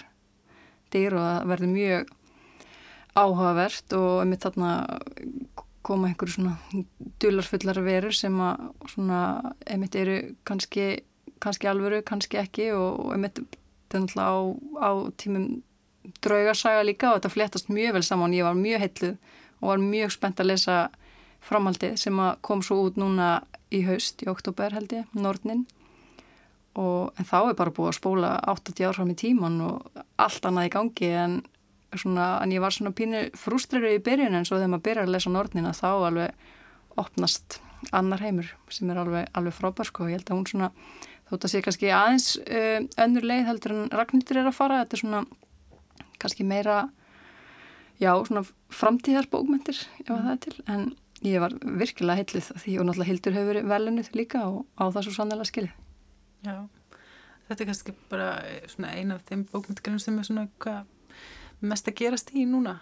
dyr 0.94 1.16
og 1.18 1.24
það 1.24 1.48
verður 1.52 1.72
mjög 1.74 2.12
áhugavert. 3.14 3.96
Og 3.98 4.22
um 4.22 4.34
þetta 4.34 4.52
þarna 4.54 4.72
koma 5.84 6.08
einhverju 6.08 6.38
svona 6.38 6.56
dölarfillar 7.22 7.80
verur 7.84 8.16
sem 8.16 8.38
að 8.40 8.64
svona 8.94 9.20
emitt 9.70 9.98
eru 10.00 10.16
kannski, 10.48 11.04
kannski 11.44 11.68
alvöru, 11.70 12.00
kannski 12.06 12.40
ekki 12.40 12.70
og 12.76 13.12
emitt 13.16 13.42
þetta 13.92 14.24
á, 14.24 14.34
á 14.80 14.90
tímum 15.20 15.62
draugarsaga 16.24 16.84
líka 16.84 17.12
og 17.12 17.20
þetta 17.20 17.32
fléttast 17.32 17.70
mjög 17.72 17.98
vel 17.98 18.04
saman, 18.04 18.34
ég 18.36 18.44
var 18.44 18.58
mjög 18.58 18.82
heitluð 18.84 19.16
og 19.60 19.70
var 19.70 19.80
mjög 19.82 20.12
spennt 20.12 20.40
að 20.42 20.50
lesa 20.52 20.78
framhaldið 21.44 21.96
sem 22.00 22.20
kom 22.44 22.62
svo 22.64 22.82
út 22.88 22.98
núna 23.00 23.44
í 23.72 23.84
haust, 23.86 24.22
í 24.24 24.30
oktober 24.30 24.74
held 24.76 24.92
ég, 24.92 25.08
Nordnin 25.16 25.64
og 26.80 27.14
en 27.18 27.28
þá 27.28 27.38
er 27.40 27.58
bara 27.58 27.72
búið 27.74 27.92
að 27.92 27.98
spóla 28.00 28.30
80 28.50 28.88
ár 28.88 28.96
fram 28.98 29.12
í 29.12 29.18
tíman 29.18 29.60
og 29.62 30.04
allt 30.20 30.46
annað 30.48 30.68
í 30.68 30.72
gangi 30.74 31.10
en, 31.14 31.36
svona, 32.00 32.28
en 32.42 32.52
ég 32.54 32.62
var 32.64 32.74
svona 32.74 32.94
pínu 32.96 33.26
frústriru 33.38 33.92
í 33.94 34.02
byrjun 34.04 34.38
en 34.38 34.46
svo 34.48 34.58
þegar 34.58 34.74
maður 34.74 34.86
byrjar 34.88 35.08
að 35.08 35.14
lesa 35.14 35.32
Nordnina 35.34 35.74
þá 35.76 35.88
alveg 35.92 36.50
opnast 37.00 37.58
annar 37.92 38.22
heimur 38.24 38.50
sem 38.72 38.90
er 38.90 39.00
alveg, 39.02 39.28
alveg 39.36 39.56
frábær 39.56 39.88
sko, 39.88 40.08
ég 40.08 40.18
held 40.18 40.30
að 40.30 40.38
hún 40.38 40.48
svona 40.50 40.70
þótt 41.28 41.46
að 41.46 41.52
sé 41.52 41.62
kannski 41.64 41.92
aðeins 41.92 42.28
uh, 42.44 42.80
önnur 43.04 43.26
leið 43.28 43.48
heldur 43.48 43.74
en 43.76 43.88
Ragnhildur 43.92 44.40
er 44.40 44.50
að 44.50 44.58
fara, 44.58 44.82
þetta 44.84 44.96
er 44.96 45.02
svona 45.02 45.24
kannski 46.22 46.46
meira 46.48 46.84
já, 48.00 48.12
svona 48.26 48.44
framtíðarbókmyndir 48.74 49.80
ef 50.04 50.08
mm. 50.08 50.22
það 50.26 50.32
er 50.34 50.40
til, 50.44 50.54
en 50.70 50.86
ég 51.24 51.42
var 51.42 51.56
virkilega 51.62 52.20
heitluð 52.20 52.50
því 52.60 52.78
og 52.78 52.88
náttúrulega 52.88 53.10
Hildur 53.10 53.36
hefur 53.36 53.52
verið 53.52 53.68
velunnið 53.70 54.10
líka 54.18 54.44
og 54.48 54.64
á 54.76 54.84
það 54.92 55.06
svo 55.06 55.14
sannlega 55.16 55.48
skilið. 55.48 55.76
Já, 56.44 56.56
þetta 57.48 57.62
er 57.62 57.70
kannski 57.70 57.94
bara 58.10 58.28
svona 58.72 58.92
eina 58.98 59.16
af 59.16 59.24
þeim 59.30 59.46
bókmyndgrunum 59.52 60.02
sem 60.02 60.18
er 60.20 60.28
svona 60.28 60.46
mest 61.60 61.88
að 61.88 61.94
gerast 62.02 62.34
í 62.34 62.46
núna. 62.48 62.80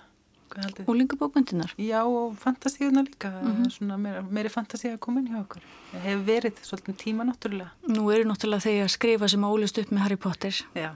Og 0.86 0.96
lingabókmyndinar? 0.96 1.72
Já, 1.80 2.02
og 2.04 2.36
fantasíuna 2.36 3.02
líka, 3.02 3.28
mm 3.28 3.52
-hmm. 3.52 3.70
svona 3.70 3.96
meira, 3.96 4.22
meiri 4.22 4.48
fantasí 4.48 4.88
að 4.88 4.98
koma 4.98 5.20
inn 5.20 5.28
hjá 5.28 5.40
okkur. 5.40 5.62
Það 5.92 6.00
hefur 6.00 6.24
verið 6.24 6.54
svolítið 6.62 6.96
tíma 6.96 7.24
náttúrulega. 7.24 7.70
Nú 7.88 8.10
eru 8.12 8.24
náttúrulega 8.24 8.60
þegar 8.60 8.84
að 8.84 8.88
skrifa 8.88 9.28
sem 9.28 9.44
ólist 9.44 9.78
upp 9.78 9.90
með 9.90 9.98
Harry 9.98 10.16
Potter. 10.16 10.64
Já. 10.74 10.90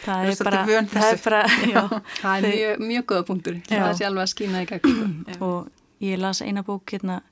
Það 0.00 0.24
er 0.24 0.44
bara, 0.44 0.64
það 0.66 1.12
er 1.12 1.20
bara, 1.24 1.42
já. 1.74 2.02
Það 2.22 2.44
er 2.44 2.54
mjög, 2.54 2.78
mjög 2.86 3.04
goða 3.06 3.22
punktur. 3.22 3.60
Það 3.68 3.90
er 3.90 3.96
sjálfa 3.96 4.22
að 4.22 4.32
skýna 4.32 4.62
í 4.62 4.66
gegn. 4.66 5.24
Og 5.40 5.68
ég 6.00 6.18
las 6.18 6.40
eina 6.40 6.62
bók 6.62 6.90
hérna, 6.90 7.22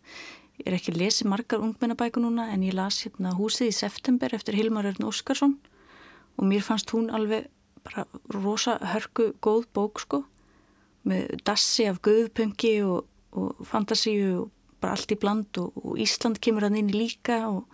ég 0.58 0.66
er 0.66 0.74
ekki 0.74 0.92
lesið 0.92 1.28
margar 1.28 1.60
ungmennabæku 1.60 2.20
núna, 2.20 2.50
en 2.52 2.62
ég 2.62 2.74
las 2.74 3.04
hérna 3.04 3.32
Húsið 3.32 3.68
í 3.68 3.72
september 3.72 4.34
eftir 4.34 4.54
Hilmar 4.54 4.84
Örn 4.84 5.06
Óskarsson 5.08 5.56
og 6.36 6.44
mér 6.44 6.62
fannst 6.62 6.90
hún 6.90 7.10
alveg 7.10 7.48
bara 7.88 8.06
rosa 8.34 8.78
hörku 8.92 9.32
góð 9.44 9.66
bók 9.74 10.02
sko. 10.04 10.22
Með 11.08 11.38
dassi 11.46 11.88
af 11.88 12.00
guðpöngi 12.04 12.74
og, 12.84 13.06
og 13.32 13.64
fantasíu 13.66 14.44
og 14.44 14.50
bara 14.82 14.94
allt 14.94 15.14
í 15.14 15.18
bland 15.18 15.58
og, 15.58 15.72
og 15.80 15.98
Ísland 15.98 16.40
kemur 16.44 16.66
hann 16.66 16.76
inn 16.78 16.92
í 16.92 16.98
líka 16.98 17.40
og 17.48 17.64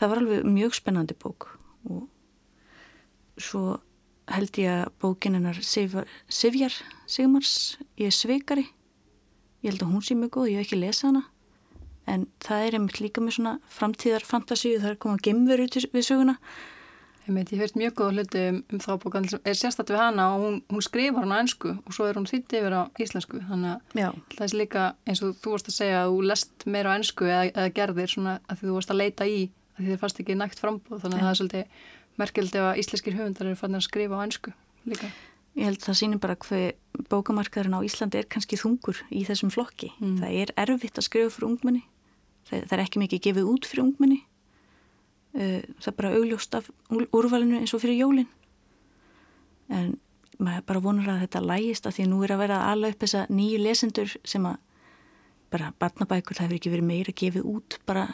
það 0.00 0.12
var 0.12 0.22
alveg 0.22 0.48
mjög 0.48 0.78
spennandi 0.80 1.16
bók. 1.20 1.50
Og 1.90 2.06
svo 3.36 3.78
held 4.32 4.58
ég 4.58 4.86
að 4.86 4.94
bókin 5.02 5.36
hennar 5.38 5.60
Sivjar 5.62 6.74
Sigmars 7.06 7.76
ég 7.94 8.08
er 8.08 8.16
sveikari 8.16 8.66
ég 9.62 9.72
held 9.72 9.82
að 9.82 9.92
hún 9.94 10.04
sé 10.04 10.16
mjög 10.16 10.32
góð, 10.36 10.50
ég 10.52 10.60
hef 10.60 10.68
ekki 10.68 10.78
lesað 10.78 11.08
hana. 11.10 11.22
En 12.06 12.26
það 12.44 12.64
er 12.64 12.76
einmitt 12.78 13.00
líka 13.02 13.22
með 13.22 13.36
svona 13.38 13.54
framtíðar 13.72 14.26
fantasíu, 14.26 14.78
það 14.78 14.92
er 14.92 14.98
komað 15.02 15.24
gemveru 15.26 15.66
við 15.90 16.06
söguna 16.06 16.36
Veit, 17.26 17.50
ég 17.50 17.58
hef 17.58 17.74
mjög 17.74 17.94
góða 17.98 18.12
hluti 18.14 18.42
um, 18.52 18.58
um 18.70 18.80
þá 18.82 18.90
bókan 19.02 19.24
er 19.42 19.56
sérstatt 19.58 19.90
við 19.90 19.98
hana 19.98 20.28
og 20.36 20.44
hún, 20.44 20.58
hún 20.70 20.84
skrifar 20.84 21.24
hann 21.24 21.34
á 21.34 21.42
ennsku 21.42 21.72
og 21.74 21.94
svo 21.94 22.06
er 22.06 22.18
hún 22.20 22.28
þýtti 22.30 22.60
yfir 22.60 22.76
á 22.78 22.82
íslensku 23.02 23.40
þannig 23.48 23.72
að 23.98 24.20
það 24.36 24.44
er 24.46 24.54
líka 24.60 24.84
eins 25.08 25.22
og 25.26 25.32
þú 25.42 25.54
vorst 25.56 25.70
að 25.72 25.78
segja 25.80 26.04
að 26.04 26.12
þú 26.12 26.20
lest 26.30 26.66
meira 26.70 26.92
á 26.94 26.96
ennsku 26.96 27.26
eða, 27.26 27.48
eða 27.50 27.72
gerðir 27.80 28.12
svona 28.12 28.36
að 28.46 28.62
þú 28.62 28.76
vorst 28.76 28.92
að 28.94 29.00
leita 29.02 29.26
í 29.26 29.40
að 29.74 29.80
því 29.80 29.88
þið 29.88 30.02
fannst 30.04 30.20
ekki 30.22 30.36
nægt 30.38 30.62
frambóð 30.62 31.02
þannig 31.02 31.16
að 31.16 31.18
Já. 31.18 31.26
það 31.26 31.32
er 31.32 31.40
svolítið 31.40 31.64
merkildi 32.22 32.60
ef 32.60 32.68
að 32.68 32.80
íslenskir 32.84 33.18
höfundar 33.18 33.50
eru 33.50 33.58
fannin 33.58 33.80
að 33.80 33.88
skrifa 33.88 34.22
á 34.22 34.24
ennsku 34.26 34.54
líka. 34.86 35.10
Ég 35.56 35.66
held 35.66 35.80
að 35.80 35.88
það 35.88 35.98
sýnir 35.98 36.22
bara 36.22 36.36
hvað 36.36 37.08
bókamarkaðurinn 37.10 37.76
á 37.80 37.86
Íslandi 37.86 38.20
er 38.20 38.26
kannski 38.28 38.58
þungur 38.60 38.98
í 39.08 39.22
þessum 39.24 39.50
flokki. 39.52 39.88
Mm. 39.98 40.18
Það 40.20 40.34
er 40.42 40.52
erfitt 40.62 41.00
að 41.00 41.06
skrifa 41.08 41.32
fyrir 41.32 41.48
ungmenni. 41.48 41.82
Það, 42.46 42.66
það 42.68 42.74
er 42.76 42.82
ekki 42.84 43.00
mikið 43.02 43.22
gefið 43.24 43.48
út 43.54 43.68
fyrir 43.68 43.86
ungmenni 43.86 44.18
það 45.36 45.88
er 45.90 45.96
bara 46.00 46.12
augljóst 46.16 46.54
af 46.56 46.68
úrvalinu 46.90 47.60
eins 47.60 47.74
og 47.76 47.82
fyrir 47.82 48.00
jólin. 48.00 48.28
En 49.68 49.96
maður 50.38 50.66
bara 50.68 50.84
vonar 50.84 51.10
að 51.14 51.24
þetta 51.24 51.42
lægist 51.44 51.88
að 51.88 51.98
því 51.98 52.06
nú 52.10 52.20
er 52.24 52.34
að 52.34 52.42
vera 52.44 52.60
alla 52.70 52.90
upp 52.92 53.02
þessa 53.02 53.24
nýju 53.32 53.62
lesendur 53.62 54.14
sem 54.24 54.46
að 54.48 54.60
bara 55.52 55.72
barnabækur 55.80 56.36
það 56.36 56.46
hefur 56.46 56.58
ekki 56.58 56.72
verið 56.72 56.88
meira 56.90 57.14
gefið 57.16 57.48
út 57.48 57.78
bara 57.88 58.06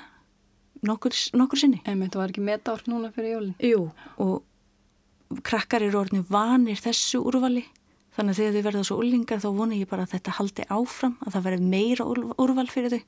nokkur, 0.86 1.16
nokkur 1.38 1.62
sinni. 1.62 1.82
En 1.86 2.02
þetta 2.04 2.20
var 2.20 2.32
ekki 2.32 2.44
metaork 2.44 2.88
núna 2.90 3.12
fyrir 3.14 3.36
jólin. 3.36 3.54
Jú 3.62 3.86
og 4.22 5.40
krakkar 5.46 5.84
eru 5.86 6.02
orðinu 6.02 6.26
vanir 6.28 6.80
þessu 6.80 7.22
úrvali. 7.24 7.64
Þannig 8.12 8.34
að 8.34 8.40
þegar 8.40 8.54
þau 8.54 8.66
verða 8.66 8.84
svo 8.84 8.96
úrlingar 9.00 9.40
þá 9.40 9.48
vona 9.56 9.78
ég 9.78 9.88
bara 9.88 10.04
að 10.04 10.16
þetta 10.18 10.34
haldi 10.36 10.66
áfram 10.68 11.14
að 11.24 11.36
það 11.36 11.46
verði 11.46 11.70
meira 11.72 12.08
úrval 12.44 12.66
fyrir 12.68 12.92
þau. 12.92 13.04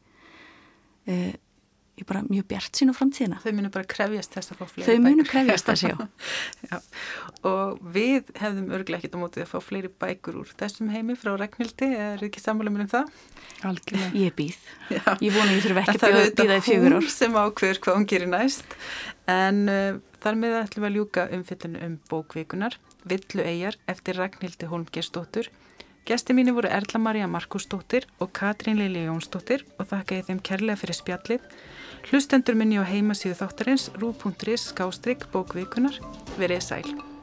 Uh, 1.04 1.34
ég 1.94 2.02
er 2.02 2.08
bara 2.08 2.22
mjög 2.26 2.46
bjart 2.50 2.78
sín 2.78 2.90
á 2.90 2.94
framtíðina. 2.96 3.36
Þau 3.44 3.52
munu 3.54 3.70
bara 3.74 3.86
krefjast 3.86 4.32
þess 4.34 4.50
að 4.50 4.58
fá 4.58 4.64
fleiri 4.66 4.84
bækur. 4.84 4.94
Þau 4.94 5.04
munu 5.04 5.26
krefjast 5.28 5.68
þess, 5.68 5.84
já. 5.86 5.96
já. 6.70 6.78
Og 7.50 7.84
við 7.94 8.32
hefðum 8.40 8.72
örglega 8.74 8.98
ekkit 8.98 9.14
á 9.14 9.18
mótið 9.22 9.44
að 9.44 9.50
fá 9.52 9.62
fleiri 9.62 9.90
bækur 10.02 10.40
úr 10.40 10.50
þessum 10.58 10.90
heimi 10.90 11.14
frá 11.18 11.32
Ragnhildi, 11.38 11.90
er 11.94 12.18
þið 12.18 12.28
ekki 12.30 12.42
sammála 12.42 12.74
mér 12.74 12.86
um 12.86 12.90
það? 12.96 13.12
Algjörlega. 13.70 14.10
Ég 14.24 14.34
býð. 14.40 14.58
Já. 14.90 15.04
Ég 15.22 15.36
vona 15.36 15.54
ég 15.54 15.62
þurfa 15.68 15.84
ekki 15.84 16.10
að 16.10 16.18
býða 16.40 16.58
í 16.58 16.64
fjögur 16.66 16.74
ár. 16.74 16.80
Það 16.80 16.88
er 16.90 16.96
hún 16.98 17.14
sem 17.14 17.38
ákveður 17.44 17.82
hvað 17.86 18.00
hún 18.00 18.08
gerir 18.10 18.32
næst. 18.32 18.78
En 19.30 19.62
uh, 19.70 20.00
þar 20.24 20.40
með 20.40 20.58
ætlum 20.64 20.84
við 20.84 20.90
að 20.90 20.98
ljúka 20.98 21.28
umfyllinu 21.38 21.84
um 21.86 22.00
bókvikunar, 22.10 22.80
Villu 23.04 23.44
Eyjar 23.44 23.78
eftir 23.92 24.18
Ragnhildi 24.18 24.68
Holmgerstóttur 24.70 25.52
Gesti 26.04 26.34
mínu 26.36 26.52
voru 26.52 26.68
Erla 26.68 27.00
Maria 27.00 27.26
Markusdóttir 27.26 28.04
og 28.20 28.28
Katrín 28.36 28.76
Lili 28.76 29.06
Jónsdóttir 29.06 29.64
og 29.78 29.88
þakka 29.88 30.18
ég 30.18 30.26
þeim 30.26 30.42
kærlega 30.44 30.76
fyrir 30.82 30.98
spjallið. 30.98 31.46
Hlustendur 32.10 32.60
minni 32.60 32.76
á 32.76 32.84
heimasíðu 32.84 33.38
þáttarins 33.40 33.88
rú.is 33.96 34.68
skástrygg 34.74 35.24
bókvikunar. 35.32 35.96
Verið 36.36 36.64
sæl. 36.68 37.13